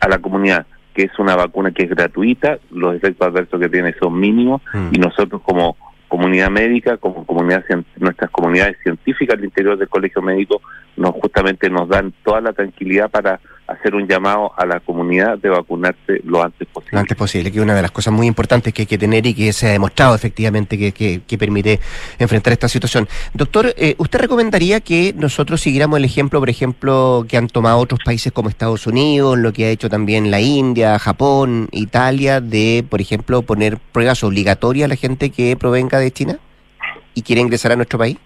a 0.00 0.08
la 0.08 0.18
comunidad 0.18 0.66
que 0.94 1.04
es 1.04 1.18
una 1.18 1.36
vacuna 1.36 1.70
que 1.70 1.84
es 1.84 1.90
gratuita, 1.90 2.58
los 2.70 2.94
efectos 2.94 3.26
adversos 3.26 3.60
que 3.60 3.68
tiene 3.68 3.94
son 3.98 4.18
mínimos 4.18 4.60
Mm. 4.74 4.90
y 4.92 4.98
nosotros 4.98 5.40
como 5.42 5.76
comunidad 6.08 6.50
médica, 6.50 6.98
como 6.98 7.24
comunidad 7.24 7.64
nuestras 7.96 8.30
comunidades 8.30 8.76
científicas 8.82 9.38
al 9.38 9.44
interior 9.44 9.78
del 9.78 9.88
colegio 9.88 10.20
médico 10.20 10.60
nos 10.96 11.12
justamente 11.12 11.70
nos 11.70 11.88
dan 11.88 12.12
toda 12.22 12.42
la 12.42 12.52
tranquilidad 12.52 13.10
para 13.10 13.40
hacer 13.72 13.94
un 13.94 14.06
llamado 14.06 14.52
a 14.56 14.64
la 14.66 14.80
comunidad 14.80 15.38
de 15.38 15.48
vacunarse 15.48 16.20
lo 16.24 16.42
antes 16.42 16.66
posible. 16.68 16.90
Lo 16.92 17.00
antes 17.00 17.16
posible, 17.16 17.50
que 17.52 17.58
es 17.58 17.62
una 17.64 17.74
de 17.74 17.82
las 17.82 17.90
cosas 17.90 18.12
muy 18.12 18.26
importantes 18.26 18.72
que 18.72 18.82
hay 18.82 18.86
que 18.86 18.98
tener 18.98 19.26
y 19.26 19.34
que 19.34 19.52
se 19.52 19.68
ha 19.68 19.70
demostrado 19.72 20.14
efectivamente 20.14 20.78
que, 20.78 20.92
que- 20.92 21.38
permite 21.38 21.80
enfrentar 22.18 22.52
esta 22.52 22.68
situación. 22.68 23.08
Doctor, 23.34 23.74
eh, 23.76 23.94
¿usted 23.98 24.20
recomendaría 24.20 24.80
que 24.80 25.12
nosotros 25.16 25.60
siguiéramos 25.60 25.96
el 25.98 26.04
ejemplo, 26.04 26.38
por 26.38 26.48
ejemplo, 26.50 27.24
que 27.26 27.36
han 27.36 27.48
tomado 27.48 27.78
otros 27.78 27.98
países 28.04 28.30
como 28.32 28.48
Estados 28.48 28.86
Unidos, 28.86 29.38
lo 29.38 29.52
que 29.52 29.64
ha 29.64 29.70
hecho 29.70 29.88
también 29.88 30.30
la 30.30 30.40
India, 30.40 30.98
Japón, 31.00 31.68
Italia, 31.72 32.40
de, 32.40 32.84
por 32.88 33.00
ejemplo, 33.00 33.42
poner 33.42 33.78
pruebas 33.78 34.22
obligatorias 34.22 34.84
a 34.84 34.88
la 34.88 34.96
gente 34.96 35.30
que 35.30 35.56
provenga 35.56 35.98
de 35.98 36.10
China 36.12 36.38
y 37.14 37.22
quiere 37.22 37.40
ingresar 37.42 37.72
a 37.72 37.76
nuestro 37.76 37.98
país? 37.98 38.18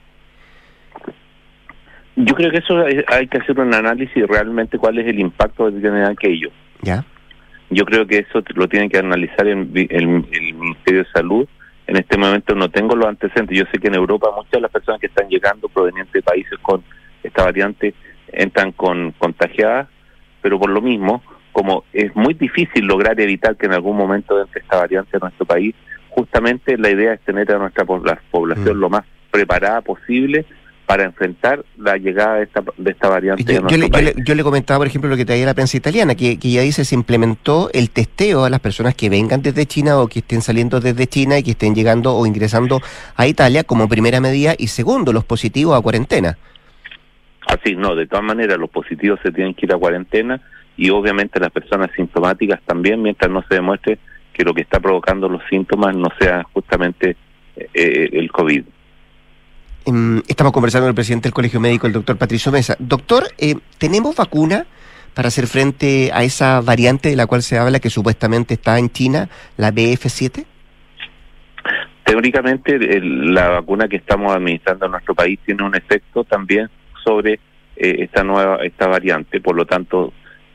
Yo 2.16 2.34
creo 2.34 2.50
que 2.50 2.58
eso 2.58 2.78
hay 2.78 3.04
hay 3.08 3.26
que 3.28 3.38
hacer 3.38 3.58
un 3.60 3.74
análisis 3.74 4.26
realmente 4.26 4.78
cuál 4.78 4.98
es 4.98 5.06
el 5.06 5.18
impacto 5.20 5.66
que 5.72 5.80
tiene 5.80 6.04
aquello. 6.04 6.50
¿Ya? 6.82 7.04
Yo 7.70 7.84
creo 7.84 8.06
que 8.06 8.18
eso 8.18 8.42
lo 8.54 8.68
tiene 8.68 8.88
que 8.88 8.98
analizar 8.98 9.46
el, 9.46 9.68
el- 9.74 10.24
el 10.32 10.54
Ministerio 10.54 11.00
de 11.04 11.10
Salud. 11.12 11.46
En 11.86 11.96
este 11.96 12.16
momento 12.16 12.54
no 12.54 12.68
tengo 12.70 12.96
los 12.96 13.06
antecedentes. 13.06 13.58
Yo 13.58 13.64
sé 13.72 13.78
que 13.78 13.88
en 13.88 13.94
Europa 13.94 14.28
muchas 14.34 14.52
de 14.52 14.60
las 14.60 14.70
personas 14.70 15.00
que 15.00 15.06
están 15.08 15.28
llegando 15.28 15.68
provenientes 15.68 16.12
de 16.12 16.22
países 16.22 16.58
con 16.62 16.82
esta 17.22 17.44
variante 17.44 17.94
entran 18.32 18.72
con 18.72 19.12
contagiadas, 19.12 19.88
pero 20.42 20.58
por 20.58 20.70
lo 20.70 20.80
mismo, 20.80 21.22
como 21.52 21.84
es 21.92 22.14
muy 22.16 22.34
difícil 22.34 22.86
lograr 22.86 23.20
evitar 23.20 23.56
que 23.56 23.66
en 23.66 23.72
algún 23.72 23.96
momento 23.96 24.40
entre 24.40 24.60
esta 24.62 24.78
variante 24.78 25.16
a 25.16 25.20
nuestro 25.20 25.44
país, 25.46 25.74
justamente 26.10 26.76
la 26.78 26.90
idea 26.90 27.12
es 27.14 27.20
tener 27.20 27.50
a 27.52 27.58
nuestra 27.58 27.84
po- 27.84 28.02
la 28.04 28.18
población 28.30 28.76
Mm. 28.76 28.80
lo 28.80 28.88
más 28.90 29.04
preparada 29.30 29.80
posible 29.82 30.44
para 30.86 31.02
enfrentar 31.04 31.64
la 31.78 31.96
llegada 31.96 32.36
de 32.36 32.44
esta, 32.44 32.62
de 32.76 32.90
esta 32.92 33.08
variante. 33.08 33.42
Yo, 33.44 33.60
le, 33.76 33.86
yo 33.86 33.90
país. 33.90 34.14
le- 34.16 34.24
yo 34.24 34.34
le 34.36 34.42
comentaba, 34.44 34.78
por 34.78 34.86
ejemplo, 34.86 35.10
lo 35.10 35.16
que 35.16 35.24
traía 35.24 35.44
la 35.44 35.52
prensa 35.54 35.76
italiana, 35.76 36.14
que, 36.14 36.38
que 36.38 36.50
ya 36.52 36.60
dice 36.62 36.84
se 36.84 36.94
implementó 36.94 37.70
el 37.72 37.90
testeo 37.90 38.44
a 38.44 38.50
las 38.50 38.60
personas 38.60 38.94
que 38.94 39.10
vengan 39.10 39.42
desde 39.42 39.66
China 39.66 39.98
o 39.98 40.06
que 40.06 40.20
estén 40.20 40.42
saliendo 40.42 40.78
desde 40.78 41.08
China 41.08 41.38
y 41.38 41.42
que 41.42 41.50
estén 41.50 41.74
llegando 41.74 42.14
o 42.14 42.24
ingresando 42.24 42.80
a 43.16 43.26
Italia 43.26 43.64
como 43.64 43.88
primera 43.88 44.20
medida 44.20 44.54
y 44.56 44.68
segundo, 44.68 45.12
los 45.12 45.24
positivos 45.24 45.76
a 45.76 45.82
cuarentena. 45.82 46.38
Así, 47.48 47.74
no, 47.76 47.94
de 47.94 48.06
todas 48.06 48.24
maneras 48.24 48.58
los 48.58 48.70
positivos 48.70 49.18
se 49.22 49.30
tienen 49.32 49.54
que 49.54 49.66
ir 49.66 49.72
a 49.72 49.78
cuarentena 49.78 50.40
y 50.76 50.90
obviamente 50.90 51.40
las 51.40 51.50
personas 51.50 51.90
sintomáticas 51.96 52.60
también, 52.66 53.02
mientras 53.02 53.30
no 53.30 53.42
se 53.48 53.54
demuestre 53.56 53.98
que 54.32 54.44
lo 54.44 54.52
que 54.54 54.62
está 54.62 54.78
provocando 54.80 55.28
los 55.28 55.42
síntomas 55.48 55.96
no 55.96 56.08
sea 56.20 56.44
justamente 56.52 57.16
eh, 57.74 58.08
el 58.12 58.30
COVID. 58.30 58.64
Em, 59.86 60.20
Estamos 60.26 60.52
conversando 60.52 60.84
con 60.84 60.90
el 60.90 60.94
presidente 60.96 61.28
del 61.28 61.34
Colegio 61.34 61.60
Médico, 61.60 61.86
el 61.86 61.92
doctor 61.92 62.18
Patricio 62.18 62.50
Mesa. 62.50 62.74
Doctor, 62.80 63.28
eh, 63.38 63.54
¿tenemos 63.78 64.16
vacuna 64.16 64.66
para 65.14 65.28
hacer 65.28 65.46
frente 65.46 66.10
a 66.12 66.24
esa 66.24 66.60
variante 66.60 67.08
de 67.08 67.14
la 67.14 67.26
cual 67.26 67.42
se 67.42 67.56
habla 67.56 67.78
que 67.78 67.88
supuestamente 67.88 68.54
está 68.54 68.80
en 68.80 68.90
China, 68.90 69.28
la 69.56 69.70
BF7? 69.70 70.44
Teóricamente, 72.04 73.00
la 73.00 73.48
vacuna 73.48 73.86
que 73.86 73.96
estamos 73.96 74.32
administrando 74.32 74.86
en 74.86 74.92
nuestro 74.92 75.14
país 75.14 75.38
tiene 75.46 75.62
un 75.62 75.76
efecto 75.76 76.24
también 76.24 76.68
sobre 77.04 77.34
eh, 77.76 77.96
esta 78.00 78.24
nueva 78.24 78.56
esta 78.64 78.88
variante, 78.88 79.40
por 79.40 79.54
lo 79.54 79.66
tanto, 79.66 80.12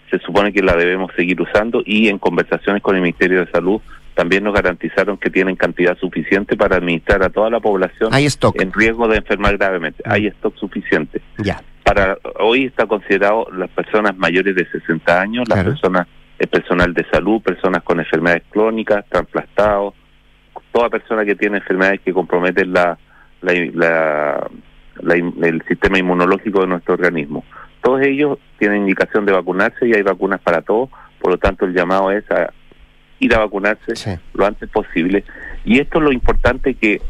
se 0.09 0.19
supone 0.19 0.51
que 0.51 0.61
la 0.61 0.75
debemos 0.75 1.11
seguir 1.15 1.39
usando 1.41 1.81
y 1.85 2.09
en 2.09 2.19
conversaciones 2.19 2.81
con 2.81 2.95
el 2.95 3.01
Ministerio 3.01 3.45
de 3.45 3.51
Salud 3.51 3.81
también 4.15 4.43
nos 4.43 4.53
garantizaron 4.53 5.17
que 5.17 5.29
tienen 5.29 5.55
cantidad 5.55 5.97
suficiente 5.97 6.55
para 6.57 6.77
administrar 6.77 7.23
a 7.23 7.29
toda 7.29 7.49
la 7.49 7.59
población 7.59 8.13
Hay 8.13 8.25
stock. 8.25 8.59
en 8.61 8.71
riesgo 8.73 9.07
de 9.07 9.17
enfermar 9.17 9.57
gravemente. 9.57 10.03
Hay 10.05 10.27
stock 10.27 10.55
suficiente. 10.57 11.21
Ya. 11.37 11.61
Para 11.83 12.17
hoy 12.39 12.65
está 12.65 12.85
considerado 12.85 13.47
las 13.51 13.69
personas 13.69 14.15
mayores 14.17 14.55
de 14.55 14.65
60 14.69 15.19
años, 15.21 15.47
las 15.49 15.57
Claro. 15.59 15.71
personas 15.71 16.07
el 16.39 16.47
personal 16.47 16.91
de 16.95 17.05
salud, 17.11 17.39
personas 17.41 17.83
con 17.83 17.99
enfermedades 17.99 18.41
crónicas, 18.49 19.05
trasplantados, 19.09 19.93
toda 20.71 20.89
persona 20.89 21.23
que 21.23 21.35
tiene 21.35 21.57
enfermedades 21.57 22.01
que 22.01 22.11
comprometen 22.13 22.73
la, 22.73 22.97
la, 23.41 23.53
la- 23.73 24.49
la 25.01 25.15
el 25.15 25.61
sistema 25.67 25.99
inmunológico 25.99 26.61
de 26.61 26.67
nuestro 26.67 26.95
organismo. 26.95 27.43
Todos 27.81 28.01
ellos 28.01 28.37
tienen 28.59 28.81
indicación 28.81 29.25
de 29.25 29.31
vacunarse 29.33 29.87
y 29.87 29.93
hay 29.93 30.01
vacunas 30.01 30.39
para 30.41 30.61
todos, 30.61 30.89
por 31.19 31.31
lo 31.31 31.37
tanto 31.37 31.65
el 31.65 31.73
llamado 31.73 32.11
es 32.11 32.23
a 32.31 32.51
ir 33.21 33.33
a 33.35 33.39
vacunarse 33.39 33.95
Sí. 33.95 34.11
lo 34.33 34.45
antes 34.45 34.69
posible. 34.69 35.23
Y 35.63 35.79
esto 35.79 35.99
es 35.99 36.03
lo 36.03 36.11
importante 36.11 36.73
que 36.73 37.01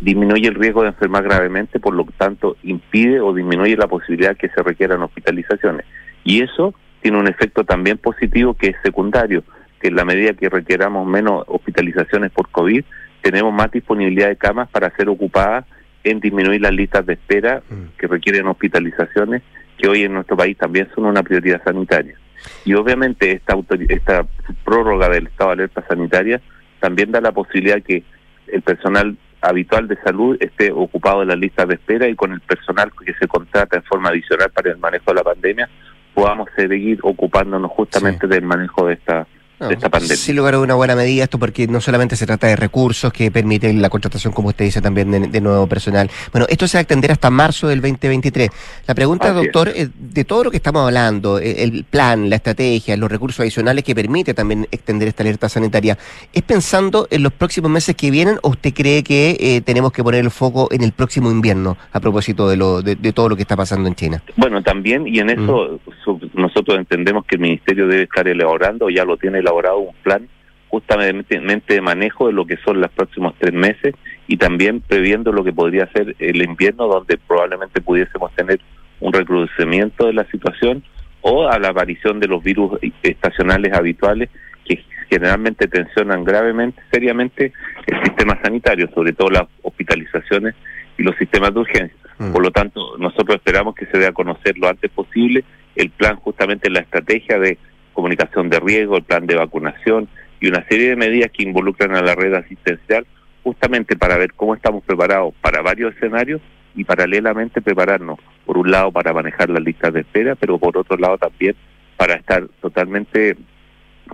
disminuye 0.00 0.48
el 0.48 0.54
riesgo 0.54 0.82
de 0.82 0.88
enfermar 0.88 1.22
gravemente, 1.24 1.78
por 1.78 1.94
lo 1.94 2.04
tanto 2.16 2.56
impide 2.62 3.20
o 3.20 3.34
disminuye 3.34 3.76
la 3.76 3.86
posibilidad 3.86 4.36
que 4.36 4.48
se 4.48 4.62
requieran 4.62 5.02
hospitalizaciones. 5.02 5.86
Y 6.24 6.42
eso 6.42 6.74
tiene 7.00 7.18
un 7.18 7.28
efecto 7.28 7.64
también 7.64 7.98
positivo 7.98 8.54
que 8.54 8.68
es 8.68 8.76
secundario, 8.82 9.44
que 9.80 9.88
en 9.88 9.96
la 9.96 10.04
medida 10.04 10.32
que 10.34 10.48
requeramos 10.48 11.06
menos 11.06 11.44
hospitalizaciones 11.48 12.30
por 12.30 12.48
COVID, 12.50 12.84
tenemos 13.22 13.52
más 13.52 13.70
disponibilidad 13.70 14.28
de 14.28 14.36
camas 14.36 14.68
para 14.70 14.90
ser 14.96 15.08
ocupadas 15.08 15.64
en 16.04 16.18
disminuir 16.20 16.60
las 16.60 16.72
listas 16.72 17.06
de 17.06 17.12
espera 17.14 17.62
Mm. 17.68 17.96
que 17.98 18.06
requieren 18.08 18.46
hospitalizaciones, 18.48 19.42
que 19.78 19.88
hoy 19.88 20.02
en 20.02 20.14
nuestro 20.14 20.36
país 20.36 20.56
también 20.56 20.88
son 20.94 21.04
una 21.06 21.22
prioridad 21.22 21.62
sanitaria. 21.64 22.16
Y 22.64 22.74
obviamente 22.74 23.32
esta, 23.32 23.56
esta 23.88 24.26
prórroga 24.64 25.08
del 25.08 25.26
estado 25.26 25.50
de 25.50 25.54
alerta 25.54 25.84
sanitaria 25.86 26.40
también 26.80 27.12
da 27.12 27.20
la 27.20 27.32
posibilidad 27.32 27.82
que 27.82 28.02
el 28.48 28.62
personal 28.62 29.16
habitual 29.40 29.88
de 29.88 29.96
salud 29.96 30.36
esté 30.40 30.70
ocupado 30.72 31.22
en 31.22 31.28
las 31.28 31.38
listas 31.38 31.68
de 31.68 31.74
espera 31.74 32.08
y 32.08 32.14
con 32.14 32.32
el 32.32 32.40
personal 32.40 32.90
que 33.04 33.14
se 33.14 33.26
contrata 33.26 33.76
en 33.76 33.82
forma 33.82 34.10
adicional 34.10 34.50
para 34.50 34.70
el 34.70 34.78
manejo 34.78 35.10
de 35.10 35.14
la 35.14 35.24
pandemia 35.24 35.68
podamos 36.14 36.48
seguir 36.56 36.98
ocupándonos 37.02 37.70
justamente 37.70 38.26
del 38.26 38.42
manejo 38.42 38.86
de 38.86 38.94
esta 38.94 39.26
No, 39.62 39.68
de 39.68 39.74
esta 39.74 39.88
pandemia. 39.88 40.16
Sin 40.16 40.36
lugar 40.36 40.54
a 40.54 40.60
una 40.60 40.74
buena 40.74 40.96
medida 40.96 41.24
esto 41.24 41.38
porque 41.38 41.66
no 41.68 41.80
solamente 41.80 42.16
se 42.16 42.26
trata 42.26 42.48
de 42.48 42.56
recursos 42.56 43.12
que 43.12 43.30
permiten 43.30 43.80
la 43.80 43.88
contratación, 43.88 44.32
como 44.32 44.48
usted 44.48 44.64
dice, 44.64 44.82
también 44.82 45.10
de, 45.10 45.20
de 45.20 45.40
nuevo 45.40 45.66
personal. 45.66 46.10
Bueno, 46.32 46.46
esto 46.48 46.66
se 46.66 46.76
va 46.76 46.80
a 46.80 46.82
extender 46.82 47.12
hasta 47.12 47.30
marzo 47.30 47.68
del 47.68 47.80
2023. 47.80 48.50
La 48.86 48.94
pregunta, 48.94 49.28
Así 49.30 49.38
es. 49.38 49.42
doctor, 49.44 49.68
eh, 49.74 49.88
de 49.98 50.24
todo 50.24 50.44
lo 50.44 50.50
que 50.50 50.56
estamos 50.56 50.84
hablando, 50.84 51.38
eh, 51.38 51.62
el 51.62 51.84
plan, 51.84 52.28
la 52.28 52.36
estrategia, 52.36 52.96
los 52.96 53.10
recursos 53.10 53.40
adicionales 53.40 53.84
que 53.84 53.94
permite 53.94 54.34
también 54.34 54.66
extender 54.70 55.08
esta 55.08 55.22
alerta 55.22 55.48
sanitaria, 55.48 55.96
¿es 56.32 56.42
pensando 56.42 57.06
en 57.10 57.22
los 57.22 57.32
próximos 57.32 57.70
meses 57.70 57.94
que 57.94 58.10
vienen 58.10 58.38
o 58.42 58.48
usted 58.50 58.74
cree 58.74 59.02
que 59.04 59.36
eh, 59.38 59.60
tenemos 59.60 59.92
que 59.92 60.02
poner 60.02 60.20
el 60.20 60.30
foco 60.30 60.68
en 60.72 60.82
el 60.82 60.92
próximo 60.92 61.30
invierno 61.30 61.76
a 61.92 62.00
propósito 62.00 62.48
de, 62.48 62.56
lo, 62.56 62.82
de, 62.82 62.96
de 62.96 63.12
todo 63.12 63.28
lo 63.28 63.36
que 63.36 63.42
está 63.42 63.56
pasando 63.56 63.88
en 63.88 63.94
China? 63.94 64.22
Bueno, 64.36 64.62
también, 64.62 65.06
y 65.06 65.18
en 65.20 65.30
eso 65.30 65.78
su- 66.04 66.21
nosotros 66.52 66.76
entendemos 66.76 67.24
que 67.24 67.36
el 67.36 67.40
Ministerio 67.40 67.86
debe 67.86 68.02
estar 68.02 68.28
elaborando, 68.28 68.90
ya 68.90 69.06
lo 69.06 69.16
tiene 69.16 69.38
elaborado, 69.38 69.78
un 69.78 69.94
plan 70.02 70.28
justamente 70.68 71.40
de 71.40 71.80
manejo 71.80 72.26
de 72.26 72.34
lo 72.34 72.44
que 72.46 72.58
son 72.58 72.80
los 72.80 72.90
próximos 72.90 73.34
tres 73.38 73.54
meses 73.54 73.94
y 74.26 74.36
también 74.36 74.80
previendo 74.80 75.32
lo 75.32 75.44
que 75.44 75.52
podría 75.52 75.86
ser 75.92 76.14
el 76.18 76.42
invierno, 76.42 76.88
donde 76.88 77.16
probablemente 77.16 77.80
pudiésemos 77.80 78.34
tener 78.34 78.60
un 79.00 79.14
recrudecimiento 79.14 80.06
de 80.06 80.12
la 80.12 80.24
situación 80.30 80.82
o 81.22 81.48
a 81.48 81.58
la 81.58 81.68
aparición 81.68 82.20
de 82.20 82.28
los 82.28 82.42
virus 82.42 82.78
estacionales 83.02 83.72
habituales 83.72 84.28
que 84.66 84.82
generalmente 85.08 85.68
tensionan 85.68 86.22
gravemente, 86.22 86.82
seriamente 86.90 87.52
el 87.86 88.02
sistema 88.04 88.38
sanitario, 88.42 88.90
sobre 88.94 89.14
todo 89.14 89.30
las 89.30 89.44
hospitalizaciones 89.62 90.54
y 90.98 91.02
los 91.02 91.16
sistemas 91.16 91.54
de 91.54 91.60
urgencia. 91.60 91.96
Mm. 92.18 92.32
Por 92.32 92.42
lo 92.42 92.50
tanto, 92.50 92.98
nosotros 92.98 93.36
esperamos 93.36 93.74
que 93.74 93.86
se 93.86 93.98
dé 93.98 94.06
a 94.06 94.12
conocer 94.12 94.58
lo 94.58 94.68
antes 94.68 94.90
posible 94.90 95.44
el 95.76 95.90
plan, 95.90 96.16
justamente 96.16 96.70
la 96.70 96.80
estrategia 96.80 97.38
de 97.38 97.58
comunicación 97.92 98.48
de 98.48 98.60
riesgo, 98.60 98.96
el 98.96 99.04
plan 99.04 99.26
de 99.26 99.36
vacunación 99.36 100.08
y 100.40 100.48
una 100.48 100.66
serie 100.66 100.90
de 100.90 100.96
medidas 100.96 101.30
que 101.30 101.42
involucran 101.42 101.94
a 101.94 102.02
la 102.02 102.14
red 102.14 102.34
asistencial, 102.34 103.06
justamente 103.42 103.96
para 103.96 104.16
ver 104.16 104.32
cómo 104.34 104.54
estamos 104.54 104.82
preparados 104.84 105.34
para 105.40 105.62
varios 105.62 105.94
escenarios 105.94 106.40
y 106.74 106.84
paralelamente 106.84 107.60
prepararnos, 107.60 108.18
por 108.46 108.58
un 108.58 108.70
lado, 108.70 108.90
para 108.90 109.12
manejar 109.12 109.50
las 109.50 109.62
listas 109.62 109.92
de 109.92 110.00
espera, 110.00 110.34
pero 110.34 110.58
por 110.58 110.76
otro 110.76 110.96
lado 110.96 111.18
también 111.18 111.54
para 111.96 112.14
estar 112.14 112.46
totalmente 112.60 113.36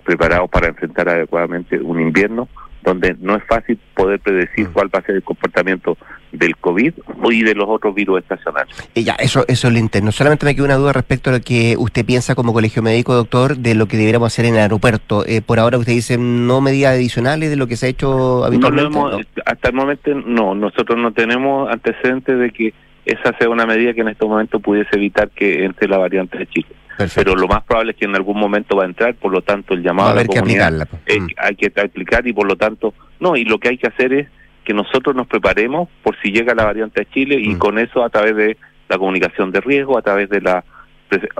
preparados 0.03 0.49
para 0.49 0.67
enfrentar 0.67 1.09
adecuadamente 1.09 1.79
un 1.79 1.99
invierno 1.99 2.47
donde 2.83 3.15
no 3.19 3.35
es 3.35 3.43
fácil 3.43 3.77
poder 3.95 4.19
predecir 4.19 4.69
cuál 4.69 4.87
va 4.93 4.99
a 4.99 5.03
ser 5.03 5.15
el 5.15 5.23
comportamiento 5.23 5.97
del 6.31 6.55
COVID 6.57 6.93
y 7.31 7.43
de 7.43 7.55
los 7.55 7.65
otros 7.67 7.93
virus 7.95 8.19
estacionales. 8.21 8.73
Y 8.93 9.03
ya, 9.03 9.13
eso, 9.15 9.43
eso 9.47 9.67
es 9.67 9.73
lo 9.73 9.79
interno. 9.79 10.11
Solamente 10.11 10.45
me 10.45 10.55
queda 10.55 10.65
una 10.65 10.75
duda 10.75 10.93
respecto 10.93 11.29
a 11.29 11.33
lo 11.33 11.41
que 11.41 11.75
usted 11.77 12.05
piensa 12.05 12.35
como 12.35 12.53
colegio 12.53 12.81
médico, 12.81 13.13
doctor, 13.15 13.57
de 13.57 13.73
lo 13.75 13.87
que 13.87 13.97
deberíamos 13.97 14.27
hacer 14.31 14.45
en 14.45 14.53
el 14.55 14.61
aeropuerto. 14.61 15.25
Eh, 15.25 15.41
por 15.41 15.59
ahora 15.59 15.77
usted 15.77 15.93
dice 15.93 16.17
no 16.17 16.61
medidas 16.61 16.93
adicionales 16.93 17.49
de 17.49 17.55
lo 17.55 17.67
que 17.67 17.75
se 17.77 17.87
ha 17.87 17.89
hecho 17.89 18.07
No 18.09 18.37
lo 18.39 18.45
habitualmente. 18.45 18.87
hemos- 18.97 19.11
¿no? 19.11 19.19
Hasta 19.45 19.69
el 19.69 19.73
momento 19.75 20.13
no, 20.13 20.55
nosotros 20.55 20.97
no 20.99 21.11
tenemos 21.11 21.69
antecedentes 21.71 22.37
de 22.39 22.51
que 22.51 22.73
esa 23.05 23.35
sea 23.39 23.49
una 23.49 23.65
medida 23.65 23.93
que 23.93 24.01
en 24.01 24.09
este 24.09 24.25
momento 24.25 24.59
pudiese 24.59 24.89
evitar 24.93 25.29
que 25.31 25.65
entre 25.65 25.87
la 25.87 25.97
variante 25.97 26.37
de 26.37 26.47
Chile. 26.47 26.67
Perfecto. 26.99 27.31
Pero 27.31 27.35
lo 27.41 27.47
más 27.47 27.63
probable 27.63 27.91
es 27.93 27.97
que 27.97 28.05
en 28.05 28.15
algún 28.15 28.37
momento 28.37 28.75
va 28.75 28.83
a 28.83 28.87
entrar, 28.87 29.15
por 29.15 29.31
lo 29.31 29.41
tanto 29.41 29.73
el 29.73 29.79
Va 29.79 29.83
llamado 29.85 30.09
a 30.09 30.11
a 30.11 30.15
la 30.15 30.19
haber 30.21 30.29
que 30.29 30.39
comunidad 30.39 30.67
aplicarla. 30.67 30.85
pues. 31.05 31.19
Mm. 31.21 31.27
hay 31.37 31.55
que 31.55 31.71
aplicar 31.81 32.27
y 32.27 32.33
por 32.33 32.45
lo 32.47 32.55
tanto, 32.57 32.93
no, 33.19 33.35
y 33.37 33.45
lo 33.45 33.57
que 33.57 33.69
hay 33.69 33.77
que 33.77 33.87
hacer 33.87 34.11
es 34.13 34.27
que 34.65 34.73
nosotros 34.73 35.15
nos 35.15 35.25
preparemos 35.27 35.87
por 36.03 36.15
si 36.21 36.31
llega 36.31 36.53
la 36.53 36.65
variante 36.65 37.01
a 37.01 37.05
Chile 37.09 37.37
y 37.39 37.49
Mm. 37.55 37.57
con 37.57 37.79
eso 37.79 38.03
a 38.03 38.09
través 38.09 38.35
de 38.35 38.57
la 38.89 38.97
comunicación 38.97 39.51
de 39.51 39.61
riesgo, 39.61 39.97
a 39.97 40.01
través 40.01 40.29
de 40.29 40.41
la 40.41 40.63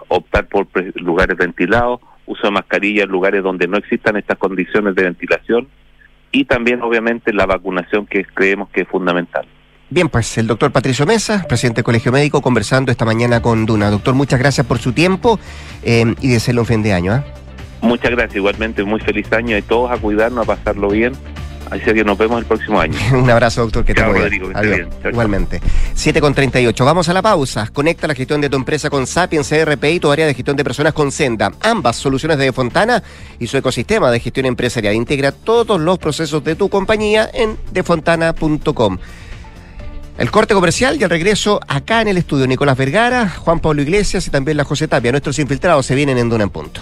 optar 0.08 0.48
por 0.48 0.68
lugares 0.96 1.38
ventilados, 1.38 2.00
uso 2.26 2.48
de 2.48 2.52
mascarilla 2.52 3.04
en 3.04 3.10
lugares 3.10 3.44
donde 3.44 3.68
no 3.68 3.78
existan 3.78 4.16
estas 4.18 4.38
condiciones 4.38 4.96
de 4.96 5.04
ventilación 5.04 5.68
y 6.32 6.46
también 6.46 6.82
obviamente 6.82 7.34
la 7.34 7.46
vacunación 7.46 8.06
que 8.08 8.24
creemos 8.24 8.70
que 8.70 8.82
es 8.82 8.88
fundamental. 8.88 9.46
Bien, 9.92 10.08
pues 10.08 10.38
el 10.38 10.46
doctor 10.46 10.72
Patricio 10.72 11.08
Mesa, 11.08 11.46
presidente 11.48 11.78
del 11.78 11.84
Colegio 11.84 12.12
Médico, 12.12 12.42
conversando 12.42 12.92
esta 12.92 13.06
mañana 13.06 13.42
con 13.42 13.66
Duna. 13.66 13.90
Doctor, 13.90 14.14
muchas 14.14 14.40
gracias 14.40 14.68
por 14.68 14.78
su 14.78 14.94
tiempo 14.94 15.40
eh, 15.82 16.14
y 16.22 16.28
desearle 16.28 16.62
un 16.62 16.68
fin 16.68 16.84
de 16.84 16.94
año. 16.94 17.14
¿ah? 17.14 17.24
Muchas 17.82 18.12
gracias, 18.12 18.36
igualmente 18.36 18.84
muy 18.84 19.00
feliz 19.00 19.32
año 19.34 19.58
y 19.58 19.64
todos 19.64 19.92
a 19.92 19.98
cuidarnos, 19.98 20.48
a 20.48 20.56
pasarlo 20.56 20.90
bien. 20.90 21.14
Así 21.72 21.82
que 21.82 22.04
nos 22.04 22.18
vemos 22.18 22.40
el 22.40 22.46
próximo 22.46 22.80
año. 22.80 22.98
Un 23.14 23.30
abrazo, 23.30 23.62
doctor, 23.62 23.86
que 23.86 23.94
te 23.94 24.02
Chao, 24.02 24.14
Rodrigo, 24.14 24.50
Adiós. 24.54 24.76
bien. 24.76 24.90
Chao, 24.90 25.02
chao. 25.02 25.12
Igualmente. 25.12 25.62
7 25.94 26.22
con 26.22 26.34
38. 26.34 26.86
Vamos 26.86 27.10
a 27.10 27.14
la 27.14 27.22
pausa. 27.22 27.68
Conecta 27.72 28.08
la 28.08 28.16
gestión 28.16 28.42
de 28.42 28.50
tu 28.50 28.58
empresa 28.58 28.90
con 28.90 29.06
Sapiens 29.06 29.52
ERP 29.52 29.84
y 29.86 30.00
tu 30.00 30.12
área 30.12 30.26
de 30.26 30.34
gestión 30.34 30.56
de 30.56 30.64
personas 30.64 30.94
con 30.94 31.12
Senda. 31.12 31.52
Ambas 31.62 31.96
soluciones 31.96 32.38
de 32.38 32.52
Fontana 32.54 33.04
y 33.40 33.48
su 33.48 33.58
ecosistema 33.58 34.10
de 34.12 34.20
gestión 34.20 34.46
empresarial. 34.46 34.96
Integra 34.96 35.32
todos 35.32 35.80
los 35.80 36.00
procesos 36.00 36.44
de 36.44 36.56
tu 36.56 36.70
compañía 36.70 37.30
en 37.34 37.58
defontana.com. 37.72 38.98
El 40.20 40.32
corte 40.32 40.54
comercial 40.54 40.98
y 41.00 41.04
el 41.04 41.10
regreso 41.10 41.62
acá 41.66 42.02
en 42.02 42.10
el 42.10 42.18
estudio. 42.18 42.46
Nicolás 42.46 42.76
Vergara, 42.76 43.30
Juan 43.30 43.62
Pablo 43.62 43.82
Iglesias 43.82 44.28
y 44.28 44.30
también 44.30 44.58
la 44.58 44.66
José 44.66 44.86
Tapia. 44.90 45.12
Nuestros 45.12 45.40
infiltrados 45.40 45.86
se 45.86 45.96
vienen 45.96 46.18
en 46.18 46.30
Duna 46.30 46.44
en 46.44 46.50
Punto. 46.50 46.82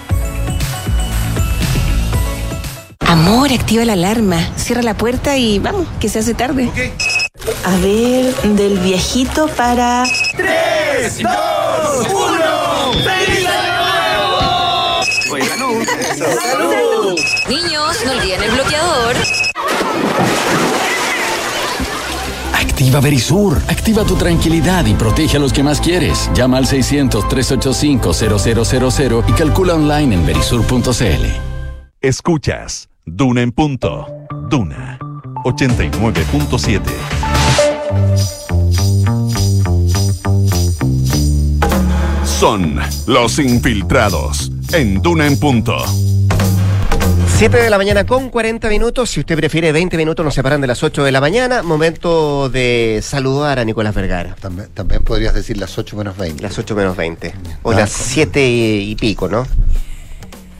Amor, 3.11 3.51
activa 3.51 3.83
la 3.83 3.91
alarma, 3.91 4.37
cierra 4.55 4.81
la 4.83 4.93
puerta 4.93 5.35
y 5.35 5.59
vamos, 5.59 5.85
que 5.99 6.07
se 6.07 6.19
hace 6.19 6.33
tarde. 6.33 6.71
A 7.65 7.75
ver, 7.75 8.33
del 8.55 8.79
viejito 8.79 9.49
para... 9.49 10.05
¡Tres, 10.37 11.21
dos, 11.21 12.07
uno! 12.09 12.93
¡Feliz 13.03 13.45
año 13.49 13.73
nuevo! 13.83 15.01
Oye, 15.29 15.45
salud. 15.45 15.85
¡Salud! 16.41 17.19
Niños, 17.49 17.97
no 18.05 18.11
olviden 18.13 18.43
el 18.43 18.51
bloqueador. 18.51 19.17
Activa 22.53 23.01
Verisur. 23.01 23.61
Activa 23.67 24.05
tu 24.05 24.15
tranquilidad 24.15 24.85
y 24.85 24.93
protege 24.93 25.35
a 25.35 25.41
los 25.41 25.51
que 25.51 25.63
más 25.63 25.81
quieres. 25.81 26.29
Llama 26.33 26.59
al 26.59 26.65
600-385-0000 26.65 29.23
y 29.27 29.33
calcula 29.33 29.73
online 29.73 30.15
en 30.15 30.25
verisur.cl. 30.25 31.25
Escuchas 31.99 32.87
Duna 33.05 33.41
en 33.41 33.51
punto. 33.51 34.05
Duna 34.47 34.99
89.7. 35.43 36.81
Son 42.23 42.79
los 43.07 43.39
infiltrados 43.39 44.51
en 44.71 45.01
Duna 45.01 45.25
en 45.25 45.39
punto. 45.39 45.83
7 47.37 47.57
de 47.57 47.71
la 47.71 47.77
mañana 47.79 48.05
con 48.05 48.29
40 48.29 48.69
minutos. 48.69 49.09
Si 49.09 49.19
usted 49.19 49.35
prefiere 49.35 49.71
20 49.71 49.97
minutos, 49.97 50.23
nos 50.23 50.35
separan 50.35 50.61
de 50.61 50.67
las 50.67 50.83
8 50.83 51.03
de 51.03 51.11
la 51.11 51.19
mañana. 51.19 51.63
Momento 51.63 52.49
de 52.49 52.99
saludar 53.01 53.57
a 53.57 53.65
Nicolás 53.65 53.95
Vergara. 53.95 54.35
También, 54.39 54.69
también 54.75 55.03
podrías 55.03 55.33
decir 55.33 55.57
las 55.57 55.75
8 55.75 55.97
menos 55.97 56.17
20. 56.17 56.43
Las 56.43 56.59
8 56.59 56.75
menos 56.75 56.95
20. 56.95 57.33
O 57.63 57.73
las 57.73 57.89
7 57.89 58.47
y 58.47 58.95
pico, 58.95 59.27
¿no? 59.27 59.47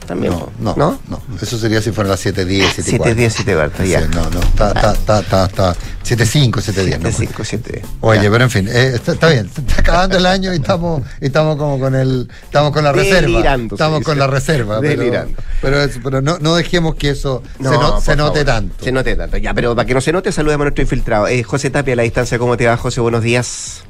También. 0.06 0.32
No, 0.32 0.50
no, 0.58 0.74
no, 0.76 1.00
no. 1.08 1.22
Eso 1.40 1.56
sería 1.58 1.80
si 1.80 1.92
fuera 1.92 2.10
las 2.10 2.24
7.10, 2.26 2.74
7.10. 2.74 3.14
7.10, 3.14 3.70
7.40, 3.72 3.86
ya. 3.86 4.00
Sí, 4.00 4.06
no, 4.14 4.28
no, 4.30 4.40
está, 4.40 4.68
está, 4.72 4.92
está, 4.92 5.20
está, 5.20 5.44
está 5.46 5.76
7.5, 6.04 6.50
7.10. 6.52 7.00
7.5, 7.00 7.44
7. 7.44 7.82
Oye, 8.00 8.30
pero 8.30 8.44
en 8.44 8.50
fin, 8.50 8.68
eh, 8.68 8.92
está, 8.94 9.12
está, 9.12 9.28
bien, 9.28 9.48
está 9.56 9.80
acabando 9.80 10.16
el 10.18 10.26
año 10.26 10.52
y 10.52 10.56
estamos, 10.56 11.02
y 11.20 11.26
estamos 11.26 11.56
como 11.56 11.78
con 11.78 11.94
el, 11.94 12.28
estamos 12.42 12.72
con 12.72 12.84
la 12.84 12.92
reserva. 12.92 13.54
Estamos 13.70 14.02
con 14.04 14.18
la 14.18 14.26
reserva. 14.26 14.80
Delirando. 14.80 15.34
Pero, 15.60 15.76
pero, 15.78 16.00
pero 16.02 16.22
no, 16.22 16.38
no, 16.40 16.56
dejemos 16.56 16.96
que 16.96 17.10
eso 17.10 17.42
No, 17.58 17.70
se, 17.70 17.76
no- 17.78 18.00
se 18.00 18.16
note 18.16 18.40
favor. 18.44 18.44
tanto. 18.62 18.84
Se 18.84 18.92
note 18.92 19.14
tanto. 19.16 19.36
Ya, 19.36 19.54
pero 19.54 19.74
para 19.76 19.86
que 19.86 19.94
no 19.94 20.00
se 20.00 20.12
note, 20.12 20.32
saludemos 20.32 20.62
a 20.62 20.64
nuestro 20.66 20.82
infiltrado. 20.82 21.28
Eh, 21.28 21.42
José 21.42 21.70
Tapia, 21.70 21.94
a 21.94 21.96
la 21.96 22.02
distancia, 22.02 22.38
¿cómo 22.38 22.56
te 22.56 22.66
va, 22.66 22.76
José? 22.76 23.00
Buenos 23.00 23.22
días. 23.22 23.84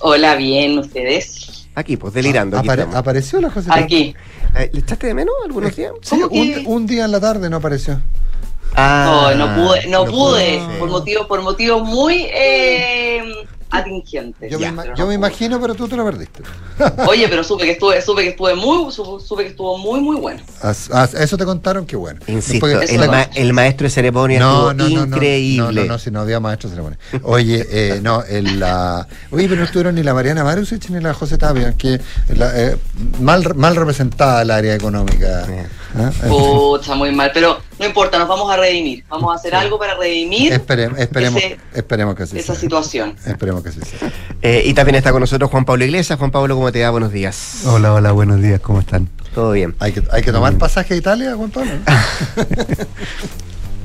Hola, 0.00 0.36
bien, 0.36 0.78
¿ustedes? 0.78 1.55
Aquí, 1.76 1.98
pues, 1.98 2.14
delirando. 2.14 2.58
Aquí, 2.58 2.68
Apare-. 2.68 2.88
¿Apareció 2.94 3.40
la 3.40 3.50
José? 3.50 3.68
Aquí. 3.70 4.14
Eh, 4.56 4.70
¿Le 4.72 4.80
echaste 4.80 5.08
de 5.08 5.14
menos 5.14 5.34
algunos 5.44 5.76
días? 5.76 5.92
Sí, 6.00 6.20
un, 6.30 6.62
un 6.66 6.86
día 6.86 7.04
en 7.04 7.12
la 7.12 7.20
tarde 7.20 7.50
no 7.50 7.58
apareció. 7.58 8.00
Ah, 8.74 9.32
no, 9.36 9.46
no 9.46 9.54
pude, 9.54 9.86
no, 9.86 10.04
no 10.04 10.10
pude, 10.10 10.58
pude. 10.58 10.78
por 10.78 10.90
motivos, 10.90 11.26
por 11.26 11.42
motivos 11.42 11.82
muy 11.82 12.26
eh, 12.32 13.05
atingentes. 13.70 14.50
Yo, 14.50 14.58
me, 14.58 14.64
Ya, 14.64 14.70
ima- 14.72 14.82
pero 14.82 14.94
yo 14.96 15.02
no 15.04 15.08
me 15.08 15.14
imagino, 15.14 15.60
pero 15.60 15.74
tú 15.74 15.88
te 15.88 15.96
lo 15.96 16.04
perdiste. 16.04 16.42
Oye, 17.08 17.28
pero 17.28 17.42
supe 17.44 17.64
que 17.64 17.72
estuve, 17.72 18.00
supe 18.02 18.22
que 18.22 18.28
estuve 18.30 18.54
muy, 18.54 18.90
su- 18.92 19.20
supe 19.20 19.44
que 19.44 19.48
estuvo 19.50 19.76
muy, 19.78 20.00
muy 20.00 20.16
bueno. 20.16 20.40
As- 20.62 20.90
as- 20.90 21.14
eso 21.14 21.36
te 21.36 21.44
contaron, 21.44 21.86
qué 21.86 21.96
bueno. 21.96 22.20
Insisto, 22.26 22.66
Después- 22.66 22.90
el, 22.90 23.08
ma- 23.08 23.28
el 23.34 23.52
maestro 23.52 23.84
de 23.86 23.90
ceremonia 23.90 24.38
No, 24.40 24.70
estuvo 24.70 24.88
no, 24.88 24.88
no, 24.88 25.06
no, 25.06 25.16
increíble. 25.16 25.80
No, 25.82 25.86
no, 25.86 25.92
no, 25.94 25.98
si 25.98 26.10
no 26.10 26.20
había 26.20 26.40
maestro 26.40 26.68
de 26.70 26.74
ceremonia. 26.76 26.98
Oye, 27.22 27.66
eh, 27.70 28.00
no, 28.02 28.22
el, 28.24 28.60
la, 28.60 29.06
oye, 29.30 29.48
pero 29.48 29.60
no 29.60 29.64
estuvieron 29.64 29.94
ni 29.94 30.02
la 30.02 30.14
Mariana 30.14 30.44
Marusic 30.44 30.88
ni 30.90 31.00
la 31.00 31.14
José 31.14 31.38
Tapia, 31.38 31.74
que 31.76 32.00
la, 32.36 32.52
eh, 32.60 32.76
mal, 33.20 33.54
mal 33.54 33.74
representada 33.76 34.42
el 34.42 34.50
área 34.50 34.74
económica. 34.74 35.46
¿ah? 35.96 36.10
Pucha, 36.28 36.94
muy 36.94 37.12
mal, 37.12 37.30
pero 37.32 37.58
no 37.78 37.86
importa, 37.86 38.18
nos 38.18 38.28
vamos 38.28 38.50
a 38.50 38.56
redimir. 38.56 39.04
Vamos 39.08 39.32
a 39.32 39.36
hacer 39.36 39.54
algo 39.54 39.78
para 39.78 39.94
redimir 39.96 40.52
Espere- 40.52 40.90
esperemos, 40.98 41.42
ese- 41.42 41.58
esperemos 41.74 42.14
que 42.14 42.22
así 42.22 42.38
esa 42.38 42.52
sea. 42.54 42.60
situación. 42.60 43.16
Esperemos 43.26 43.62
que 43.62 43.68
así 43.70 43.80
sea. 43.80 44.12
Eh, 44.42 44.62
y 44.64 44.72
también 44.74 44.94
está 44.96 45.12
con 45.12 45.20
nosotros 45.20 45.50
Juan 45.50 45.64
Pablo 45.64 45.84
Iglesias. 45.84 46.18
Juan 46.18 46.30
Pablo, 46.30 46.54
¿cómo 46.56 46.72
te 46.72 46.82
va? 46.82 46.90
Buenos 46.90 47.12
días. 47.12 47.62
Hola, 47.66 47.92
hola, 47.94 48.12
buenos 48.12 48.40
días, 48.40 48.60
¿cómo 48.60 48.80
están? 48.80 49.08
Todo 49.34 49.52
bien. 49.52 49.74
Hay 49.80 49.92
que, 49.92 50.02
hay 50.10 50.22
que 50.22 50.32
tomar 50.32 50.56
pasaje 50.56 50.94
a 50.94 50.96
Italia, 50.96 51.34
Juan 51.36 51.50
Pablo. 51.50 51.72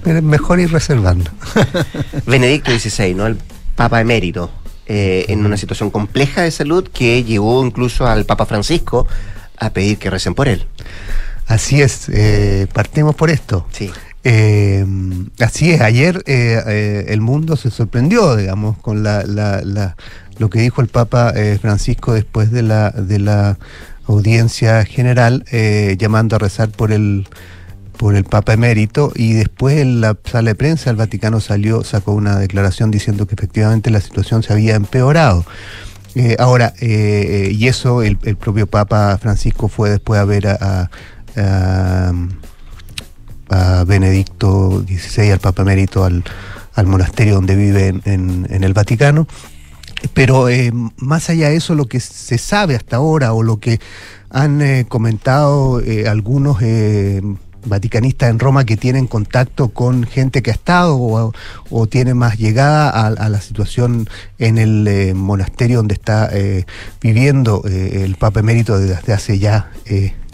Pero 0.03 0.21
mejor 0.21 0.59
ir 0.59 0.71
reservando. 0.71 1.29
Benedicto 2.25 2.71
XVI, 2.71 3.13
¿no? 3.13 3.27
El 3.27 3.37
Papa 3.75 4.01
emérito, 4.01 4.49
eh, 4.87 5.25
en 5.29 5.45
una 5.45 5.57
situación 5.57 5.91
compleja 5.91 6.41
de 6.41 6.51
salud 6.51 6.87
que 6.91 7.23
llevó 7.23 7.63
incluso 7.65 8.07
al 8.07 8.25
Papa 8.25 8.45
Francisco 8.45 9.07
a 9.57 9.69
pedir 9.71 9.97
que 9.99 10.09
recen 10.09 10.33
por 10.33 10.47
él. 10.47 10.65
Así 11.47 11.81
es, 11.81 12.07
eh, 12.09 12.67
partimos 12.73 13.15
por 13.15 13.29
esto. 13.29 13.65
Sí. 13.71 13.91
Eh, 14.23 14.85
así 15.39 15.71
es, 15.71 15.81
ayer 15.81 16.23
eh, 16.27 16.61
eh, 16.67 17.05
el 17.09 17.21
mundo 17.21 17.55
se 17.57 17.71
sorprendió, 17.71 18.35
digamos, 18.35 18.77
con 18.77 19.03
la, 19.03 19.23
la- 19.23 19.61
la- 19.63 19.95
lo 20.37 20.49
que 20.49 20.59
dijo 20.61 20.81
el 20.81 20.87
Papa 20.87 21.33
eh, 21.35 21.57
Francisco 21.61 22.13
después 22.13 22.51
de 22.51 22.61
la, 22.61 22.91
de 22.91 23.19
la 23.19 23.57
audiencia 24.07 24.83
general, 24.85 25.45
llamando 25.97 26.35
a 26.35 26.39
rezar 26.39 26.69
por 26.69 26.91
el 26.91 27.27
por 27.97 28.15
el 28.15 28.23
Papa 28.23 28.53
emérito 28.53 29.11
y 29.15 29.33
después 29.33 29.77
en 29.77 30.01
la 30.01 30.17
sala 30.25 30.49
de 30.51 30.55
prensa 30.55 30.89
el 30.89 30.95
Vaticano 30.95 31.39
salió, 31.39 31.83
sacó 31.83 32.13
una 32.13 32.35
declaración 32.39 32.89
diciendo 32.89 33.27
que 33.27 33.35
efectivamente 33.35 33.91
la 33.91 34.01
situación 34.01 34.41
se 34.41 34.51
había 34.53 34.73
empeorado. 34.75 35.45
Eh, 36.15 36.35
ahora, 36.39 36.73
eh, 36.81 37.51
y 37.53 37.67
eso 37.67 38.01
el, 38.01 38.17
el 38.23 38.37
propio 38.37 38.65
Papa 38.65 39.17
Francisco 39.21 39.67
fue 39.67 39.91
después 39.91 40.19
a 40.19 40.25
ver 40.25 40.47
a, 40.47 40.57
a- 40.59 40.89
a 41.37 42.11
Benedicto 43.85 44.83
XVI, 44.87 45.31
al 45.31 45.39
Papa 45.39 45.63
Emérito, 45.63 46.03
al, 46.05 46.23
al 46.73 46.87
monasterio 46.87 47.35
donde 47.35 47.55
vive 47.55 47.87
en, 48.05 48.47
en- 48.49 48.63
el 48.63 48.73
Vaticano. 48.73 49.27
Pero 50.13 50.49
eh, 50.49 50.71
más 50.97 51.29
allá 51.29 51.49
de 51.49 51.57
eso, 51.57 51.75
lo 51.75 51.85
que 51.85 51.99
se 51.99 52.37
sabe 52.37 52.75
hasta 52.75 52.95
ahora 52.95 53.33
o 53.33 53.43
lo 53.43 53.59
que 53.59 53.79
han 54.29 54.61
eh, 54.61 54.85
comentado 54.87 55.79
eh, 55.81 56.07
algunos 56.07 56.57
vaticanistas 57.63 58.31
en 58.31 58.39
Roma 58.39 58.65
que 58.65 58.77
tienen 58.77 59.05
contacto 59.05 59.69
con 59.69 60.03
gente 60.05 60.41
que 60.41 60.49
ha 60.49 60.53
estado 60.53 60.97
o, 61.69 61.87
tiene 61.87 62.15
más 62.15 62.39
llegada 62.39 62.89
a, 62.89 63.29
la 63.29 63.39
situación 63.41 64.09
en 64.39 64.57
el 64.57 65.13
monasterio 65.13 65.77
donde 65.77 65.93
está 65.93 66.31
viviendo 67.03 67.61
el 67.65 68.15
Papa 68.15 68.39
Emérito 68.39 68.79
desde 68.79 69.13
hace 69.13 69.37
ya 69.37 69.69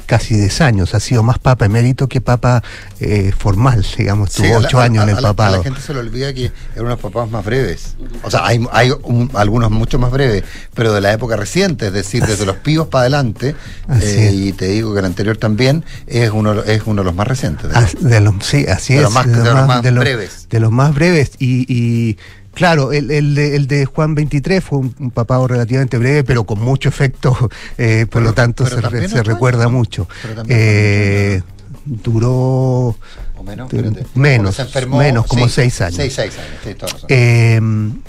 casi 0.08 0.36
10 0.36 0.62
años. 0.62 0.96
Ha 0.96 1.00
sido 1.00 1.22
más 1.22 1.38
papa 1.38 1.66
emérito 1.66 2.08
que 2.08 2.22
papa 2.22 2.64
eh, 3.00 3.32
formal, 3.38 3.86
digamos. 3.98 4.30
Estuvo 4.30 4.48
Sí, 4.48 4.54
a 4.54 4.60
la- 4.60 4.68
8 4.68 4.80
años 4.80 5.02
a- 5.02 5.04
en 5.04 5.10
el 5.18 5.18
A 5.24 5.28
papado. 5.30 5.58
la 5.58 5.64
gente 5.64 5.80
se 5.82 5.94
le 5.94 6.00
olvida 6.00 6.34
que 6.34 6.52
eran 6.74 6.86
unos 6.88 7.00
papados 7.00 7.30
más 7.30 7.46
breves. 7.46 7.96
O 8.24 8.32
sea, 8.32 8.46
hay, 8.48 8.66
hay 8.72 8.92
un- 9.04 9.30
algunos 9.36 9.70
mucho 9.70 10.00
más 10.00 10.10
breves, 10.12 10.44
pero 10.74 10.92
de 10.94 11.02
la 11.02 11.14
época 11.14 11.36
reciente, 11.36 11.88
es 11.88 11.94
decir, 11.94 12.26
desde 12.26 12.46
los 12.46 12.56
pibos 12.58 12.88
para 12.88 13.02
adelante, 13.02 13.56
eh, 14.02 14.32
y 14.34 14.54
te 14.54 14.66
digo 14.70 14.94
que 14.94 15.00
el 15.00 15.06
anterior 15.06 15.38
también 15.38 15.84
es 16.08 16.32
uno, 16.32 16.64
es 16.64 16.82
uno 16.86 17.02
de 17.02 17.06
los 17.06 17.14
más 17.16 17.28
recientes. 17.28 17.70
de 17.70 18.18
Ah, 18.18 18.20
los- 18.22 18.46
sí, 18.46 18.66
así 18.68 18.94
De 18.94 19.00
es. 19.00 19.04
los 19.04 19.14
más- 19.14 19.28
de 19.28 19.36
los 19.44 19.68
más 19.68 19.84
de 19.84 19.92
los- 19.92 20.04
breves. 20.04 20.48
de 20.50 20.60
los 20.60 20.72
más 20.72 20.94
breves. 20.96 21.32
Y, 21.38 21.66
y, 21.68 22.18
claro, 22.58 22.92
el, 22.92 23.10
el 23.12 23.36
de, 23.36 23.56
el 23.56 23.68
de 23.68 23.86
Juan 23.86 24.16
23 24.16 24.64
fue 24.64 24.80
un, 24.80 24.94
un 25.00 25.12
papado 25.12 25.48
relativamente 25.48 25.98
breve, 25.98 26.24
pero 26.24 26.44
con 26.44 26.60
mucho 26.60 26.90
efecto, 26.90 27.50
eh, 27.78 28.06
por 28.10 28.22
lo 28.22 28.34
tanto 28.34 28.66
se, 28.66 28.82
re- 28.82 29.08
se 29.08 29.24
recuerda 29.24 29.70
mucho. 29.70 30.08
Pero 30.24 30.44
Eh, 30.50 31.42
duró 31.86 32.96
O 33.38 33.44
menos, 33.46 33.72
espérate. 33.72 34.06
menos, 34.16 34.56
Porque 34.56 34.56
se 34.56 34.62
enfermó, 34.64 34.98
menos, 34.98 35.26
como 35.28 35.48
seis 35.48 35.80
años. 35.82 35.96
Seis, 35.96 36.14
seis 36.14 36.34
años, 36.38 36.60
sí, 36.64 36.74
toda 36.74 36.92
razón. 36.92 37.08
Eh, 37.10 37.62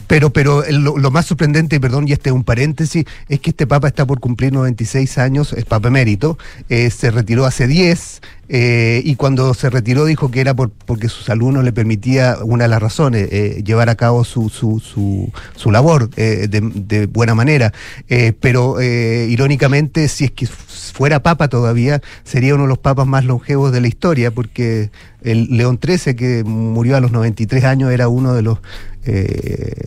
pero 0.07 0.30
pero 0.30 0.64
lo, 0.70 0.96
lo 0.99 1.11
más 1.11 1.26
sorprendente, 1.26 1.76
y 1.76 1.78
perdón, 1.78 2.09
y 2.09 2.12
este 2.12 2.30
es 2.30 2.34
un 2.34 2.44
paréntesis, 2.44 3.05
es 3.28 3.40
que 3.40 3.51
este 3.51 3.66
Papa 3.66 3.86
está 3.88 4.07
por 4.07 4.20
cumplir 4.20 4.53
96 4.53 5.18
años, 5.18 5.53
es 5.53 5.64
Papa 5.64 5.88
emérito, 5.88 6.38
eh, 6.68 6.90
se 6.90 7.11
retiró 7.11 7.44
hace 7.44 7.66
10 7.66 8.20
eh, 8.49 9.03
y 9.05 9.16
cuando 9.16 9.53
se 9.53 9.68
retiró 9.68 10.07
dijo 10.07 10.30
que 10.30 10.40
era 10.40 10.55
por, 10.55 10.70
porque 10.70 11.09
su 11.09 11.22
salud 11.22 11.53
no 11.53 11.62
le 11.62 11.72
permitía, 11.72 12.38
una 12.42 12.64
de 12.64 12.68
las 12.68 12.80
razones, 12.80 13.28
eh, 13.30 13.62
llevar 13.64 13.90
a 13.90 13.94
cabo 13.94 14.24
su, 14.24 14.49
su, 14.49 14.80
su, 14.80 15.30
su 15.55 15.70
labor 15.70 16.09
eh, 16.16 16.49
de, 16.49 17.07
buena 17.07 17.34
manera. 17.34 17.72
Pero 18.40 18.80
irónicamente, 18.80 20.09
si 20.09 20.24
es 20.24 20.30
que 20.30 20.46
fuera 20.46 21.22
Papa 21.22 21.49
todavía, 21.49 22.01
sería 22.24 22.55
uno 22.55 22.64
de 22.64 22.68
los 22.70 22.78
papas 22.78 23.07
más 23.07 23.24
longevos 23.24 23.72
de 23.72 23.80
la 23.80 23.88
historia, 23.88 24.30
porque 24.30 24.90
el 25.22 25.57
León 25.57 25.78
XIII, 25.82 26.14
que 26.14 26.44
murió 26.44 26.96
a 26.96 27.01
los 27.01 27.12
93 27.12 27.64
años, 27.64 27.92
era 27.92 28.09
uno 28.09 28.34
de 28.34 28.42
los 28.42 28.59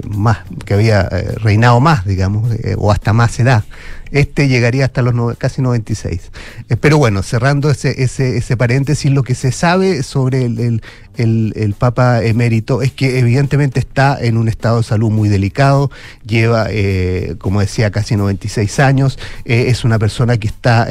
más 0.09 0.39
que 0.65 0.73
había 0.73 1.03
reinado 1.37 1.79
más, 1.79 2.05
digamos, 2.05 2.51
o 2.77 2.91
hasta 2.91 3.13
más 3.13 3.39
edad. 3.39 3.63
Este 4.11 4.47
llegaría 4.47 4.85
hasta 4.85 5.01
los 5.01 5.13
no- 5.13 5.33
casi 5.37 5.61
96. 5.61 6.31
Eh, 6.69 6.75
pero 6.77 6.97
bueno, 6.97 7.23
cerrando 7.23 7.69
ese, 7.69 8.03
ese, 8.03 8.37
ese 8.37 8.57
paréntesis, 8.57 9.11
lo 9.11 9.23
que 9.23 9.35
se 9.35 9.51
sabe 9.51 10.03
sobre 10.03 10.45
el, 10.45 10.59
el- 10.59 11.53
el- 11.55 11.73
Papa 11.73 12.23
emérito 12.23 12.81
es 12.81 12.91
que 12.91 13.19
evidentemente 13.19 13.79
está 13.79 14.17
en 14.21 14.37
un 14.37 14.47
estado 14.47 14.77
de 14.77 14.83
salud 14.83 15.09
muy 15.09 15.29
delicado, 15.29 15.89
lleva, 16.25 16.67
eh, 16.69 17.35
como 17.39 17.59
decía, 17.61 17.89
casi 17.91 18.15
96 18.15 18.79
años, 18.79 19.17
eh, 19.45 19.65
es 19.69 19.83
una 19.83 19.97
persona 19.97 20.37
que 20.37 20.47
está... 20.47 20.87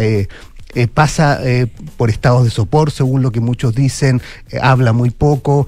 eh, 0.75 0.87
pasa 0.87 1.41
eh, 1.43 1.66
por 1.97 2.11
estados 2.11 2.45
de 2.45 2.51
sopor, 2.51 2.93
según 2.93 3.23
lo 3.23 3.33
que 3.33 3.41
muchos 3.41 3.75
dicen, 3.75 4.23
eh, 4.51 4.59
habla 4.62 4.93
muy 4.93 5.11
poco, 5.11 5.66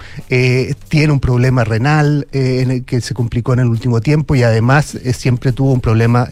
tiene 0.89 1.13
un 1.13 1.21
problema 1.21 1.65
renal 1.65 2.27
que 2.31 3.01
se 3.01 3.15
complicó 3.15 3.53
en 3.53 3.61
el 3.61 3.67
último 3.67 4.01
tiempo 4.01 4.35
y 4.35 4.43
además 4.43 4.97
siempre 5.15 5.53
tuvo 5.53 5.73
un 5.73 5.81
problema 5.81 6.29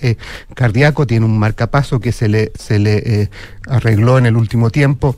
cardíaco, 0.55 1.07
tiene 1.07 1.27
un 1.27 1.39
marcapaso 1.39 2.01
que 2.01 2.13
se 2.13 2.29
le, 2.29 2.53
se 2.59 2.79
le 2.79 3.31
arregló 3.69 4.19
en 4.19 4.27
el 4.27 4.37
último 4.37 4.71
tiempo. 4.71 5.17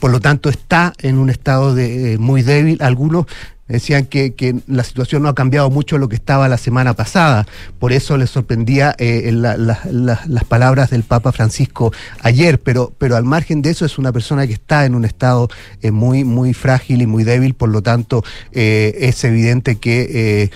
Por 0.00 0.10
lo 0.10 0.20
tanto, 0.20 0.50
está 0.50 0.92
en 1.00 1.18
un 1.18 1.30
estado 1.30 1.74
de, 1.74 2.16
muy 2.18 2.42
débil. 2.42 2.78
Algunos 2.80 3.26
decían 3.68 4.04
que, 4.04 4.34
que 4.34 4.56
la 4.66 4.84
situación 4.84 5.22
no 5.22 5.28
ha 5.28 5.34
cambiado 5.34 5.70
mucho 5.70 5.96
lo 5.98 6.08
que 6.08 6.16
estaba 6.16 6.48
la 6.48 6.58
semana 6.58 6.94
pasada. 6.94 7.46
Por 7.78 7.92
eso 7.92 8.16
les 8.16 8.30
sorprendía 8.30 8.94
eh, 8.98 9.30
la- 9.32 9.56
la- 9.56 9.80
la- 9.90 10.20
las 10.26 10.44
palabras 10.44 10.90
del 10.90 11.02
Papa 11.02 11.32
Francisco 11.32 11.92
ayer. 12.22 12.60
Pero, 12.60 12.92
pero 12.98 13.16
al 13.16 13.24
margen 13.24 13.62
de 13.62 13.70
eso, 13.70 13.84
es 13.86 13.98
una 13.98 14.12
persona 14.12 14.46
que 14.46 14.52
está 14.52 14.84
en 14.84 14.94
un 14.94 15.04
estado 15.04 15.48
eh, 15.82 15.90
muy, 15.90 16.24
muy 16.24 16.52
frágil 16.54 17.00
y 17.02 17.06
muy 17.06 17.24
débil. 17.24 17.54
Por 17.54 17.70
lo 17.70 17.82
tanto, 17.82 18.22
eh, 18.52 18.96
es 19.00 19.24
evidente 19.24 19.76
que 19.76 20.50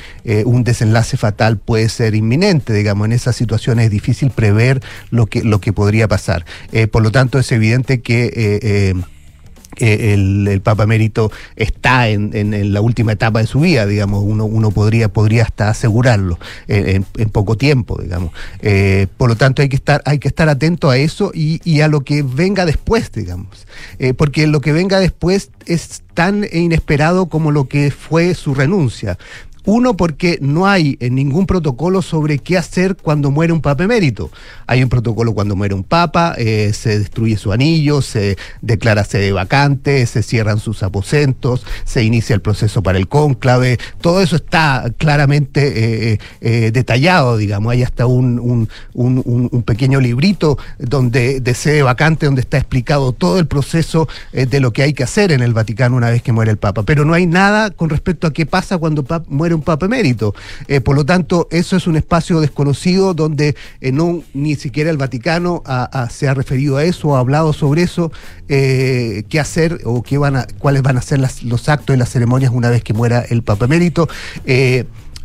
un 0.44 0.64
desenlace 0.64 1.16
fatal 1.16 1.56
puede 1.58 1.88
ser 1.88 2.14
inminente. 2.14 2.72
Digamos, 2.72 3.06
en 3.06 3.12
esas 3.12 3.34
situaciones 3.36 3.86
es 3.86 3.90
difícil 3.90 4.30
prever 4.30 4.80
lo 5.10 5.26
que, 5.26 5.42
lo 5.42 5.60
que 5.60 5.72
podría 5.72 6.08
pasar. 6.08 6.44
Por 6.90 7.02
lo 7.02 7.10
tanto, 7.10 7.38
es 7.38 7.50
evidente 7.52 8.00
que. 8.00 8.94
Eh, 9.78 10.14
el, 10.14 10.60
Papa 10.62 10.84
Emérito 10.84 11.30
está 11.56 12.08
en, 12.08 12.30
en- 12.34 12.72
la 12.72 12.80
última 12.80 13.12
etapa 13.12 13.40
de 13.40 13.46
su 13.46 13.60
vida, 13.60 13.86
digamos, 13.86 14.22
uno, 14.24 14.44
uno 14.44 14.70
podría, 14.70 15.08
podría 15.08 15.44
hasta 15.44 15.68
asegurarlo 15.70 16.38
en, 16.66 17.04
poco 17.30 17.56
tiempo, 17.56 17.98
digamos. 18.00 18.32
Eh, 18.60 19.06
por 19.16 19.28
lo 19.28 19.36
tanto, 19.36 19.62
hay 19.62 19.68
que 19.68 19.76
estar, 19.76 20.02
hay 20.04 20.18
que 20.18 20.28
estar 20.28 20.48
atento 20.48 20.90
a 20.90 20.96
eso 20.98 21.30
y, 21.34 21.60
y 21.64 21.80
a 21.82 21.88
lo 21.88 22.00
que 22.02 22.22
venga 22.22 22.64
después, 22.66 23.12
digamos. 23.12 23.66
Eh, 23.98 24.14
porque 24.14 24.46
lo 24.46 24.60
que 24.60 24.72
venga 24.72 24.98
después 25.00 25.50
es 25.66 26.02
tan 26.14 26.44
inesperado 26.52 27.26
como 27.26 27.52
lo 27.52 27.68
que 27.68 27.90
fue 27.90 28.34
su 28.34 28.54
renuncia. 28.54 29.18
Uno, 29.70 29.98
porque 29.98 30.38
no 30.40 30.66
hay 30.66 30.96
eh, 30.98 31.10
ningún 31.10 31.44
protocolo 31.44 32.00
sobre 32.00 32.38
qué 32.38 32.56
hacer 32.56 32.96
cuando 32.96 33.30
muere 33.30 33.52
un 33.52 33.60
papa 33.60 33.84
emérito. 33.84 34.30
Hay 34.66 34.82
un 34.82 34.88
protocolo 34.88 35.34
cuando 35.34 35.56
muere 35.56 35.74
un 35.74 35.84
papa, 35.84 36.34
eh, 36.38 36.72
se 36.72 36.98
destruye 36.98 37.36
su 37.36 37.52
anillo, 37.52 38.00
se 38.00 38.38
declara 38.62 39.04
sede 39.04 39.30
vacante, 39.30 40.06
se 40.06 40.22
cierran 40.22 40.58
sus 40.58 40.82
aposentos, 40.82 41.66
se 41.84 42.02
inicia 42.02 42.32
el 42.32 42.40
proceso 42.40 42.82
para 42.82 42.96
el 42.96 43.08
cónclave. 43.08 43.76
Todo 44.00 44.22
eso 44.22 44.36
está 44.36 44.90
claramente 44.96 46.18
eh, 46.40 46.70
detallado, 46.72 47.36
digamos. 47.36 47.70
Hay 47.70 47.82
hasta 47.82 48.06
un, 48.06 48.38
un- 48.94 49.62
pequeño 49.66 50.00
librito 50.00 50.56
donde, 50.78 51.40
de 51.40 51.52
sede 51.52 51.82
vacante 51.82 52.24
donde 52.24 52.40
está 52.40 52.56
explicado 52.56 53.12
todo 53.12 53.38
el 53.38 53.46
proceso 53.46 54.08
de 54.32 54.60
lo 54.60 54.72
que 54.72 54.82
hay 54.82 54.94
que 54.94 55.04
hacer 55.04 55.30
en 55.30 55.42
el 55.42 55.52
Vaticano 55.52 55.94
una 55.94 56.08
vez 56.08 56.22
que 56.22 56.32
muere 56.32 56.50
el 56.52 56.56
Papa. 56.56 56.84
Pero 56.84 57.04
no 57.04 57.12
hay 57.12 57.26
nada 57.26 57.70
con 57.70 57.90
respecto 57.90 58.26
a 58.26 58.32
qué 58.32 58.46
pasa 58.46 58.78
cuando 58.78 59.04
muere 59.28 59.54
un 59.54 59.57
Papa 59.62 59.86
emérito. 59.86 60.34
Eh, 60.66 60.80
por 60.80 60.96
lo 60.96 61.04
tanto, 61.04 61.48
eso 61.50 61.76
es 61.76 61.86
un 61.86 61.96
espacio 61.96 62.40
desconocido 62.40 63.14
donde 63.14 63.56
eh, 63.80 63.92
no 63.92 64.22
ni 64.34 64.56
siquiera 64.56 64.90
el 64.90 64.96
Vaticano 64.96 65.62
se 66.10 66.28
ha 66.28 66.34
referido 66.34 66.76
a 66.76 66.84
eso, 66.84 67.16
ha 67.16 67.20
hablado 67.20 67.52
sobre 67.52 67.82
eso, 67.82 68.12
eh, 68.48 69.24
qué 69.28 69.40
hacer 69.40 69.80
o 69.84 70.02
qué 70.02 70.18
van 70.18 70.36
a, 70.36 70.46
cuáles 70.58 70.82
van 70.82 70.96
a 70.96 71.02
ser 71.02 71.20
los 71.20 71.68
actos 71.68 71.94
y 71.94 71.98
las 71.98 72.10
ceremonias 72.10 72.52
una 72.52 72.70
vez 72.70 72.82
que 72.82 72.94
muera 72.94 73.24
el 73.28 73.42
Papa 73.42 73.66
emérito. 73.66 74.08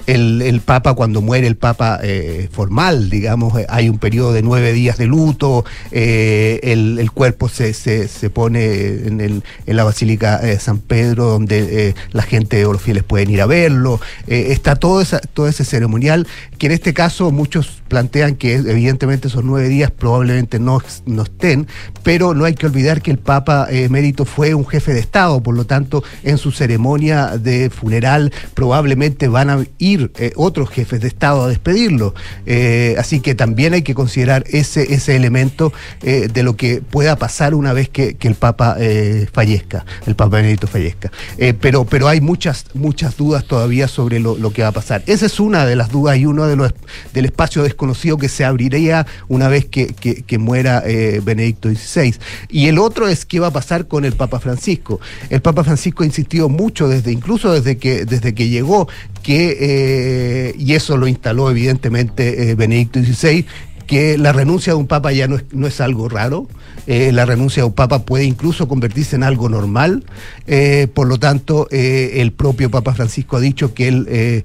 El, 0.05 0.41
el 0.41 0.59
Papa, 0.59 0.95
cuando 0.95 1.21
muere 1.21 1.47
el 1.47 1.55
Papa 1.55 1.99
eh, 2.03 2.49
formal, 2.51 3.09
digamos, 3.09 3.57
eh, 3.57 3.65
hay 3.69 3.87
un 3.87 3.99
periodo 3.99 4.33
de 4.33 4.41
nueve 4.41 4.73
días 4.73 4.97
de 4.97 5.05
luto, 5.07 5.63
eh, 5.91 6.59
el, 6.63 6.99
el 6.99 7.11
cuerpo 7.11 7.47
se, 7.47 7.73
se, 7.73 8.07
se 8.09 8.29
pone 8.29 8.65
en, 9.07 9.21
el- 9.21 9.43
en 9.65 9.75
la 9.77 9.85
Basílica 9.85 10.39
de 10.39 10.59
San 10.59 10.79
Pedro, 10.79 11.25
donde 11.25 11.95
la 12.11 12.23
gente 12.23 12.65
o 12.65 12.73
los 12.73 12.81
fieles 12.81 13.03
pueden 13.03 13.29
ir 13.29 13.41
a 13.41 13.45
verlo, 13.45 14.01
está 14.27 14.75
todo, 14.75 14.99
esa, 14.99 15.19
todo 15.19 15.47
ese 15.47 15.63
ceremonial, 15.63 16.27
que 16.57 16.65
en 16.67 16.73
este 16.73 16.93
caso 16.93 17.31
muchos 17.31 17.81
plantean 17.87 18.35
que 18.35 18.55
evidentemente 18.55 19.27
esos 19.29 19.43
nueve 19.45 19.69
días 19.69 19.91
probablemente 19.91 20.59
no, 20.59 20.79
no 21.05 21.23
estén, 21.23 21.67
pero 22.03 22.33
no 22.33 22.43
hay 22.45 22.55
que 22.55 22.65
olvidar 22.65 23.01
que 23.01 23.11
el 23.11 23.19
Papa 23.19 23.67
emérito 23.69 24.25
fue 24.25 24.53
un 24.53 24.65
jefe 24.67 24.93
de 24.93 24.99
Estado, 24.99 25.41
por 25.41 25.55
lo 25.55 25.65
tanto, 25.65 26.03
en 26.23 26.37
su 26.37 26.51
ceremonia 26.51 27.37
de 27.37 27.69
funeral 27.69 28.33
probablemente 28.53 29.27
van 29.27 29.49
a 29.49 29.63
ir 29.77 29.92
eh, 30.17 30.33
otros 30.35 30.69
jefes 30.69 31.01
de 31.01 31.07
Estado 31.07 31.43
a 31.43 31.47
despedirlo. 31.47 32.13
Eh, 32.45 32.95
así 32.97 33.19
que 33.19 33.35
también 33.35 33.73
hay 33.73 33.81
que 33.81 33.93
considerar 33.95 34.43
ese, 34.47 34.93
ese 34.93 35.15
elemento 35.15 35.71
eh, 36.01 36.29
de 36.31 36.43
lo 36.43 36.55
que 36.55 36.81
pueda 36.81 37.15
pasar 37.15 37.53
una 37.55 37.73
vez 37.73 37.89
que, 37.89 38.17
el 38.23 38.35
Papa 38.35 38.77
fallezca, 39.33 39.85
el 40.07 40.15
Papa 40.15 40.37
Benedicto 40.37 40.65
fallezca. 40.65 41.11
Pero, 41.59 41.83
pero 41.83 42.07
hay 42.07 42.21
muchas, 42.21 42.65
muchas 42.73 43.17
dudas 43.17 43.43
todavía 43.43 43.89
sobre 43.89 44.19
lo, 44.21 44.37
lo 44.37 44.53
que 44.53 44.61
va 44.61 44.69
a 44.69 44.71
pasar. 44.71 45.03
Esa 45.07 45.25
es 45.25 45.41
una 45.41 45.65
de 45.65 45.75
las 45.75 45.89
dudas 45.89 46.17
y 46.17 46.25
uno 46.25 46.47
de 46.47 46.55
los 46.55 46.73
del 47.13 47.25
espacio 47.25 47.63
desconocido 47.63 48.17
que 48.17 48.29
se 48.29 48.45
abriría 48.45 49.05
una 49.27 49.49
vez 49.49 49.65
que, 49.65 49.87
que- 49.87 50.37
muera 50.37 50.81
Benedicto 51.23 51.69
XVI. 51.69 52.15
Y 52.49 52.67
el 52.67 52.79
otro 52.79 53.07
es 53.07 53.25
qué 53.25 53.39
va 53.39 53.47
a 53.47 53.51
pasar 53.51 53.87
con 53.87 54.05
el 54.05 54.13
Papa 54.13 54.39
Francisco. 54.39 54.99
El 55.29 55.41
Papa 55.41 55.63
Francisco 55.63 56.03
ha 56.03 56.05
insistido 56.05 56.49
mucho 56.49 56.87
desde, 56.87 57.11
incluso 57.11 57.51
desde 57.51 57.77
que, 57.77 58.05
desde 58.05 58.33
que 58.33 58.49
llegó, 58.49 58.87
que, 59.23 59.57
eh, 59.59 60.55
y 60.59 60.73
eso 60.73 60.97
lo 60.97 61.07
instaló 61.07 61.49
evidentemente 61.49 62.51
eh, 62.51 62.55
Benedicto 62.55 62.99
XVI, 62.99 63.45
que 63.87 64.17
la 64.17 64.31
renuncia 64.31 64.73
de 64.73 64.79
un 64.79 64.87
papa 64.87 65.11
ya 65.11 65.27
no 65.27 65.37
es, 65.37 65.45
no 65.51 65.67
es 65.67 65.81
algo 65.81 66.07
raro, 66.07 66.47
eh, 66.87 67.11
la 67.11 67.25
renuncia 67.25 67.63
de 67.63 67.67
un 67.67 67.73
papa 67.73 68.03
puede 68.05 68.25
incluso 68.25 68.67
convertirse 68.67 69.15
en 69.15 69.23
algo 69.23 69.49
normal, 69.49 70.05
eh, 70.47 70.87
por 70.93 71.07
lo 71.07 71.17
tanto 71.17 71.67
el 71.71 72.31
propio 72.31 72.69
Papa 72.69 72.93
Francisco 72.93 73.37
ha 73.37 73.39
dicho 73.39 73.73
que 73.73 73.87
él 73.87 74.43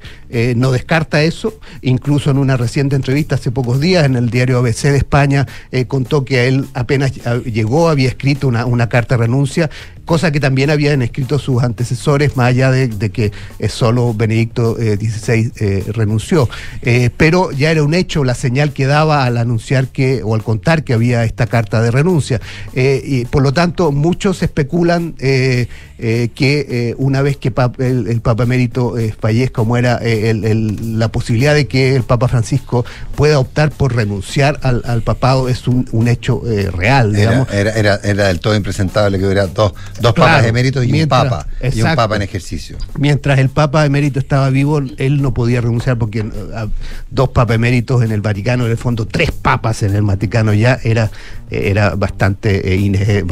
no 0.56 0.70
descarta 0.70 1.22
eso, 1.22 1.58
incluso 1.82 2.30
en 2.30 2.38
una 2.38 2.56
reciente 2.56 2.96
entrevista 2.96 3.36
hace 3.36 3.50
pocos 3.50 3.80
días 3.80 4.04
en 4.04 4.16
el 4.16 4.30
diario 4.30 4.58
ABC 4.58 4.82
de 4.90 4.98
España 4.98 5.46
contó 5.86 6.24
que 6.24 6.48
él 6.48 6.66
apenas 6.74 7.12
llegó, 7.44 7.88
había 7.88 8.08
escrito 8.08 8.46
una, 8.48 8.66
una 8.66 8.88
carta 8.88 9.16
de 9.16 9.22
renuncia 9.22 9.70
cosa 10.08 10.32
que 10.32 10.40
también 10.40 10.70
habían 10.70 11.02
escrito 11.02 11.38
sus 11.38 11.62
antecesores, 11.62 12.34
más 12.34 12.48
allá 12.48 12.70
de, 12.70 12.88
de 12.88 13.10
que 13.10 13.30
eh, 13.58 13.68
solo 13.68 14.14
Benedicto 14.14 14.74
XVI 14.74 15.52
eh, 15.60 15.84
renunció. 15.92 16.48
Eh, 16.80 17.10
pero 17.14 17.52
ya 17.52 17.70
era 17.70 17.82
un 17.84 17.92
hecho 17.92 18.24
la 18.24 18.34
señal 18.34 18.72
que 18.72 18.86
daba 18.86 19.24
al 19.24 19.36
anunciar 19.36 19.88
que, 19.88 20.22
o 20.24 20.34
al 20.34 20.42
contar 20.42 20.82
que 20.82 20.94
había 20.94 21.24
esta 21.24 21.46
carta 21.46 21.82
de 21.82 21.90
renuncia. 21.90 22.40
y 22.74 23.26
por 23.26 23.42
lo 23.42 23.52
tanto, 23.52 23.92
muchos 23.92 24.42
especulan 24.42 25.12
que 25.18 26.94
una 26.96 27.20
vez 27.20 27.36
que 27.36 27.52
el, 27.78 28.20
Papa 28.22 28.44
Emérito 28.44 28.94
fallezca 29.20 29.60
o 29.60 29.64
muera, 29.66 30.00
la 30.02 31.08
posibilidad 31.08 31.54
de 31.54 31.66
que 31.66 31.94
el 31.94 32.04
Papa 32.04 32.28
Francisco 32.28 32.86
pueda 33.14 33.38
optar 33.38 33.70
por 33.72 33.94
renunciar 33.94 34.58
al, 34.62 35.02
papado 35.02 35.50
es 35.50 35.68
un, 35.68 36.08
hecho 36.08 36.40
real, 36.72 37.12
digamos. 37.12 37.52
Era, 37.52 37.72
era, 37.72 38.00
era, 38.02 38.28
del 38.28 38.40
todo 38.40 38.56
impresentable 38.56 39.18
que 39.18 39.24
hubiera 39.26 39.46
dos, 39.48 39.74
dos 40.00 40.14
papas 40.14 40.44
eméritos 40.44 40.84
y 40.84 41.02
un 41.02 41.08
papa, 41.08 41.46
y 41.72 41.82
un 41.82 41.94
papa 41.94 42.16
en 42.16 42.22
ejercicio. 42.22 42.78
Mientras 42.98 43.38
el 43.38 43.48
Papa 43.48 43.84
Emérito 43.84 44.18
estaba 44.18 44.50
vivo, 44.50 44.78
él 44.78 45.22
no 45.22 45.34
podía 45.34 45.60
renunciar 45.60 45.98
porque 45.98 46.20
eh, 46.20 46.68
dos 47.10 47.30
papas 47.30 47.56
eméritos 47.56 48.02
en 48.02 48.12
el 48.12 48.20
Vaticano, 48.20 48.64
en 48.66 48.70
el 48.70 48.76
fondo 48.76 49.06
tres 49.06 49.30
papas 49.30 49.82
en 49.82 49.94
el 49.94 50.02
Vaticano 50.02 50.52
ya 50.52 50.78
era, 50.82 51.10
era 51.50 51.94
bastante 51.94 52.74
eh, 52.74 53.24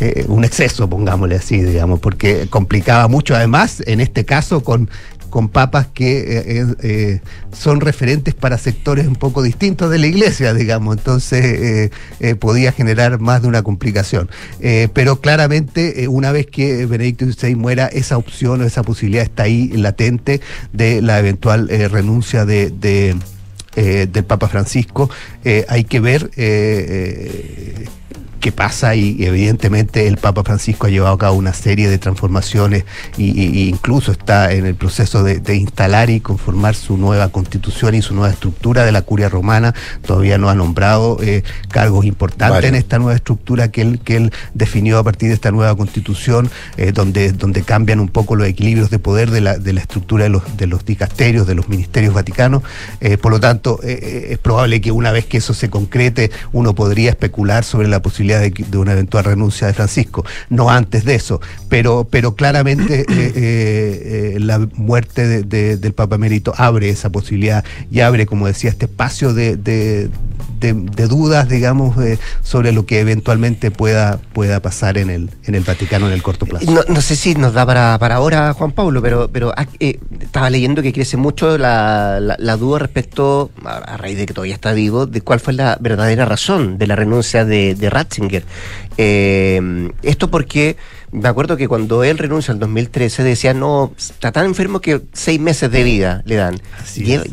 eh, 0.00 0.24
un 0.28 0.44
exceso, 0.44 0.88
pongámosle 0.88 1.36
así, 1.36 1.60
digamos, 1.60 2.00
porque 2.00 2.46
complicaba 2.48 3.08
mucho, 3.08 3.34
además, 3.34 3.82
en 3.86 4.00
este 4.00 4.24
caso, 4.24 4.62
con 4.62 4.88
con 5.30 5.48
papas 5.48 5.86
que 5.86 6.18
eh, 6.18 6.66
eh, 6.82 7.20
son 7.52 7.80
referentes 7.80 8.34
para 8.34 8.58
sectores 8.58 9.06
un 9.06 9.16
poco 9.16 9.42
distintos 9.42 9.90
de 9.90 9.98
la 9.98 10.06
iglesia, 10.06 10.52
digamos, 10.52 10.96
entonces 10.98 11.90
eh, 12.20 12.34
podía 12.34 12.72
generar 12.72 13.20
más 13.20 13.42
de 13.42 13.48
una 13.48 13.62
complicación. 13.62 14.28
pero 14.92 15.20
claramente, 15.20 16.08
una 16.08 16.32
vez 16.32 16.46
que 16.46 16.84
Benedicto 16.86 17.24
XVI 17.24 17.54
muera, 17.54 17.86
esa 17.86 18.18
opción 18.18 18.60
o 18.60 18.64
esa 18.64 18.82
posibilidad 18.82 19.24
está 19.24 19.44
ahí 19.44 19.68
latente 19.68 20.40
de 20.72 21.00
la 21.00 21.18
eventual 21.18 21.68
renuncia 21.68 22.44
de, 22.44 22.70
del 23.74 24.24
Papa 24.24 24.48
Francisco. 24.48 25.08
hay 25.68 25.84
que 25.84 26.00
ver 26.00 26.30
qué 28.40 28.52
pasa 28.52 28.94
y 28.94 29.22
evidentemente 29.24 30.08
el 30.08 30.16
Papa 30.16 30.42
Francisco 30.42 30.86
ha 30.86 30.90
llevado 30.90 31.14
a 31.14 31.18
cabo 31.18 31.36
una 31.36 31.52
serie 31.52 31.88
de 31.88 31.98
transformaciones 31.98 32.84
y, 33.16 33.68
incluso 33.68 34.12
está 34.12 34.52
en 34.52 34.66
el 34.66 34.74
proceso 34.74 35.22
de, 35.22 35.54
instalar 35.54 36.10
y 36.10 36.20
conformar 36.20 36.74
su 36.74 36.96
nueva 36.96 37.28
constitución 37.28 37.94
y 37.94 38.02
su 38.02 38.14
nueva 38.14 38.30
estructura 38.30 38.84
de 38.84 38.92
la 38.92 39.02
curia 39.02 39.28
romana. 39.28 39.74
Todavía 40.06 40.38
no 40.38 40.48
ha 40.48 40.54
nombrado 40.54 41.18
eh, 41.22 41.42
cargos 41.68 42.04
importantes 42.04 42.64
en 42.64 42.74
esta 42.74 42.98
nueva 42.98 43.14
estructura 43.14 43.70
que 43.70 43.82
él, 43.82 44.00
que 44.00 44.16
él 44.16 44.32
definió 44.54 44.98
a 44.98 45.04
partir 45.04 45.28
de 45.28 45.34
esta 45.34 45.50
nueva 45.50 45.76
constitución, 45.76 46.50
eh, 46.76 46.92
donde, 46.92 47.32
donde 47.32 47.62
cambian 47.62 48.00
un 48.00 48.08
poco 48.08 48.36
los 48.36 48.46
equilibrios 48.46 48.90
de 48.90 48.98
poder 48.98 49.30
de 49.30 49.42
la, 49.42 49.58
de 49.58 49.72
la 49.72 49.80
estructura 49.80 50.24
de 50.24 50.30
los, 50.30 50.56
de 50.56 50.66
los 50.66 50.84
dicasterios, 50.84 51.46
de 51.46 51.54
los 51.54 51.68
ministerios 51.68 52.14
vaticanos. 52.14 52.62
Eh, 53.00 53.18
por 53.18 53.32
lo 53.32 53.40
tanto, 53.40 53.80
es 53.82 54.38
probable 54.38 54.80
que 54.80 54.92
una 54.92 55.12
vez 55.12 55.26
que 55.26 55.38
eso 55.38 55.52
se 55.52 55.68
concrete, 55.68 56.30
uno 56.52 56.74
podría 56.74 57.10
especular 57.10 57.64
sobre 57.64 57.88
la 57.88 58.00
posibilidad 58.00 58.29
de, 58.38 58.78
una 58.78 58.92
eventual 58.92 59.24
renuncia 59.24 59.66
de 59.66 59.74
Francisco, 59.74 60.24
no 60.48 60.70
antes 60.70 61.04
de 61.04 61.14
eso, 61.14 61.40
pero, 61.68 62.06
pero 62.08 62.34
claramente 62.34 63.00
eh, 63.00 63.04
eh, 63.08 63.32
eh, 64.34 64.40
la 64.40 64.58
muerte 64.74 65.42
del 65.42 65.92
Papa 65.92 66.16
Emérito 66.16 66.52
abre 66.56 66.88
esa 66.90 67.10
posibilidad 67.10 67.64
y 67.90 68.00
abre, 68.00 68.26
como 68.26 68.46
decía, 68.46 68.70
este 68.70 68.86
espacio 68.86 69.34
de, 69.34 70.08
dudas, 71.08 71.48
digamos, 71.48 71.96
sobre 72.42 72.72
lo 72.72 72.86
que 72.86 73.00
eventualmente 73.00 73.70
pueda, 73.70 74.18
pueda 74.32 74.60
pasar 74.60 74.98
en 74.98 75.10
el, 75.10 75.30
en 75.44 75.54
el 75.54 75.64
Vaticano 75.64 76.06
en 76.06 76.12
el 76.12 76.22
corto 76.22 76.46
plazo. 76.46 76.66
No, 76.88 77.00
sé 77.00 77.16
si 77.16 77.34
nos 77.34 77.54
da 77.54 77.66
para, 77.66 77.98
para 77.98 78.16
ahora, 78.16 78.52
Juan 78.52 78.72
Pablo, 78.72 79.02
pero, 79.02 79.30
pero 79.32 79.52
ah, 79.56 79.66
estaba 79.80 80.50
leyendo 80.50 80.82
que 80.82 80.92
crece 80.92 81.16
mucho 81.16 81.58
la, 81.58 82.20
la, 82.20 82.56
duda 82.56 82.78
respecto, 82.78 83.50
a, 83.64 83.96
raíz 83.96 84.18
de 84.18 84.26
que 84.26 84.34
todavía 84.34 84.54
está 84.54 84.72
vivo, 84.72 85.06
de 85.06 85.20
cuál 85.22 85.40
fue 85.40 85.54
la 85.54 85.76
verdadera 85.80 86.24
razón 86.24 86.78
de 86.78 86.86
la 86.86 86.96
renuncia 86.96 87.44
de, 87.44 87.74
de 87.74 87.90
Ratzinger 87.90 88.19
eh, 88.96 89.90
esto 90.02 90.30
porque 90.30 90.76
me 91.12 91.28
acuerdo 91.28 91.56
que 91.56 91.68
cuando 91.68 92.04
él 92.04 92.18
renuncia 92.18 92.52
al 92.52 92.60
2013 92.60 93.22
decía, 93.22 93.54
no, 93.54 93.92
está 93.96 94.32
tan 94.32 94.46
enfermo 94.46 94.80
que 94.80 95.02
seis 95.12 95.40
meses 95.40 95.70
de 95.70 95.82
vida 95.82 96.22
le 96.24 96.36
dan. 96.36 96.60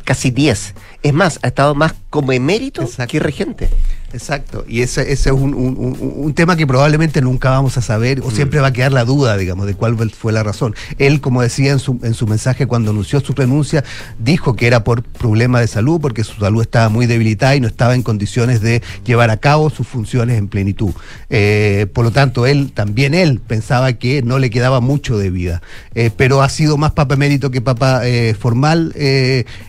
casi 0.03 0.31
diez. 0.31 0.73
Es 1.03 1.13
más, 1.13 1.39
ha 1.43 1.47
estado 1.47 1.75
más 1.75 1.93
como 2.09 2.31
emérito 2.31 2.87
que 3.07 3.19
regente. 3.19 3.69
Exacto, 4.13 4.63
y 4.69 4.83
ese, 4.83 5.11
ese 5.11 5.29
es 5.29 5.35
un, 5.35 6.33
tema 6.33 6.55
que 6.55 6.65
probablemente 6.65 7.21
nunca 7.21 7.49
vamos 7.49 7.77
a 7.77 7.81
saber 7.81 8.21
o 8.21 8.29
mm. 8.29 8.31
siempre 8.31 8.61
va 8.61 8.67
a 8.67 8.73
quedar 8.73 8.93
la 8.93 9.03
duda, 9.03 9.35
digamos, 9.35 9.65
de 9.65 9.73
cuál 9.73 9.97
fue 10.11 10.31
la 10.31 10.43
razón. 10.43 10.75
Él, 10.97 11.19
como 11.19 11.41
decía 11.41 11.73
en 11.73 11.79
su, 11.79 11.99
en 12.03 12.13
su 12.13 12.25
mensaje 12.25 12.67
cuando 12.67 12.91
anunció 12.91 13.19
su 13.19 13.33
renuncia, 13.33 13.83
dijo 14.17 14.55
que 14.55 14.67
era 14.67 14.85
por 14.85 15.03
problema 15.03 15.59
de 15.59 15.67
salud, 15.67 15.99
porque 15.99 16.23
su 16.23 16.39
salud 16.39 16.61
estaba 16.61 16.87
muy 16.87 17.05
debilitada 17.05 17.55
y 17.57 17.59
no 17.59 17.67
estaba 17.67 17.95
en 17.95 18.03
condiciones 18.03 18.61
de 18.61 18.81
llevar 19.05 19.29
a 19.29 19.37
cabo 19.37 19.69
sus 19.69 19.85
funciones 19.85 20.37
en 20.37 20.47
plenitud. 20.47 20.93
Eh, 21.29 21.87
por 21.91 22.05
lo 22.05 22.11
tanto, 22.11 22.45
él, 22.45 22.71
también 22.73 23.13
él, 23.13 23.41
pensaba 23.45 23.91
que 23.93 24.21
no 24.21 24.39
le 24.39 24.49
quedaba 24.49 24.79
mucho 24.79 25.17
de 25.17 25.31
vida, 25.31 25.61
eh, 25.95 26.11
pero 26.15 26.41
ha 26.41 26.49
sido 26.49 26.77
más 26.77 26.91
papa 26.91 27.15
emérito 27.15 27.51
que 27.51 27.59
papa 27.59 28.07
eh, 28.07 28.35
formal 28.39 28.93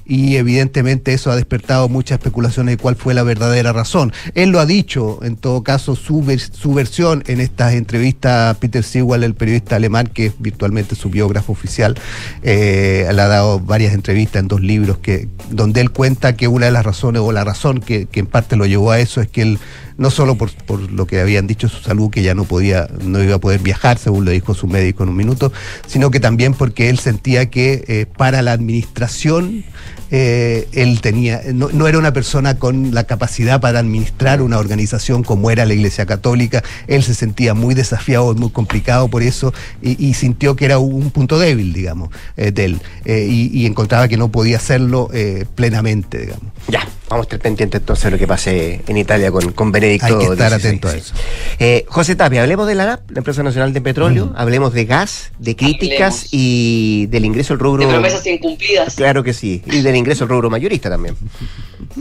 y 0.05 0.37
evidentemente 0.37 1.13
eso 1.13 1.31
ha 1.31 1.37
despertado 1.37 1.89
muchas 1.89 2.21
especulaciones 2.29 2.77
de 2.77 2.83
cuál 2.83 2.97
fue 2.97 3.15
la 3.15 3.23
verdadera 3.23 3.73
razón. 3.73 4.13
Él 4.35 4.51
lo 4.51 4.61
ha 4.61 4.67
dicho, 4.67 5.19
en 5.23 5.37
todo 5.37 5.63
caso, 5.63 5.97
su, 5.97 6.25
su 6.53 6.75
versión 6.75 7.25
en 7.27 7.41
estas 7.41 7.75
entrevistas 7.75 8.57
Peter 8.59 8.85
Sewell, 8.85 9.25
el 9.25 9.35
periodista 9.35 9.77
alemán, 9.77 10.07
que 10.07 10.27
es 10.27 10.33
virtualmente 10.39 10.95
su 10.95 11.11
biógrafo 11.11 11.53
oficial, 11.53 11.99
eh, 12.43 13.09
le 13.13 13.23
ha 13.23 13.29
dado 13.29 13.61
varias 13.61 13.95
entrevistas 13.95 14.41
en 14.41 14.49
dos 14.49 14.61
libros 14.61 14.99
que, 14.99 15.29
donde 15.51 15.81
él 15.81 15.91
cuenta 15.91 16.37
que 16.37 16.49
una 16.49 16.67
de 16.67 16.73
las 16.73 16.85
razones, 16.85 17.23
o 17.23 17.33
la 17.33 17.45
razón 17.45 17.81
que, 17.81 18.07
que 18.07 18.21
en 18.21 18.27
parte 18.27 18.57
lo 18.57 18.67
llevó 18.67 18.91
a 18.91 19.01
eso, 19.01 19.21
es 19.21 19.29
que 19.29 19.43
él 19.43 19.59
no 19.99 20.11
solo 20.11 20.37
por, 20.37 20.51
por, 20.65 20.91
lo 20.93 21.07
que 21.07 21.21
habían 21.21 21.47
dicho 21.47 21.69
su 21.69 21.83
salud, 21.83 22.09
que 22.09 22.23
ya 22.23 22.35
no 22.35 22.45
podía, 22.45 22.89
no 23.03 23.23
iba 23.23 23.35
a 23.35 23.39
poder 23.41 23.61
viajar, 23.61 23.99
según 23.99 24.25
lo 24.25 24.31
dijo 24.31 24.55
su 24.55 24.69
médico 24.69 25.03
en 25.03 25.11
un 25.11 25.17
minuto, 25.17 25.53
sino 25.87 26.11
que 26.11 26.21
también 26.21 26.55
porque 26.55 26.89
él 26.89 27.01
sentía 27.01 27.51
que 27.51 27.85
eh, 27.89 28.07
para 28.17 28.41
la 28.41 28.53
administración 28.53 29.65
eh, 30.13 30.69
él 30.73 31.01
tenía, 31.01 31.43
no, 31.53 31.87
era 31.89 31.99
una 31.99 32.13
persona 32.13 32.59
con 32.59 32.95
la 32.95 33.05
capacidad 33.05 33.61
para 33.61 33.81
administrar 33.81 34.41
una 34.41 34.59
organización 34.59 35.25
como 35.25 35.51
era 35.51 35.67
la 35.67 35.75
Iglesia 35.75 36.07
Católica, 36.07 36.63
él 36.87 37.03
se 37.03 37.15
sentía 37.15 37.55
muy 37.55 37.75
desafiado, 37.75 38.33
muy 38.37 38.51
complicado 38.51 39.09
por 39.09 39.25
eso 39.25 39.53
y, 39.83 40.15
sintió 40.15 40.55
que 40.55 40.65
era 40.65 40.79
un 40.79 41.11
punto 41.11 41.39
débil, 41.39 41.73
digamos, 41.73 42.11
eh, 42.37 42.53
de 42.53 42.65
él 42.67 42.81
y, 43.05 43.67
encontraba 43.67 44.07
que 44.07 44.17
no 44.17 44.31
podía 44.31 44.57
hacerlo 44.57 45.11
plenamente, 45.55 46.19
digamos. 46.19 46.45
Ya, 46.69 46.87
vamos 47.09 47.25
a 47.25 47.27
estar 47.27 47.41
pendientes 47.41 47.81
entonces 47.81 48.05
de 48.05 48.11
lo 48.11 48.19
que 48.19 48.27
pase 48.27 48.83
en 48.87 48.97
Italia 48.97 49.31
con, 49.31 49.53
con 49.53 49.73
Benedicto. 49.73 50.19
Hay 50.19 50.27
que 50.27 50.33
estar 50.33 50.53
atento 50.53 50.89
a 50.89 50.97
eso. 50.97 51.15
Eh, 51.59 51.85
José 51.89 52.17
Tapia, 52.17 52.43
hablemos 52.43 52.67
de 52.67 52.75
la 52.75 52.85
ANAP, 52.85 53.11
la 53.11 53.19
Empresa 53.19 53.43
Nacional 53.43 53.73
de 53.73 53.81
Petróleo, 53.81 54.33
hablemos 54.37 54.73
de 54.73 54.85
gas, 54.85 55.33
de 55.39 55.57
críticas 55.57 56.29
y 56.31 57.07
del 57.07 57.25
ingreso 57.25 57.55
al 57.55 57.61
rubro. 57.61 57.87
De 57.87 57.93
promesas 57.93 58.27
incumplidas. 58.27 58.95
Claro 58.95 59.23
que 59.23 59.33
sí, 59.33 59.63
y 59.67 59.81
del 59.81 59.97
ingreso 59.97 60.25
al 60.25 60.31
rubro 60.31 60.51
mayorista 60.51 60.91
también. 60.91 61.17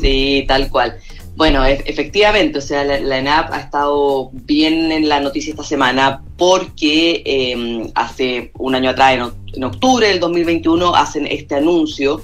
Sí, 0.01 0.45
tal 0.47 0.69
cual. 0.69 0.97
Bueno, 1.35 1.63
efectivamente, 1.63 2.57
o 2.57 2.61
sea, 2.61 2.83
la, 2.83 2.99
la, 2.99 3.19
ENAP 3.19 3.53
ha 3.53 3.59
estado 3.59 4.31
bien 4.33 4.91
en 4.91 5.07
la 5.07 5.19
noticia 5.19 5.51
esta 5.51 5.63
semana 5.63 6.23
porque 6.35 7.21
em, 7.23 7.91
hace 7.93 8.51
un 8.57 8.73
año 8.73 8.89
atrás, 8.89 9.13
en, 9.13 9.53
en 9.53 9.63
octubre 9.63 10.07
del 10.07 10.19
2021, 10.19 10.95
hacen 10.95 11.27
este 11.27 11.53
anuncio 11.53 12.23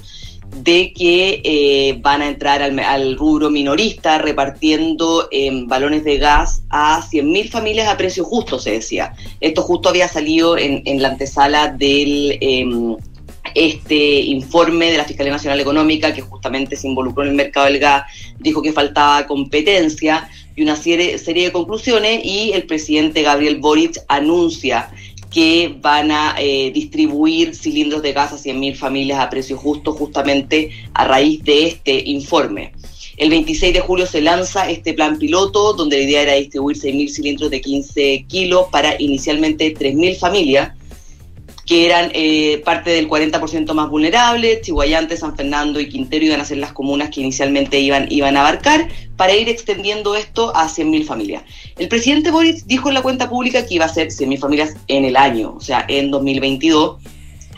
de 0.56 0.92
que 0.92 1.40
eh, 1.44 1.98
van 2.00 2.22
a 2.22 2.28
entrar 2.28 2.62
al, 2.62 3.16
rubro 3.16 3.50
minorista 3.50 4.18
repartiendo 4.18 5.28
em, 5.30 5.66
balones 5.66 6.04
de 6.04 6.18
gas 6.18 6.62
a 6.70 7.02
100.000 7.02 7.50
familias 7.50 7.88
a 7.88 7.96
precio 7.96 8.24
justo, 8.24 8.58
se 8.58 8.72
decía. 8.72 9.14
Esto 9.40 9.62
justo 9.62 9.88
había 9.88 10.08
salido 10.08 10.56
en, 10.56 10.82
la 11.02 11.08
antesala 11.08 11.68
del 11.68 12.38
em, 12.40 12.96
este 13.54 14.20
informe 14.20 14.90
de 14.90 14.98
la 14.98 15.04
Fiscalía 15.04 15.32
Nacional 15.32 15.60
Económica, 15.60 16.12
que 16.12 16.22
justamente 16.22 16.76
se 16.76 16.88
involucró 16.88 17.22
en 17.22 17.30
el 17.30 17.36
mercado 17.36 17.66
del 17.66 17.78
gas, 17.78 18.04
dijo 18.38 18.62
que 18.62 18.72
faltaba 18.72 19.26
competencia 19.26 20.28
y 20.56 20.62
una 20.62 20.76
serie 20.76 21.18
de 21.18 21.52
conclusiones, 21.52 22.24
y 22.24 22.52
el 22.52 22.64
presidente 22.64 23.22
Gabriel 23.22 23.58
Boric 23.58 23.98
anuncia 24.08 24.90
que 25.34 25.74
van 25.80 26.12
a 26.12 26.36
eh, 26.38 26.70
distribuir 26.72 27.56
cilindros 27.56 28.02
de 28.02 28.12
gas 28.12 28.32
a 28.32 28.36
100.000 28.36 28.76
familias 28.76 29.18
a 29.18 29.28
precio 29.28 29.56
justo 29.56 29.92
justamente 29.92 30.70
a 30.94 31.08
raíz 31.08 31.42
de 31.42 31.66
este 31.66 32.08
informe. 32.08 32.72
El 33.16 33.30
26 33.30 33.74
de 33.74 33.80
julio 33.80 34.06
se 34.06 34.20
lanza 34.20 34.70
este 34.70 34.94
plan 34.94 35.18
piloto 35.18 35.72
donde 35.72 35.98
la 35.98 36.04
idea 36.04 36.22
era 36.22 36.34
distribuir 36.34 36.76
6.000 36.76 37.08
cilindros 37.08 37.50
de 37.50 37.60
15 37.60 38.26
kilos 38.28 38.66
para 38.70 38.94
inicialmente 39.02 39.74
3.000 39.74 40.18
familias. 40.18 40.70
Que 41.66 41.86
eran 41.86 42.10
eh, 42.12 42.62
parte 42.64 42.90
del 42.90 43.08
40% 43.08 43.72
más 43.72 43.88
vulnerable, 43.88 44.60
Chihuayante, 44.60 45.16
San 45.16 45.34
Fernando 45.34 45.80
y 45.80 45.88
Quintero 45.88 46.26
iban 46.26 46.40
a 46.40 46.44
ser 46.44 46.58
las 46.58 46.72
comunas 46.72 47.10
que 47.10 47.22
inicialmente 47.22 47.80
iban, 47.80 48.06
iban 48.10 48.36
a 48.36 48.40
abarcar, 48.40 48.88
para 49.16 49.34
ir 49.34 49.48
extendiendo 49.48 50.14
esto 50.14 50.54
a 50.54 50.68
100.000 50.68 51.04
familias. 51.04 51.44
El 51.78 51.88
presidente 51.88 52.30
Boris 52.30 52.66
dijo 52.66 52.88
en 52.88 52.94
la 52.94 53.02
cuenta 53.02 53.30
pública 53.30 53.64
que 53.64 53.74
iba 53.74 53.86
a 53.86 53.88
ser 53.88 54.08
100.000 54.08 54.38
familias 54.38 54.76
en 54.88 55.04
el 55.04 55.16
año, 55.16 55.54
o 55.56 55.60
sea, 55.60 55.84
en 55.88 56.10
2022, 56.10 56.98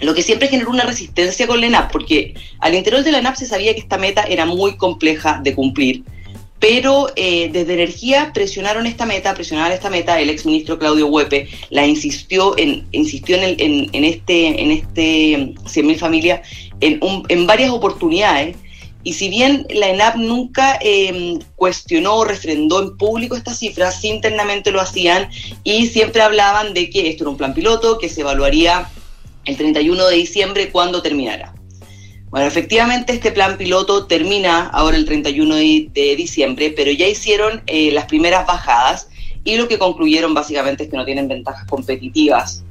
lo 0.02 0.14
que 0.14 0.22
siempre 0.22 0.48
generó 0.48 0.70
una 0.70 0.84
resistencia 0.84 1.46
con 1.46 1.60
la 1.60 1.66
ENAP, 1.66 1.90
porque 1.90 2.34
al 2.60 2.74
interior 2.74 3.02
de 3.02 3.12
la 3.12 3.18
ENAP 3.18 3.36
se 3.36 3.46
sabía 3.46 3.74
que 3.74 3.80
esta 3.80 3.98
meta 3.98 4.22
era 4.22 4.44
muy 4.44 4.76
compleja 4.76 5.40
de 5.42 5.54
cumplir 5.54 6.04
pero 6.58 7.08
eh, 7.16 7.50
desde 7.52 7.74
energía 7.74 8.30
presionaron 8.32 8.86
esta 8.86 9.06
meta, 9.06 9.34
presionaron 9.34 9.72
esta 9.72 9.90
meta, 9.90 10.20
el 10.20 10.30
exministro 10.30 10.78
Claudio 10.78 11.06
Huepe 11.06 11.48
la 11.70 11.86
insistió 11.86 12.56
en, 12.56 12.86
insistió 12.92 13.36
en, 13.36 13.42
el, 13.42 13.56
en, 13.92 14.04
este, 14.04 14.62
en 14.62 14.70
este 14.70 15.54
100.000 15.64 15.96
familias 15.98 16.48
en, 16.80 17.00
en 17.28 17.46
varias 17.46 17.70
oportunidades. 17.70 18.56
Y 19.02 19.12
si 19.12 19.28
bien 19.28 19.66
la 19.70 19.88
ENAP 19.90 20.16
nunca 20.16 20.80
eh, 20.82 21.38
cuestionó 21.54 22.16
o 22.16 22.24
refrendó 22.24 22.82
en 22.82 22.96
público 22.96 23.36
estas 23.36 23.60
cifras, 23.60 24.00
sí 24.00 24.08
internamente 24.08 24.72
lo 24.72 24.80
hacían 24.80 25.28
y 25.62 25.86
siempre 25.86 26.22
hablaban 26.22 26.74
de 26.74 26.90
que 26.90 27.08
esto 27.08 27.22
era 27.22 27.30
un 27.30 27.36
plan 27.36 27.54
piloto 27.54 27.98
que 27.98 28.08
se 28.08 28.22
evaluaría 28.22 28.88
el 29.44 29.56
31 29.56 30.08
de 30.08 30.16
diciembre 30.16 30.72
cuando 30.72 31.02
terminara. 31.02 31.54
Bueno, 32.36 32.48
efectivamente 32.48 33.14
este 33.14 33.32
plan 33.32 33.56
piloto 33.56 34.04
termina 34.04 34.66
ahora 34.66 34.98
el 34.98 35.06
31 35.06 35.54
de, 35.54 36.14
diciembre, 36.18 36.70
pero 36.76 36.90
ya 36.90 37.08
hicieron 37.08 37.62
eh, 37.66 37.90
las 37.92 38.04
primeras 38.04 38.46
bajadas 38.46 39.08
y 39.42 39.56
lo 39.56 39.66
que 39.68 39.78
concluyeron 39.78 40.34
básicamente 40.34 40.84
es 40.84 40.90
que 40.90 40.98
no 40.98 41.06
tienen 41.06 41.28
ventajas 41.28 41.66
competitivas 41.66 42.62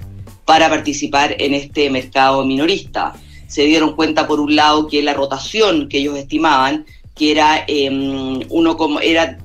para 0.45 0.70
participar 0.70 1.36
en 1.39 1.55
este 1.55 1.89
mercado 1.89 2.45
minorista. 2.45 3.13
Se 3.47 3.63
dieron 3.63 3.95
cuenta, 3.95 4.28
por 4.28 4.39
un 4.39 4.55
lado, 4.55 4.88
que 4.88 5.01
la 5.01 5.16
rotación 5.16 5.89
que 5.89 5.97
ellos 5.97 6.16
estimaban, 6.16 6.86
que 7.16 7.32
era 7.32 7.66
em, 7.68 8.41
uno 8.49 8.78
como 8.78 8.99
era, 8.99 9.39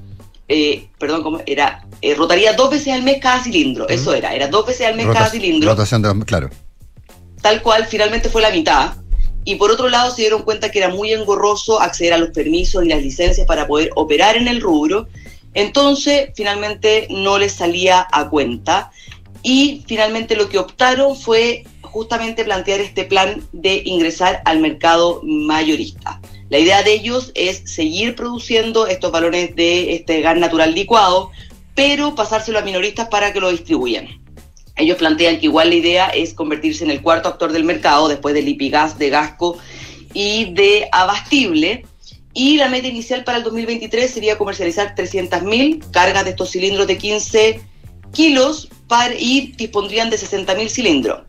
eh, 0.48 0.86
perdón, 0.98 1.22
como 1.22 1.40
era, 1.46 1.86
eh, 2.02 2.14
rotaría 2.14 2.52
dos 2.52 2.68
veces 2.68 2.92
al 2.92 3.04
mes 3.04 3.20
cada 3.22 3.42
cilindro, 3.42 3.88
eso 3.88 4.12
era, 4.12 4.34
era 4.34 4.48
dos 4.48 4.66
veces 4.66 4.86
al 4.86 4.96
mes 4.96 5.06
cada 5.06 5.30
cilindro. 5.30 5.70
Rotación 5.70 6.02
de, 6.02 6.26
claro. 6.26 6.50
Tal 7.40 7.62
cual, 7.62 7.86
finalmente 7.86 8.28
fue 8.28 8.42
la 8.42 8.50
mitad 8.50 9.00
y 9.44 9.56
por 9.56 9.70
otro 9.70 9.88
lado 9.88 10.14
se 10.14 10.22
dieron 10.22 10.42
cuenta 10.42 10.70
que 10.70 10.78
era 10.78 10.90
muy 10.90 11.12
engorroso 11.12 11.80
acceder 11.80 12.12
a 12.12 12.18
los 12.18 12.30
permisos 12.30 12.84
y 12.84 12.88
las 12.88 13.02
licencias 13.02 13.46
para 13.46 13.66
poder 13.66 13.90
operar 13.96 14.36
en 14.36 14.48
el 14.48 14.60
rubro. 14.60 15.08
Entonces, 15.54 16.30
finalmente 16.34 17.06
no 17.10 17.38
les 17.38 17.52
salía 17.52 18.06
a 18.12 18.28
cuenta 18.28 18.92
y 19.42 19.82
finalmente 19.86 20.36
lo 20.36 20.48
que 20.48 20.58
optaron 20.58 21.16
fue 21.16 21.64
justamente 21.82 22.44
plantear 22.44 22.80
este 22.80 23.04
plan 23.04 23.42
de 23.52 23.82
ingresar 23.84 24.42
al 24.44 24.60
mercado 24.60 25.20
mayorista. 25.24 26.20
La 26.50 26.58
idea 26.58 26.82
de 26.82 26.92
ellos 26.92 27.32
es 27.34 27.62
seguir 27.64 28.14
produciendo 28.14 28.86
estos 28.86 29.10
balones 29.10 29.56
de 29.56 29.94
este 29.94 30.20
gas 30.20 30.36
natural 30.36 30.74
licuado, 30.74 31.30
pero 31.74 32.14
pasárselo 32.14 32.58
a 32.58 32.62
minoristas 32.62 33.08
para 33.08 33.32
que 33.32 33.40
lo 33.40 33.50
distribuyan. 33.50 34.19
Ellos 34.76 34.96
plantean 34.96 35.38
que 35.38 35.46
igual 35.46 35.70
la 35.70 35.74
idea 35.76 36.06
es 36.08 36.34
convertirse 36.34 36.84
en 36.84 36.90
el 36.90 37.02
cuarto 37.02 37.28
actor 37.28 37.52
del 37.52 37.64
mercado 37.64 38.08
después 38.08 38.34
del 38.34 38.46
Lipigas, 38.46 38.98
de 38.98 39.10
Gasco 39.10 39.58
y 40.14 40.52
de 40.54 40.88
Abastible. 40.92 41.84
Y 42.32 42.56
la 42.56 42.68
meta 42.68 42.88
inicial 42.88 43.24
para 43.24 43.38
el 43.38 43.44
2023 43.44 44.10
sería 44.10 44.38
comercializar 44.38 44.94
300.000 44.94 45.90
cargas 45.90 46.24
de 46.24 46.30
estos 46.30 46.50
cilindros 46.50 46.86
de 46.86 46.96
15 46.96 47.60
kilos 48.12 48.68
y 49.18 49.52
dispondrían 49.52 50.10
de 50.10 50.16
60.000 50.16 50.68
cilindros. 50.68 51.22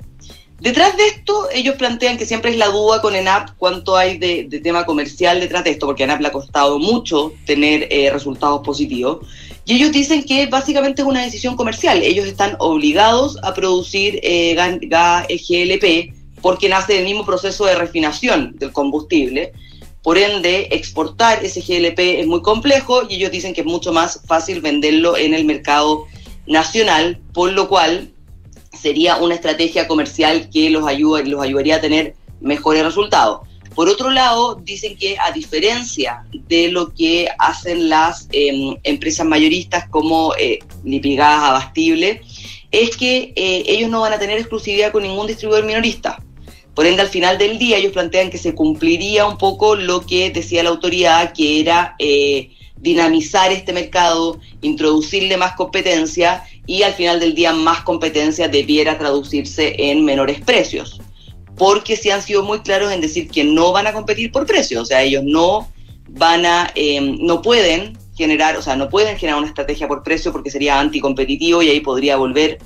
Detrás 0.60 0.96
de 0.96 1.08
esto, 1.08 1.50
ellos 1.52 1.76
plantean 1.76 2.20
que 2.20 2.26
siempre 2.28 2.52
es 2.52 2.58
la 2.58 2.68
duda 2.68 3.02
con 3.02 3.16
ENAP 3.16 3.50
cuánto 3.58 3.98
hay 3.98 4.20
de, 4.20 4.44
tema 4.62 4.86
comercial 4.86 5.40
detrás 5.40 5.64
de 5.64 5.72
esto, 5.72 5.88
porque 5.88 6.04
ENAP 6.04 6.22
le 6.22 6.28
ha 6.28 6.32
costado 6.32 6.78
mucho 6.78 7.34
tener 7.48 7.88
eh, 7.90 8.12
resultados 8.12 8.62
positivos. 8.64 9.26
Y 9.66 9.76
ellos 9.76 9.92
dicen 9.92 10.24
que 10.24 10.48
básicamente 10.48 11.02
es 11.02 11.08
una 11.08 11.24
decisión 11.24 11.56
comercial. 11.56 12.02
Ellos 12.02 12.26
están 12.26 12.56
obligados 12.60 13.38
a 13.44 13.54
producir 13.54 14.20
eh, 14.24 14.56
gas 14.56 15.28
GLP 15.28 16.14
porque 16.42 16.70
nace 16.70 16.94
del 16.94 17.06
mismo 17.06 17.26
proceso 17.26 17.66
de 17.66 17.76
refinación 17.76 18.56
del 18.58 18.72
combustible. 18.72 19.54
Por 20.02 20.18
ende, 20.18 20.68
exportar 20.72 21.46
ese 21.46 21.62
GLP 21.62 22.22
es 22.22 22.28
muy 22.28 22.42
complejo 22.42 23.04
y 23.08 23.16
ellos 23.16 23.32
dicen 23.32 23.54
que 23.54 23.62
es 23.62 23.68
mucho 23.68 23.94
más 23.94 24.22
fácil 24.26 24.60
venderlo 24.62 25.16
en 25.16 25.36
el 25.36 25.46
mercado 25.46 26.08
nacional, 26.48 27.20
por 27.34 27.52
lo 27.52 27.70
cual 27.70 28.12
sería 28.74 29.18
una 29.18 29.36
estrategia 29.36 29.88
comercial 29.88 30.50
que 30.50 30.72
los, 30.72 30.88
ayuda, 30.88 31.22
los 31.22 31.42
ayudaría 31.42 31.76
a 31.76 31.82
tener 31.82 32.16
mejores 32.40 32.84
resultados. 32.84 33.42
Por 33.76 33.88
otro 33.88 34.10
lado, 34.10 34.56
dicen 34.56 34.98
que 34.98 35.18
a 35.18 35.32
diferencia 35.32 36.24
de 36.34 36.70
lo 36.70 36.94
que 36.94 37.30
hacen 37.40 37.88
las 37.88 38.28
em, 38.32 38.76
empresas 38.84 39.26
mayoristas 39.26 39.88
como 39.88 40.34
eh, 40.38 40.60
Lipigas, 40.84 41.44
Abastible, 41.44 42.22
es 42.70 42.98
que 42.98 43.34
eh, 43.36 43.64
ellos 43.68 43.90
no 43.90 44.02
van 44.02 44.14
a 44.14 44.20
tener 44.20 44.38
exclusividad 44.38 44.92
con 44.92 45.04
ningún 45.04 45.28
distribuidor 45.28 45.66
minorista. 45.66 46.22
Por 46.76 46.86
ende, 46.86 47.02
al 47.02 47.10
final 47.10 47.38
del 47.38 47.60
día, 47.60 47.78
ellos 47.78 47.94
plantean 47.94 48.30
que 48.30 48.38
se 48.38 48.56
cumpliría 48.56 49.26
un 49.26 49.38
poco 49.38 49.76
lo 49.76 50.06
que 50.06 50.32
decía 50.32 50.64
la 50.64 50.70
autoridad, 50.70 51.34
que 51.34 51.60
era 51.60 51.96
eh, 52.00 52.52
dinamizar 52.78 53.52
este 53.52 53.74
mercado, 53.74 54.40
introducirle 54.62 55.38
más 55.38 55.54
competencia 55.54 56.44
y 56.66 56.84
al 56.84 56.94
final 56.94 57.20
del 57.20 57.36
día 57.36 57.54
más 57.54 57.82
competencia 57.82 58.48
debiera 58.48 58.98
traducirse 58.98 59.76
en 59.78 60.06
menores 60.06 60.42
precios 60.42 61.01
porque 61.62 61.96
sí 61.96 62.10
han 62.10 62.24
sido 62.24 62.42
muy 62.42 62.62
claros 62.62 62.92
en 62.92 63.02
decir 63.02 63.30
que 63.30 63.44
no 63.44 63.72
van 63.72 63.86
a 63.86 63.94
competir 63.94 64.32
por 64.32 64.48
precio, 64.48 64.82
o 64.82 64.86
sea, 64.86 65.04
ellos 65.04 65.22
no 65.24 65.72
van 66.10 66.44
a, 66.44 66.72
em, 66.74 67.20
no 67.20 67.44
pueden 67.44 67.96
generar, 68.18 68.58
o 68.58 68.64
sea, 68.64 68.76
no 68.76 68.90
pueden 68.90 69.16
generar 69.16 69.38
una 69.38 69.48
estrategia 69.48 69.88
por 69.88 70.02
precio 70.02 70.32
porque 70.32 70.50
sería 70.50 70.80
anticompetitivo 70.80 71.62
y 71.62 71.70
ahí 71.70 71.80
podría 71.80 72.18
volver 72.18 72.58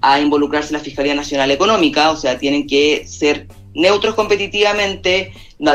a 0.00 0.18
involucrarse 0.18 0.72
la 0.72 0.80
Fiscalía 0.80 1.14
Nacional 1.14 1.52
Económica, 1.52 2.10
o 2.10 2.16
sea, 2.16 2.40
tienen 2.40 2.66
que 2.66 3.06
ser 3.06 3.46
neutros 3.72 4.16
competitivamente, 4.16 5.32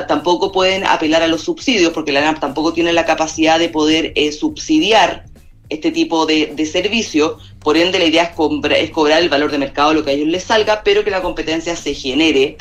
tampoco 0.09 0.51
pueden 0.51 0.86
apelar 0.86 1.23
a 1.23 1.28
los 1.28 1.43
subsidios 1.43 1.93
porque 1.93 2.11
la 2.11 2.19
ANAP 2.19 2.41
tampoco 2.41 2.73
tiene 2.73 2.91
la 2.91 3.05
capacidad 3.05 3.57
de 3.57 3.69
poder 3.69 4.11
eh, 4.15 4.34
subsidiar 4.34 5.23
este 5.70 5.91
tipo 5.91 6.26
de, 6.26 6.53
de, 6.55 6.66
servicio, 6.66 7.38
por 7.59 7.78
ende 7.78 7.99
la 7.99 8.05
idea 8.05 8.24
es, 8.24 8.91
cobrar 8.91 9.22
el 9.22 9.30
valor 9.30 9.51
de 9.51 9.57
mercado, 9.57 9.93
lo 9.93 10.03
que 10.03 10.11
a 10.11 10.13
ellos 10.13 10.28
les 10.28 10.43
salga, 10.43 10.84
pero 10.84 11.03
que 11.03 11.11
la 11.11 11.22
competencia 11.22 11.76
se 11.76 11.93
genere 11.93 12.57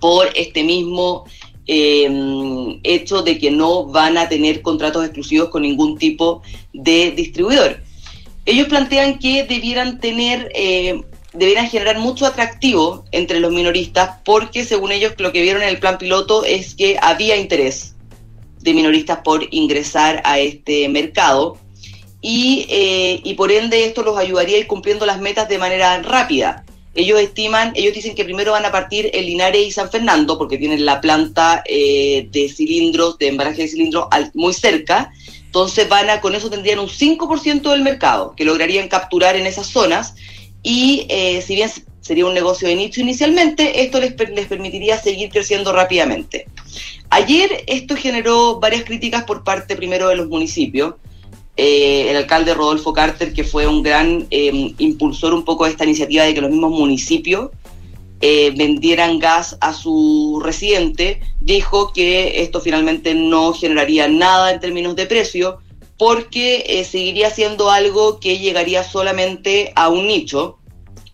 por 0.00 0.28
este 0.34 0.64
mismo 0.64 1.24
eh, 1.66 2.78
hecho 2.82 3.22
de 3.22 3.38
que 3.38 3.50
no 3.50 3.86
van 3.86 4.18
a 4.18 4.28
tener 4.28 4.62
contratos 4.62 5.04
exclusivos 5.04 5.48
con 5.48 5.62
ningún 5.62 5.96
tipo 5.98 6.42
de 6.72 7.12
distribuidor. 7.12 7.82
Ellos 8.44 8.68
plantean 8.68 9.18
que 9.18 9.44
debieran 9.44 10.00
tener, 10.00 10.50
eh, 10.54 11.02
debieran 11.32 11.68
generar 11.68 11.98
mucho 11.98 12.26
atractivo 12.26 13.04
entre 13.12 13.40
los 13.40 13.52
minoristas, 13.52 14.20
porque 14.24 14.64
según 14.64 14.92
ellos 14.92 15.14
lo 15.18 15.32
que 15.32 15.40
vieron 15.40 15.62
en 15.62 15.70
el 15.70 15.78
plan 15.78 15.96
piloto 15.96 16.44
es 16.44 16.74
que 16.74 16.98
había 17.00 17.36
interés 17.36 17.94
de 18.60 18.74
minoristas 18.74 19.20
por 19.24 19.46
ingresar 19.50 20.20
a 20.24 20.38
este 20.38 20.88
mercado 20.88 21.58
y, 22.26 22.64
eh, 22.70 23.20
y 23.22 23.34
por 23.34 23.52
ende 23.52 23.84
esto 23.84 24.02
los 24.02 24.16
ayudaría 24.16 24.56
a 24.56 24.60
ir 24.60 24.66
cumpliendo 24.66 25.04
las 25.04 25.20
metas 25.20 25.46
de 25.46 25.58
manera 25.58 26.00
rápida. 26.00 26.64
Ellos 26.94 27.20
estiman, 27.20 27.72
ellos 27.74 27.92
dicen 27.92 28.14
que 28.14 28.24
primero 28.24 28.52
van 28.52 28.64
a 28.64 28.72
partir 28.72 29.10
el 29.12 29.26
Linares 29.26 29.66
y 29.66 29.70
San 29.70 29.90
Fernando, 29.90 30.38
porque 30.38 30.56
tienen 30.56 30.86
la 30.86 31.02
planta 31.02 31.62
eh, 31.66 32.26
de 32.32 32.48
cilindros, 32.48 33.18
de 33.18 33.28
embalaje 33.28 33.60
de 33.60 33.68
cilindros 33.68 34.06
muy 34.32 34.54
cerca. 34.54 35.12
Entonces 35.44 35.86
van 35.86 36.08
a, 36.08 36.22
con 36.22 36.34
eso 36.34 36.48
tendrían 36.48 36.78
un 36.78 36.88
5% 36.88 37.70
del 37.70 37.82
mercado 37.82 38.32
que 38.34 38.46
lograrían 38.46 38.88
capturar 38.88 39.36
en 39.36 39.44
esas 39.44 39.66
zonas. 39.66 40.14
Y 40.62 41.06
eh, 41.10 41.42
si 41.42 41.56
bien 41.56 41.70
sería 42.00 42.24
un 42.24 42.32
negocio 42.32 42.66
de 42.66 42.74
nicho 42.74 43.02
inicialmente, 43.02 43.82
esto 43.82 44.00
les, 44.00 44.14
les 44.30 44.46
permitiría 44.46 44.98
seguir 44.98 45.28
creciendo 45.28 45.74
rápidamente. 45.74 46.46
Ayer 47.10 47.64
esto 47.66 47.96
generó 47.96 48.60
varias 48.60 48.84
críticas 48.84 49.24
por 49.24 49.44
parte 49.44 49.76
primero 49.76 50.08
de 50.08 50.16
los 50.16 50.28
municipios 50.28 50.94
eh, 51.56 52.10
el 52.10 52.16
alcalde 52.16 52.52
Rodolfo 52.52 52.92
Carter, 52.92 53.32
que 53.32 53.44
fue 53.44 53.66
un 53.66 53.82
gran 53.82 54.26
em, 54.30 54.74
impulsor 54.78 55.32
un 55.34 55.44
poco 55.44 55.64
de 55.64 55.70
esta 55.70 55.84
iniciativa 55.84 56.24
de 56.24 56.34
que 56.34 56.40
los 56.40 56.50
mismos 56.50 56.72
municipios 56.72 57.50
eh, 58.20 58.52
vendieran 58.56 59.20
gas 59.20 59.56
a 59.60 59.72
su 59.72 60.40
residente, 60.44 61.20
dijo 61.40 61.92
que 61.92 62.42
esto 62.42 62.60
finalmente 62.60 63.14
no 63.14 63.52
generaría 63.52 64.08
nada 64.08 64.52
en 64.52 64.58
términos 64.58 64.96
de 64.96 65.06
precio, 65.06 65.58
porque 65.96 66.64
eh, 66.66 66.84
seguiría 66.84 67.30
siendo 67.30 67.70
algo 67.70 68.18
que 68.18 68.38
llegaría 68.38 68.82
solamente 68.82 69.72
a 69.76 69.90
un 69.90 70.08
nicho, 70.08 70.58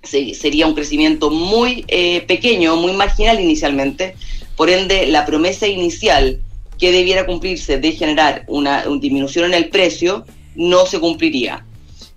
sería 0.02 0.66
un 0.66 0.74
crecimiento 0.74 1.28
muy 1.28 1.82
pequeño, 2.26 2.76
muy 2.76 2.92
marginal 2.92 3.38
inicialmente, 3.38 4.16
por 4.56 4.70
ende 4.70 5.06
la 5.06 5.26
promesa 5.26 5.66
inicial 5.66 6.40
que 6.80 6.90
debiera 6.90 7.26
cumplirse 7.26 7.78
de 7.78 7.92
generar 7.92 8.44
una, 8.48 8.84
disminución 9.00 9.44
en 9.44 9.54
el 9.54 9.68
precio 9.68 10.24
no 10.56 10.86
se 10.86 10.98
cumpliría. 10.98 11.66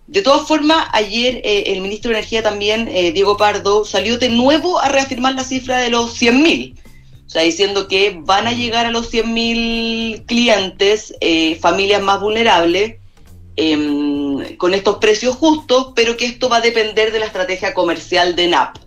De 0.07 0.21
todas 0.21 0.47
formas, 0.47 0.87
ayer 0.93 1.41
eh, 1.43 1.65
el 1.67 1.81
ministro 1.81 2.09
de 2.09 2.17
Energía 2.17 2.41
también, 2.41 2.87
eh, 2.87 3.11
Diego 3.11 3.35
Pardo, 3.35 3.83
salió 3.83 4.17
de 4.17 4.29
nuevo 4.29 4.79
a 4.79 4.89
reafirmar 4.89 5.35
la 5.35 5.43
cifra 5.43 5.79
de 5.79 5.89
los 5.89 6.19
100.000. 6.19 6.75
O 7.25 7.29
sea, 7.29 7.41
diciendo 7.43 7.87
que 7.87 8.17
van 8.21 8.47
a 8.47 8.53
llegar 8.53 8.85
a 8.85 8.91
los 8.91 9.11
100.000 9.11 10.25
clientes, 10.25 11.13
eh, 11.19 11.55
familias 11.55 12.01
más 12.01 12.21
vulnerables, 12.21 12.97
em, 13.55 14.55
con 14.57 14.73
estos 14.73 14.97
precios 14.97 15.35
justos, 15.35 15.93
pero 15.95 16.15
que 16.15 16.25
esto 16.25 16.47
va 16.47 16.57
a 16.57 16.61
depender 16.61 17.11
de 17.11 17.19
la 17.19 17.25
estrategia 17.25 17.73
comercial 17.73 18.35
de 18.35 18.47
NAP. 18.47 18.77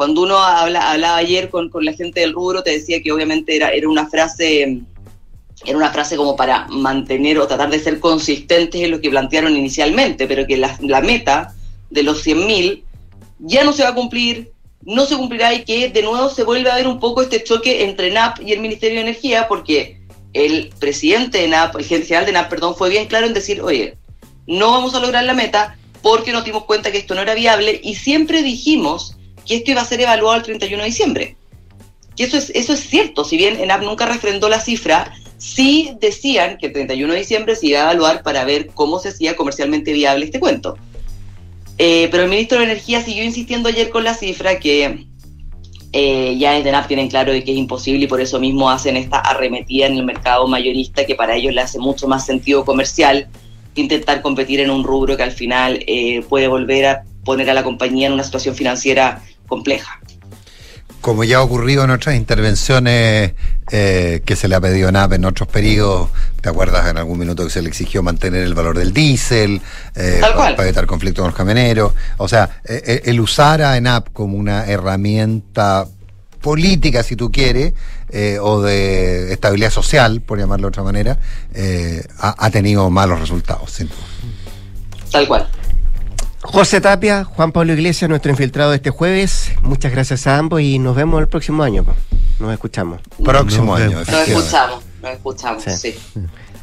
Cuando 0.00 0.22
uno 0.22 0.38
habla, 0.38 0.92
hablaba 0.92 1.18
ayer 1.18 1.50
con, 1.50 1.68
con 1.68 1.84
la 1.84 1.92
gente 1.92 2.20
del 2.20 2.32
rubro, 2.32 2.62
te 2.62 2.70
decía 2.70 3.02
que 3.02 3.12
obviamente 3.12 3.54
era, 3.54 3.68
era 3.68 3.86
una 3.86 4.08
frase 4.08 4.80
era 5.66 5.76
una 5.76 5.92
frase 5.92 6.16
como 6.16 6.36
para 6.36 6.66
mantener 6.68 7.38
o 7.38 7.46
tratar 7.46 7.68
de 7.68 7.78
ser 7.78 8.00
consistentes 8.00 8.80
en 8.80 8.92
lo 8.92 9.02
que 9.02 9.10
plantearon 9.10 9.54
inicialmente, 9.54 10.26
pero 10.26 10.46
que 10.46 10.56
la, 10.56 10.74
la 10.80 11.02
meta 11.02 11.54
de 11.90 12.02
los 12.02 12.26
100.000 12.26 12.82
ya 13.40 13.62
no 13.62 13.74
se 13.74 13.82
va 13.82 13.90
a 13.90 13.94
cumplir, 13.94 14.52
no 14.80 15.04
se 15.04 15.18
cumplirá 15.18 15.52
y 15.52 15.64
que 15.64 15.90
de 15.90 16.02
nuevo 16.02 16.30
se 16.30 16.44
vuelve 16.44 16.70
a 16.70 16.76
ver 16.76 16.86
un 16.86 16.98
poco 16.98 17.20
este 17.20 17.44
choque 17.44 17.84
entre 17.84 18.10
NAP 18.10 18.40
y 18.40 18.54
el 18.54 18.60
Ministerio 18.60 18.96
de 18.96 19.02
Energía, 19.02 19.48
porque 19.48 20.00
el 20.32 20.70
presidente 20.78 21.42
de 21.42 21.48
NAP, 21.48 21.76
el 21.76 21.84
general 21.84 22.24
de 22.24 22.32
NAP, 22.32 22.48
perdón, 22.48 22.74
fue 22.74 22.88
bien 22.88 23.04
claro 23.04 23.26
en 23.26 23.34
decir, 23.34 23.60
oye, 23.60 23.98
no 24.46 24.70
vamos 24.70 24.94
a 24.94 25.00
lograr 25.00 25.24
la 25.24 25.34
meta 25.34 25.76
porque 26.00 26.32
nos 26.32 26.46
dimos 26.46 26.64
cuenta 26.64 26.90
que 26.90 26.96
esto 26.96 27.14
no 27.14 27.20
era 27.20 27.34
viable 27.34 27.78
y 27.84 27.96
siempre 27.96 28.42
dijimos 28.42 29.18
que 29.50 29.56
esto 29.56 29.72
iba 29.72 29.80
a 29.80 29.84
ser 29.84 30.00
evaluado 30.00 30.36
el 30.36 30.44
31 30.44 30.80
de 30.80 30.88
diciembre. 30.88 31.36
Que 32.16 32.22
eso 32.22 32.36
es, 32.36 32.50
eso 32.54 32.72
es 32.72 32.88
cierto, 32.88 33.24
si 33.24 33.36
bien 33.36 33.58
ENAP 33.60 33.82
nunca 33.82 34.06
refrendó 34.06 34.48
la 34.48 34.60
cifra, 34.60 35.12
sí 35.38 35.90
decían 36.00 36.56
que 36.56 36.66
el 36.66 36.72
31 36.72 37.12
de 37.12 37.18
diciembre 37.18 37.56
se 37.56 37.66
iba 37.66 37.80
a 37.80 37.82
evaluar 37.82 38.22
para 38.22 38.44
ver 38.44 38.68
cómo 38.68 39.00
se 39.00 39.08
hacía 39.08 39.34
comercialmente 39.34 39.92
viable 39.92 40.26
este 40.26 40.38
cuento. 40.38 40.78
Eh, 41.78 42.06
pero 42.12 42.22
el 42.22 42.30
ministro 42.30 42.58
de 42.58 42.64
Energía 42.66 43.02
siguió 43.02 43.24
insistiendo 43.24 43.68
ayer 43.68 43.90
con 43.90 44.04
la 44.04 44.14
cifra 44.14 44.60
que 44.60 45.06
eh, 45.92 46.36
ya 46.38 46.56
en 46.56 46.64
ENAP 46.64 46.86
tienen 46.86 47.08
claro 47.08 47.32
de 47.32 47.42
que 47.42 47.50
es 47.50 47.58
imposible 47.58 48.04
y 48.04 48.06
por 48.06 48.20
eso 48.20 48.38
mismo 48.38 48.70
hacen 48.70 48.96
esta 48.96 49.18
arremetida 49.18 49.86
en 49.86 49.96
el 49.96 50.04
mercado 50.04 50.46
mayorista 50.46 51.04
que 51.04 51.16
para 51.16 51.34
ellos 51.34 51.52
le 51.52 51.62
hace 51.62 51.80
mucho 51.80 52.06
más 52.06 52.24
sentido 52.24 52.64
comercial 52.64 53.26
que 53.74 53.80
intentar 53.80 54.22
competir 54.22 54.60
en 54.60 54.70
un 54.70 54.84
rubro 54.84 55.16
que 55.16 55.24
al 55.24 55.32
final 55.32 55.82
eh, 55.88 56.22
puede 56.28 56.46
volver 56.46 56.86
a 56.86 57.02
poner 57.24 57.50
a 57.50 57.54
la 57.54 57.64
compañía 57.64 58.06
en 58.06 58.12
una 58.12 58.24
situación 58.24 58.54
financiera 58.54 59.22
compleja 59.50 60.00
como 61.00 61.24
ya 61.24 61.38
ha 61.38 61.42
ocurrido 61.42 61.84
en 61.84 61.90
otras 61.90 62.14
intervenciones 62.14 63.32
eh, 63.70 64.22
que 64.24 64.36
se 64.36 64.48
le 64.48 64.54
ha 64.54 64.60
pedido 64.60 64.92
NAP 64.92 65.14
en 65.14 65.24
otros 65.24 65.48
periodos, 65.48 66.10
¿te 66.40 66.48
acuerdas 66.48 66.88
en 66.88 66.98
algún 66.98 67.18
minuto 67.18 67.44
que 67.44 67.50
se 67.50 67.62
le 67.62 67.68
exigió 67.68 68.02
mantener 68.02 68.42
el 68.42 68.54
valor 68.54 68.76
del 68.76 68.92
diésel 68.92 69.60
eh, 69.94 70.18
para, 70.20 70.34
para, 70.56 70.64
evitar 70.64 70.86
conflicto 70.86 71.22
con 71.22 71.30
los 71.30 71.36
camioneros? 71.36 71.92
O 72.18 72.28
sea, 72.28 72.60
eh, 72.64 73.02
el 73.04 73.20
usar 73.20 73.62
a 73.62 73.76
ENAP 73.76 74.08
como 74.12 74.36
una 74.36 74.66
herramienta 74.66 75.86
política, 76.40 77.02
si 77.02 77.16
tú 77.16 77.30
quieres, 77.30 77.74
eh, 78.10 78.38
o 78.40 78.60
de 78.62 79.32
estabilidad 79.32 79.70
social, 79.70 80.20
por 80.20 80.38
llamarlo 80.38 80.66
de 80.66 80.68
otra 80.68 80.82
manera, 80.82 81.18
ha, 82.18 82.46
ha, 82.46 82.50
tenido 82.50 82.88
malos 82.90 83.20
resultados. 83.20 83.70
¿sí? 83.70 83.88
Tal 85.10 85.26
cual. 85.28 85.48
José 86.42 86.80
Tapia, 86.80 87.24
Juan 87.24 87.52
Pablo 87.52 87.72
Iglesias, 87.72 88.08
nuestro 88.08 88.30
infiltrado 88.30 88.70
de 88.70 88.76
este 88.76 88.90
jueves. 88.90 89.52
Muchas 89.62 89.92
gracias 89.92 90.26
a 90.26 90.38
ambos 90.38 90.60
y 90.60 90.78
nos 90.78 90.96
vemos 90.96 91.20
el 91.20 91.28
próximo 91.28 91.62
año. 91.62 91.84
Nos 92.38 92.52
escuchamos. 92.52 93.00
Próximo 93.22 93.74
año. 93.74 93.98
Nos 93.98 94.08
escuchamos, 94.08 94.82
nos 95.02 95.12
escuchamos, 95.12 95.62
sí. 95.62 95.76
sí. 95.76 95.98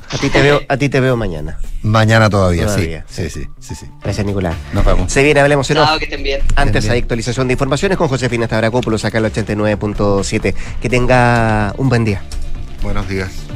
A 0.10 0.18
ti 0.18 0.30
te 0.30 0.42
veo, 0.42 0.62
a 0.68 0.78
ti 0.78 0.90
te 0.90 1.00
veo 1.00 1.18
mañana. 1.18 1.60
Mañana 1.82 2.30
todavía, 2.30 2.66
todavía. 2.66 3.06
Sí. 3.10 3.30
sí. 3.30 3.48
sí, 3.60 3.76
sí, 3.76 3.86
Gracias, 4.02 4.26
Nicolás. 4.26 4.56
Nos 4.74 4.86
vemos. 4.86 5.12
Se 5.12 5.22
viene, 5.22 5.42
hablemos 5.42 5.70
en 5.70 5.78
Chao, 5.78 6.00
que 6.00 6.06
estén 6.06 6.24
bien. 6.24 6.42
Antes 6.56 6.90
hay 6.90 7.00
actualización 7.00 7.48
de 7.48 7.54
informaciones 7.54 7.98
con 7.98 8.08
Josefina 8.08 8.46
Stavrakopoulos 8.46 9.04
acá 9.06 9.18
el 9.18 9.26
89.7. 9.26 10.56
Que 10.82 10.90
tenga 10.90 11.74
un 11.78 11.90
buen 11.90 12.06
día. 12.06 12.22
Buenos 12.82 13.08
días. 13.10 13.47